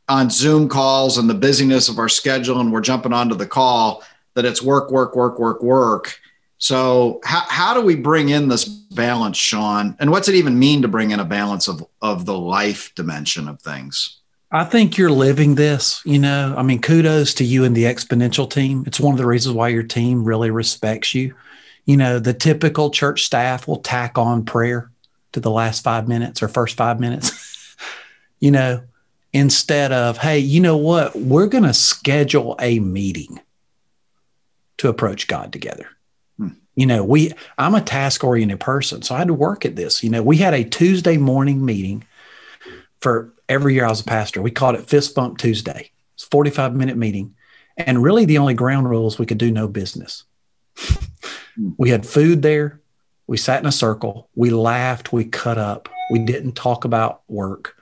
on 0.09 0.31
Zoom 0.31 0.69
calls 0.69 1.19
and 1.19 1.29
the 1.29 1.35
busyness 1.35 1.89
of 1.89 1.99
our 1.99 2.09
schedule, 2.09 2.61
and 2.61 2.73
we're 2.73 2.81
jumping 2.81 3.13
onto 3.13 3.35
the 3.35 3.47
call 3.47 4.03
that 4.35 4.45
it's 4.45 4.63
work, 4.63 4.91
work, 4.91 5.17
work, 5.17 5.39
work, 5.39 5.63
work. 5.63 6.21
So 6.59 7.21
how, 7.25 7.45
how 7.49 7.75
do 7.75 7.81
we 7.81 7.97
bring 7.97 8.29
in 8.29 8.49
this 8.49 8.65
balance, 8.95 9.37
Shawn? 9.37 9.97
And 9.99 10.11
what's 10.11 10.29
it 10.29 10.35
even 10.35 10.59
mean 10.59 10.83
to 10.83 10.89
bring 10.89 11.11
in 11.11 11.21
a 11.21 11.25
balance 11.25 11.69
of, 11.69 11.85
of 12.01 12.27
the 12.27 12.39
life 12.39 12.95
dimension 12.95 13.49
of 13.49 13.61
things? 13.61 14.21
I 14.51 14.65
think 14.65 14.97
you're 14.97 15.11
living 15.11 15.57
this, 15.57 16.01
you 16.05 16.19
know. 16.19 16.55
I 16.57 16.63
mean, 16.63 16.81
kudos 16.81 17.35
to 17.35 17.45
you 17.45 17.65
and 17.65 17.77
the 17.77 17.85
exponential 17.85 18.49
team. 18.49 18.85
It's 18.87 19.01
one 19.01 19.13
of 19.13 19.19
the 19.19 19.27
reasons 19.27 19.57
why 19.57 19.69
your 19.69 19.83
team 19.83 20.25
really 20.25 20.51
respects 20.51 21.15
you. 21.15 21.35
You 21.87 21.97
know, 21.97 22.19
the 22.19 22.35
typical 22.35 22.91
church 22.91 23.25
staff 23.25 23.67
will 23.67 23.79
tack 23.79 24.17
on 24.17 24.45
prayer 24.45 24.91
to 25.33 25.41
the 25.41 25.51
last 25.51 25.83
five 25.83 26.07
minutes 26.07 26.43
or 26.43 26.49
first 26.49 26.77
five 26.77 27.01
minutes, 27.01 27.77
you 28.39 28.53
know, 28.53 28.85
instead 29.33 29.91
of, 29.91 30.19
hey, 30.19 30.39
you 30.39 30.61
know 30.61 30.77
what? 30.77 31.17
We're 31.17 31.49
going 31.49 31.65
to 31.65 31.75
schedule 31.75 32.55
a 32.61 32.79
meeting 32.79 33.41
to 34.79 34.89
approach 34.89 35.27
God 35.27 35.53
together. 35.53 35.89
You 36.75 36.87
know, 36.87 37.05
we, 37.05 37.33
I'm 37.57 37.75
a 37.75 37.81
task 37.81 38.25
oriented 38.25 38.61
person, 38.61 39.03
so 39.03 39.15
I 39.15 39.19
had 39.19 39.29
to 39.29 39.35
work 39.35 39.65
at 39.65 39.77
this. 39.77 40.03
You 40.03 40.11
know, 40.11 40.23
we 40.23 40.39
had 40.39 40.55
a 40.55 40.65
Tuesday 40.65 41.17
morning 41.17 41.65
meeting 41.65 42.05
for 43.01 43.33
every 43.49 43.75
year 43.75 43.85
I 43.85 43.91
was 43.91 44.01
a 44.01 44.05
pastor. 44.05 44.43
We 44.43 44.51
called 44.51 44.75
it 44.77 44.89
Fist 44.89 45.15
Bump 45.15 45.39
Tuesday. 45.39 45.93
It's 46.15 46.25
45 46.25 46.75
minute 46.75 46.97
meeting. 46.97 47.35
And 47.77 48.03
really, 48.03 48.25
the 48.25 48.39
only 48.39 48.55
ground 48.55 48.89
rules 48.89 49.19
we 49.19 49.27
could 49.27 49.39
do 49.39 49.51
no 49.51 49.69
business. 49.69 50.25
Hmm. 51.57 51.71
we 51.77 51.91
had 51.91 52.07
food 52.07 52.43
there. 52.43 52.81
We 53.27 53.37
sat 53.37 53.61
in 53.61 53.67
a 53.67 53.73
circle. 53.73 54.29
We 54.35 54.51
laughed. 54.51 55.13
We 55.13 55.25
cut 55.25 55.59
up. 55.59 55.89
We 56.11 56.19
didn't 56.19 56.53
talk 56.53 56.85
about 56.85 57.23
work. 57.29 57.77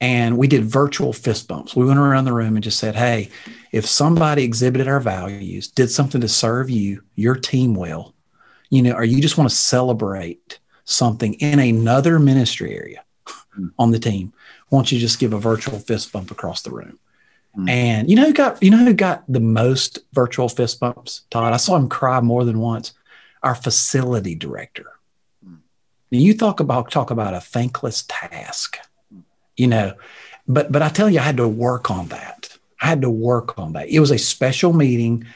And 0.00 0.38
we 0.38 0.48
did 0.48 0.64
virtual 0.64 1.12
fist 1.12 1.46
bumps. 1.46 1.76
We 1.76 1.84
went 1.84 1.98
around 1.98 2.24
the 2.24 2.32
room 2.32 2.56
and 2.56 2.64
just 2.64 2.78
said, 2.78 2.96
Hey, 2.96 3.28
if 3.70 3.86
somebody 3.86 4.44
exhibited 4.44 4.88
our 4.88 5.00
values, 5.00 5.68
did 5.68 5.90
something 5.90 6.20
to 6.22 6.28
serve 6.28 6.70
you, 6.70 7.02
your 7.14 7.36
team 7.36 7.74
well, 7.74 8.14
you 8.70 8.82
know, 8.82 8.92
or 8.92 9.04
you 9.04 9.20
just 9.20 9.36
want 9.36 9.50
to 9.50 9.54
celebrate 9.54 10.58
something 10.84 11.34
in 11.34 11.58
another 11.58 12.18
ministry 12.18 12.74
area 12.74 13.04
mm. 13.58 13.70
on 13.78 13.90
the 13.90 13.98
team, 13.98 14.32
won't 14.70 14.90
you 14.90 14.98
just 14.98 15.18
give 15.18 15.32
a 15.32 15.38
virtual 15.38 15.78
fist 15.78 16.12
bump 16.12 16.30
across 16.30 16.62
the 16.62 16.70
room? 16.70 16.98
Mm. 17.56 17.68
And 17.68 18.10
you 18.10 18.16
know 18.16 18.26
who 18.26 18.32
got 18.32 18.62
you 18.62 18.70
know 18.70 18.78
who 18.78 18.94
got 18.94 19.24
the 19.28 19.40
most 19.40 19.98
virtual 20.12 20.48
fist 20.48 20.80
bumps, 20.80 21.22
Todd? 21.30 21.52
I 21.52 21.58
saw 21.58 21.76
him 21.76 21.88
cry 21.88 22.20
more 22.20 22.44
than 22.44 22.60
once. 22.60 22.92
Our 23.42 23.54
facility 23.54 24.34
director. 24.34 24.86
Mm. 25.46 25.58
Now 26.10 26.18
you 26.18 26.36
talk 26.36 26.60
about 26.60 26.90
talk 26.90 27.10
about 27.10 27.34
a 27.34 27.40
thankless 27.40 28.04
task 28.08 28.78
you 29.60 29.66
know. 29.66 29.92
But 30.48 30.72
but 30.72 30.82
I 30.82 30.88
tell 30.88 31.10
you, 31.10 31.20
I 31.20 31.22
had 31.22 31.36
to 31.36 31.46
work 31.46 31.90
on 31.90 32.08
that. 32.08 32.56
I 32.80 32.86
had 32.86 33.02
to 33.02 33.10
work 33.10 33.58
on 33.58 33.74
that. 33.74 33.88
It 33.88 34.00
was 34.00 34.10
a 34.10 34.18
special 34.18 34.72
meeting, 34.72 35.26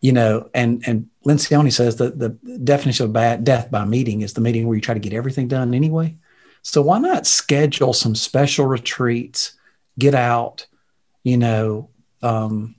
you 0.00 0.12
know, 0.12 0.48
and 0.54 0.82
and 0.86 1.08
Lencioni 1.26 1.72
says 1.72 1.96
that 1.96 2.18
the 2.18 2.30
definition 2.62 3.04
of 3.04 3.12
bad 3.12 3.42
death 3.42 3.70
by 3.70 3.84
meeting 3.84 4.20
is 4.22 4.34
the 4.34 4.40
meeting 4.40 4.66
where 4.66 4.76
you 4.76 4.80
try 4.80 4.94
to 4.94 5.00
get 5.00 5.12
everything 5.12 5.48
done 5.48 5.74
anyway. 5.74 6.16
So 6.62 6.82
why 6.82 6.98
not 6.98 7.26
schedule 7.26 7.92
some 7.92 8.14
special 8.14 8.66
retreats, 8.66 9.54
get 9.98 10.14
out, 10.14 10.66
you 11.24 11.36
know, 11.36 11.90
um, 12.22 12.76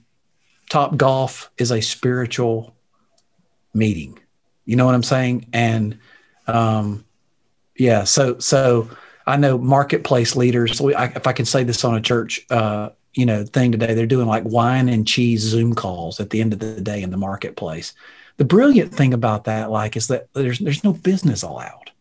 Top 0.70 0.98
Golf 0.98 1.52
is 1.58 1.72
a 1.72 1.82
spiritual 1.82 2.76
meeting. 3.74 4.20
You 4.66 4.76
know 4.76 4.86
what 4.86 4.96
I'm 4.96 5.04
saying? 5.04 5.48
And 5.54 6.00
um, 6.48 7.06
yeah, 7.78 8.04
so 8.04 8.40
so 8.40 8.90
I 9.26 9.38
know 9.38 9.58
marketplace 9.58 10.36
leaders. 10.36 10.82
We, 10.82 10.96
I, 10.96 11.06
if 11.06 11.28
I 11.28 11.34
can 11.34 11.46
say 11.46 11.64
this 11.64 11.84
on 11.84 11.96
a 11.96 12.02
church, 12.02 12.46
uh, 12.50 12.90
you 13.14 13.26
know, 13.26 13.44
thing 13.44 13.72
today, 13.72 13.94
they're 13.94 14.06
doing 14.06 14.28
like 14.28 14.44
wine 14.46 14.90
and 14.90 15.08
cheese 15.08 15.42
Zoom 15.42 15.74
calls 15.74 16.20
at 16.20 16.30
the 16.30 16.42
end 16.42 16.54
of 16.54 16.60
the 16.60 16.82
day 16.82 17.02
in 17.02 17.12
the 17.12 17.18
marketplace. 17.18 17.94
The 18.38 18.46
brilliant 18.46 18.94
thing 18.94 19.14
about 19.14 19.46
that, 19.46 19.72
like, 19.72 19.98
is 19.98 20.08
that 20.08 20.32
there's 20.34 20.60
there's 20.60 20.84
no 20.84 20.94
business 20.94 21.44
allowed. 21.44 21.92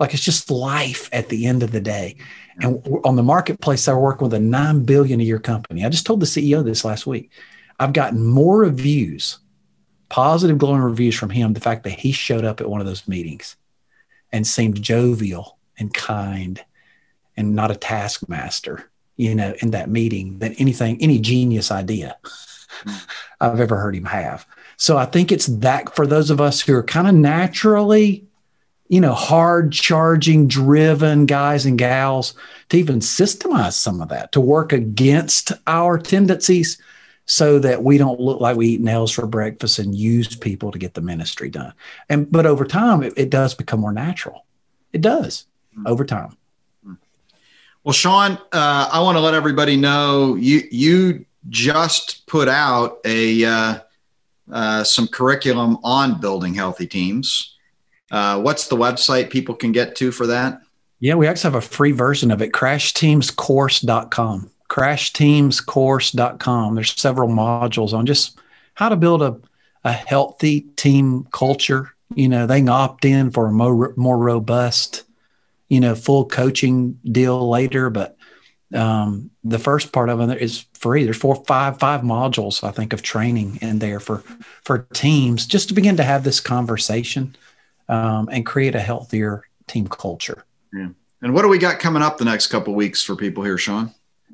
Like 0.00 0.14
it's 0.14 0.24
just 0.24 0.50
life 0.50 1.10
at 1.12 1.28
the 1.28 1.46
end 1.46 1.62
of 1.62 1.72
the 1.72 1.80
day. 1.80 2.16
And 2.58 2.82
on 3.04 3.16
the 3.16 3.22
marketplace, 3.22 3.86
I 3.86 3.92
work 3.92 4.22
with 4.22 4.32
a 4.32 4.40
nine 4.40 4.84
billion 4.84 5.20
a 5.20 5.24
year 5.24 5.38
company. 5.38 5.84
I 5.84 5.90
just 5.90 6.06
told 6.06 6.20
the 6.20 6.26
CEO 6.26 6.64
this 6.64 6.86
last 6.86 7.06
week. 7.06 7.30
I've 7.78 7.92
gotten 7.92 8.24
more 8.24 8.58
reviews, 8.58 9.38
positive 10.08 10.56
glowing 10.56 10.80
reviews 10.80 11.14
from 11.14 11.30
him. 11.30 11.52
The 11.52 11.60
fact 11.60 11.84
that 11.84 11.98
he 12.00 12.12
showed 12.12 12.46
up 12.46 12.62
at 12.62 12.70
one 12.70 12.80
of 12.80 12.86
those 12.86 13.06
meetings 13.06 13.56
and 14.32 14.46
seemed 14.46 14.82
jovial 14.82 15.58
and 15.78 15.92
kind 15.92 16.64
and 17.36 17.54
not 17.54 17.70
a 17.70 17.76
taskmaster, 17.76 18.90
you 19.16 19.34
know, 19.34 19.54
in 19.60 19.72
that 19.72 19.90
meeting 19.90 20.38
than 20.38 20.54
anything, 20.54 20.96
any 21.00 21.18
genius 21.18 21.70
idea 21.70 22.16
mm. 22.84 23.06
I've 23.40 23.60
ever 23.60 23.76
heard 23.76 23.96
him 23.96 24.06
have. 24.06 24.46
So 24.80 24.96
I 24.96 25.04
think 25.04 25.30
it's 25.30 25.44
that 25.44 25.94
for 25.94 26.06
those 26.06 26.30
of 26.30 26.40
us 26.40 26.62
who 26.62 26.74
are 26.74 26.82
kind 26.82 27.06
of 27.06 27.14
naturally, 27.14 28.24
you 28.88 28.98
know, 28.98 29.12
hard 29.12 29.72
charging, 29.72 30.48
driven 30.48 31.26
guys 31.26 31.66
and 31.66 31.78
gals 31.78 32.32
to 32.70 32.78
even 32.78 33.00
systemize 33.00 33.74
some 33.74 34.00
of 34.00 34.08
that, 34.08 34.32
to 34.32 34.40
work 34.40 34.72
against 34.72 35.52
our 35.66 35.98
tendencies 35.98 36.80
so 37.26 37.58
that 37.58 37.84
we 37.84 37.98
don't 37.98 38.20
look 38.20 38.40
like 38.40 38.56
we 38.56 38.68
eat 38.68 38.80
nails 38.80 39.12
for 39.12 39.26
breakfast 39.26 39.78
and 39.78 39.94
use 39.94 40.34
people 40.34 40.72
to 40.72 40.78
get 40.78 40.94
the 40.94 41.02
ministry 41.02 41.50
done. 41.50 41.74
And 42.08 42.32
but 42.32 42.46
over 42.46 42.64
time, 42.64 43.02
it, 43.02 43.12
it 43.18 43.28
does 43.28 43.54
become 43.54 43.80
more 43.80 43.92
natural. 43.92 44.46
It 44.94 45.02
does. 45.02 45.44
Mm-hmm. 45.76 45.86
over 45.86 46.04
time. 46.04 46.36
Well, 47.84 47.92
Shawn, 47.92 48.38
uh, 48.50 48.88
I 48.90 49.00
want 49.02 49.16
to 49.16 49.20
let 49.20 49.34
everybody 49.34 49.76
know 49.76 50.36
you 50.36 50.62
you 50.70 51.26
just 51.50 52.26
put 52.26 52.48
out 52.48 52.98
a 53.04 53.44
uh, 53.44 53.78
uh, 54.52 54.84
some 54.84 55.08
curriculum 55.08 55.78
on 55.82 56.20
building 56.20 56.52
healthy 56.54 56.86
teams. 56.86 57.56
Uh, 58.10 58.40
what's 58.40 58.68
the 58.68 58.76
website 58.76 59.30
people 59.30 59.54
can 59.54 59.72
get 59.72 59.96
to 59.96 60.10
for 60.10 60.26
that? 60.26 60.60
Yeah, 60.98 61.14
we 61.14 61.26
actually 61.26 61.52
have 61.52 61.62
a 61.62 61.66
free 61.66 61.92
version 61.92 62.30
of 62.30 62.42
it, 62.42 62.52
crashteamscourse.com. 62.52 64.50
Crashteamscourse.com. 64.68 66.74
There's 66.74 67.00
several 67.00 67.28
modules 67.28 67.92
on 67.92 68.06
just 68.06 68.38
how 68.74 68.88
to 68.88 68.96
build 68.96 69.22
a, 69.22 69.38
a 69.84 69.92
healthy 69.92 70.62
team 70.76 71.28
culture. 71.32 71.94
You 72.14 72.28
know, 72.28 72.46
they 72.46 72.60
can 72.60 72.68
opt 72.68 73.04
in 73.04 73.30
for 73.30 73.46
a 73.46 73.52
more, 73.52 73.94
more 73.96 74.18
robust 74.18 75.04
you 75.70 75.80
know, 75.80 75.94
full 75.94 76.26
coaching 76.26 76.98
deal 77.04 77.48
later, 77.48 77.88
but 77.88 78.16
um, 78.74 79.30
the 79.42 79.58
first 79.58 79.92
part 79.92 80.08
of 80.08 80.20
it 80.20 80.40
is 80.40 80.66
free. 80.74 81.04
There's 81.04 81.16
four, 81.16 81.36
five, 81.46 81.78
five 81.78 82.02
modules 82.02 82.62
I 82.62 82.70
think 82.70 82.92
of 82.92 83.02
training 83.02 83.58
in 83.60 83.78
there 83.78 84.00
for 84.00 84.18
for 84.62 84.86
teams 84.92 85.46
just 85.46 85.68
to 85.68 85.74
begin 85.74 85.96
to 85.96 86.04
have 86.04 86.24
this 86.24 86.40
conversation 86.40 87.36
um, 87.88 88.28
and 88.30 88.46
create 88.46 88.74
a 88.74 88.80
healthier 88.80 89.44
team 89.66 89.88
culture. 89.88 90.44
Yeah. 90.72 90.88
And 91.22 91.34
what 91.34 91.42
do 91.42 91.48
we 91.48 91.58
got 91.58 91.80
coming 91.80 92.02
up 92.02 92.18
the 92.18 92.24
next 92.24 92.46
couple 92.46 92.74
weeks 92.74 93.02
for 93.02 93.16
people 93.16 93.44
here, 93.44 93.58
Shawn? 93.58 93.92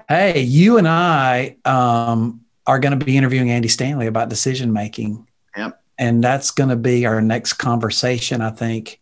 Hey, 0.08 0.42
you 0.42 0.78
and 0.78 0.86
I 0.86 1.56
um, 1.64 2.42
are 2.66 2.78
going 2.78 2.96
to 2.96 3.04
be 3.04 3.16
interviewing 3.16 3.50
Andy 3.50 3.68
Stanley 3.68 4.06
about 4.06 4.28
decision 4.28 4.72
making. 4.72 5.26
Yep. 5.56 5.82
And 5.98 6.22
that's 6.22 6.50
going 6.50 6.70
to 6.70 6.76
be 6.76 7.06
our 7.06 7.20
next 7.20 7.54
conversation, 7.54 8.40
I 8.40 8.50
think 8.50 9.00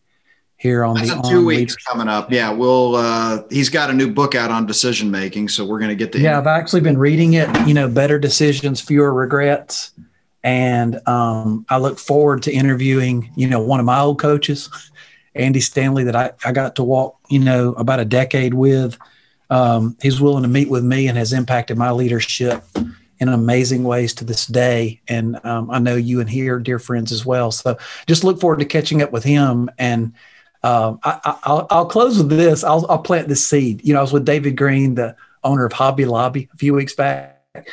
here 0.64 0.82
on 0.82 0.96
That's 0.96 1.10
the 1.10 1.20
two 1.20 1.44
weeks 1.44 1.76
coming 1.76 2.08
up. 2.08 2.32
Yeah, 2.32 2.50
we'll. 2.50 2.96
Uh, 2.96 3.42
he's 3.50 3.68
got 3.68 3.90
a 3.90 3.92
new 3.92 4.10
book 4.10 4.34
out 4.34 4.50
on 4.50 4.64
decision 4.64 5.10
making, 5.10 5.50
so 5.50 5.62
we're 5.62 5.78
going 5.78 5.90
to 5.90 5.94
get 5.94 6.10
to. 6.12 6.18
Yeah, 6.18 6.32
him. 6.32 6.38
I've 6.38 6.46
actually 6.46 6.80
been 6.80 6.96
reading 6.96 7.34
it. 7.34 7.68
You 7.68 7.74
know, 7.74 7.86
better 7.86 8.18
decisions, 8.18 8.80
fewer 8.80 9.12
regrets, 9.12 9.92
and 10.42 11.06
um, 11.06 11.66
I 11.68 11.76
look 11.76 11.98
forward 11.98 12.42
to 12.44 12.52
interviewing. 12.52 13.30
You 13.36 13.46
know, 13.46 13.62
one 13.62 13.78
of 13.78 13.84
my 13.84 14.00
old 14.00 14.18
coaches, 14.18 14.70
Andy 15.34 15.60
Stanley, 15.60 16.04
that 16.04 16.16
I 16.16 16.32
I 16.46 16.52
got 16.52 16.76
to 16.76 16.82
walk. 16.82 17.18
You 17.28 17.40
know, 17.40 17.74
about 17.74 18.00
a 18.00 18.06
decade 18.06 18.54
with. 18.54 18.98
Um, 19.50 19.98
he's 20.00 20.18
willing 20.18 20.42
to 20.44 20.48
meet 20.48 20.70
with 20.70 20.82
me 20.82 21.06
and 21.06 21.18
has 21.18 21.34
impacted 21.34 21.76
my 21.76 21.90
leadership 21.90 22.64
in 23.20 23.28
amazing 23.28 23.84
ways 23.84 24.14
to 24.14 24.24
this 24.24 24.46
day. 24.46 25.02
And 25.06 25.38
um, 25.44 25.70
I 25.70 25.78
know 25.78 25.94
you 25.94 26.20
and 26.20 26.28
he 26.28 26.48
are 26.48 26.58
dear 26.58 26.78
friends 26.78 27.12
as 27.12 27.26
well. 27.26 27.50
So 27.50 27.76
just 28.06 28.24
look 28.24 28.40
forward 28.40 28.60
to 28.60 28.64
catching 28.64 29.02
up 29.02 29.12
with 29.12 29.22
him 29.22 29.68
and 29.78 30.14
um, 30.64 30.98
I, 31.04 31.36
will 31.46 31.66
I'll 31.70 31.86
close 31.86 32.16
with 32.16 32.30
this. 32.30 32.64
I'll, 32.64 32.86
I'll 32.88 32.98
plant 32.98 33.28
this 33.28 33.46
seed. 33.46 33.84
You 33.84 33.92
know, 33.92 33.98
I 33.98 34.02
was 34.02 34.14
with 34.14 34.24
David 34.24 34.56
Green, 34.56 34.94
the 34.94 35.14
owner 35.44 35.66
of 35.66 35.74
Hobby 35.74 36.06
Lobby, 36.06 36.48
a 36.54 36.56
few 36.56 36.72
weeks 36.72 36.94
back. 36.94 37.68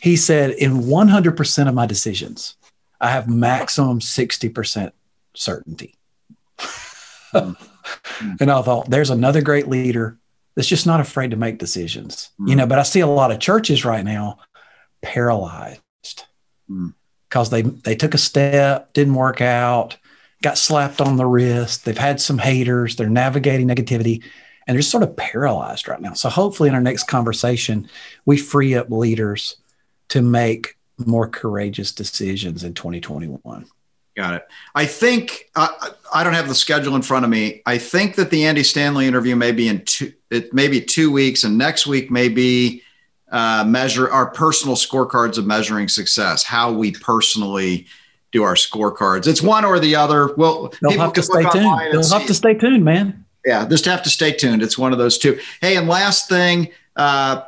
He 0.00 0.16
said, 0.16 0.52
in 0.52 0.84
100% 0.84 1.68
of 1.68 1.74
my 1.74 1.84
decisions, 1.84 2.56
I 2.98 3.10
have 3.10 3.28
maximum 3.28 4.00
60% 4.00 4.92
certainty. 5.34 5.98
and 7.34 7.56
I 8.40 8.62
thought, 8.62 8.88
there's 8.88 9.10
another 9.10 9.42
great 9.42 9.68
leader 9.68 10.18
that's 10.54 10.68
just 10.68 10.86
not 10.86 11.00
afraid 11.00 11.32
to 11.32 11.36
make 11.36 11.58
decisions. 11.58 12.30
Mm. 12.40 12.48
You 12.48 12.56
know, 12.56 12.66
but 12.66 12.78
I 12.78 12.84
see 12.84 13.00
a 13.00 13.06
lot 13.06 13.32
of 13.32 13.38
churches 13.38 13.84
right 13.84 14.04
now 14.04 14.38
paralyzed 15.02 16.24
because 17.28 17.50
mm. 17.50 17.50
they 17.50 17.62
they 17.62 17.96
took 17.96 18.14
a 18.14 18.18
step, 18.18 18.94
didn't 18.94 19.14
work 19.14 19.42
out, 19.42 19.98
got 20.44 20.58
slapped 20.58 21.00
on 21.00 21.16
the 21.16 21.24
wrist. 21.24 21.86
They've 21.86 21.96
had 21.96 22.20
some 22.20 22.36
haters. 22.36 22.96
They're 22.96 23.08
navigating 23.08 23.66
negativity 23.66 24.22
and 24.66 24.74
they're 24.74 24.80
just 24.80 24.90
sort 24.90 25.02
of 25.02 25.16
paralyzed 25.16 25.88
right 25.88 26.00
now. 26.00 26.12
So 26.12 26.28
hopefully 26.28 26.68
in 26.68 26.74
our 26.74 26.82
next 26.82 27.04
conversation, 27.04 27.88
we 28.26 28.36
free 28.36 28.74
up 28.74 28.90
leaders 28.90 29.56
to 30.08 30.20
make 30.20 30.76
more 30.98 31.26
courageous 31.26 31.92
decisions 31.92 32.62
in 32.62 32.74
2021. 32.74 33.66
Got 34.16 34.34
it. 34.34 34.48
I 34.74 34.84
think 34.84 35.50
uh, 35.56 35.68
I 36.12 36.22
don't 36.22 36.34
have 36.34 36.48
the 36.48 36.54
schedule 36.54 36.94
in 36.94 37.02
front 37.02 37.24
of 37.24 37.30
me. 37.30 37.62
I 37.64 37.78
think 37.78 38.14
that 38.16 38.30
the 38.30 38.44
Andy 38.44 38.62
Stanley 38.62 39.06
interview 39.06 39.34
may 39.34 39.50
be 39.50 39.68
in 39.68 39.82
two, 39.86 40.12
it 40.30 40.52
may 40.52 40.68
be 40.68 40.80
two 40.80 41.10
weeks, 41.10 41.44
and 41.44 41.56
next 41.56 41.86
week 41.86 42.10
may 42.10 42.28
be 42.28 42.82
uh, 43.32 43.64
measure 43.66 44.10
our 44.10 44.30
personal 44.30 44.76
scorecards 44.76 45.38
of 45.38 45.46
measuring 45.46 45.88
success, 45.88 46.44
how 46.44 46.70
we 46.70 46.92
personally 46.92 47.86
do 48.34 48.42
our 48.42 48.56
scorecards. 48.56 49.26
It's 49.26 49.40
one 49.40 49.64
or 49.64 49.78
the 49.78 49.94
other. 49.94 50.34
Well, 50.34 50.74
they'll 50.82 50.98
have 50.98 51.12
to 51.14 51.22
stay 51.22 51.44
tuned. 51.50 51.80
They'll 51.92 52.18
have 52.18 52.26
to 52.26 52.34
stay 52.34 52.54
tuned, 52.54 52.84
man. 52.84 53.24
Yeah, 53.46 53.66
just 53.66 53.84
have 53.84 54.02
to 54.02 54.10
stay 54.10 54.32
tuned. 54.32 54.62
It's 54.62 54.76
one 54.76 54.92
of 54.92 54.98
those 54.98 55.16
two. 55.16 55.38
Hey, 55.60 55.76
and 55.76 55.86
last 55.86 56.28
thing, 56.28 56.70
uh, 56.96 57.42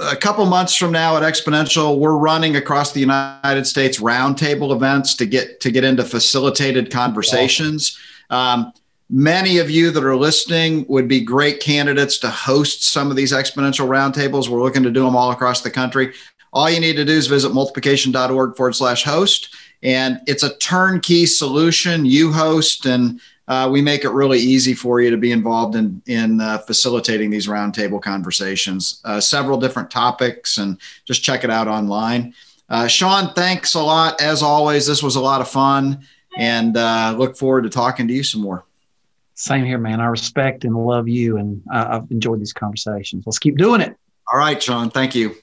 a 0.00 0.16
couple 0.16 0.46
months 0.46 0.76
from 0.76 0.92
now 0.92 1.16
at 1.16 1.22
Exponential, 1.24 1.98
we're 1.98 2.16
running 2.16 2.54
across 2.56 2.92
the 2.92 3.00
United 3.00 3.66
States 3.66 3.98
roundtable 3.98 4.74
events 4.74 5.14
to 5.16 5.26
get 5.26 5.60
to 5.60 5.70
get 5.72 5.82
into 5.82 6.04
facilitated 6.04 6.92
conversations. 6.92 7.98
Um, 8.30 8.72
many 9.10 9.58
of 9.58 9.68
you 9.68 9.90
that 9.90 10.04
are 10.04 10.14
listening 10.14 10.86
would 10.88 11.08
be 11.08 11.20
great 11.20 11.58
candidates 11.58 12.18
to 12.18 12.30
host 12.30 12.84
some 12.84 13.10
of 13.10 13.16
these 13.16 13.32
exponential 13.32 13.88
roundtables. 13.88 14.48
We're 14.48 14.62
looking 14.62 14.84
to 14.84 14.92
do 14.92 15.04
them 15.04 15.16
all 15.16 15.32
across 15.32 15.62
the 15.62 15.70
country. 15.70 16.12
All 16.52 16.70
you 16.70 16.80
need 16.80 16.96
to 16.96 17.04
do 17.04 17.12
is 17.12 17.26
visit 17.26 17.52
multiplication.org 17.52 18.56
forward 18.56 18.74
slash 18.74 19.02
host 19.02 19.54
And 19.82 20.20
it's 20.26 20.42
a 20.42 20.56
turnkey 20.58 21.26
solution. 21.26 22.04
You 22.04 22.32
host, 22.32 22.86
and 22.86 23.20
uh, 23.46 23.68
we 23.70 23.80
make 23.80 24.04
it 24.04 24.10
really 24.10 24.38
easy 24.38 24.74
for 24.74 25.00
you 25.00 25.10
to 25.10 25.16
be 25.16 25.32
involved 25.32 25.76
in, 25.76 26.02
in 26.06 26.40
uh, 26.40 26.58
facilitating 26.58 27.30
these 27.30 27.46
roundtable 27.46 28.00
conversations. 28.00 29.00
Uh, 29.04 29.20
several 29.20 29.58
different 29.58 29.90
topics, 29.90 30.58
and 30.58 30.78
just 31.04 31.22
check 31.22 31.44
it 31.44 31.50
out 31.50 31.68
online. 31.68 32.34
Uh, 32.68 32.86
Shawn, 32.86 33.32
thanks 33.34 33.74
a 33.74 33.80
lot. 33.80 34.20
As 34.20 34.42
always, 34.42 34.86
this 34.86 35.02
was 35.02 35.16
a 35.16 35.20
lot 35.20 35.40
of 35.40 35.48
fun, 35.48 36.04
and 36.36 36.76
uh, 36.76 37.14
look 37.16 37.36
forward 37.36 37.62
to 37.62 37.70
talking 37.70 38.06
to 38.08 38.14
you 38.14 38.22
some 38.22 38.42
more. 38.42 38.64
Same 39.34 39.64
here, 39.64 39.78
man. 39.78 40.00
I 40.00 40.06
respect 40.06 40.64
and 40.64 40.76
love 40.76 41.08
you, 41.08 41.36
and 41.36 41.62
I've 41.72 42.10
enjoyed 42.10 42.40
these 42.40 42.52
conversations. 42.52 43.24
Let's 43.24 43.38
keep 43.38 43.56
doing 43.56 43.80
it. 43.80 43.96
All 44.30 44.38
right, 44.38 44.60
Shawn. 44.62 44.90
Thank 44.90 45.14
you. 45.14 45.36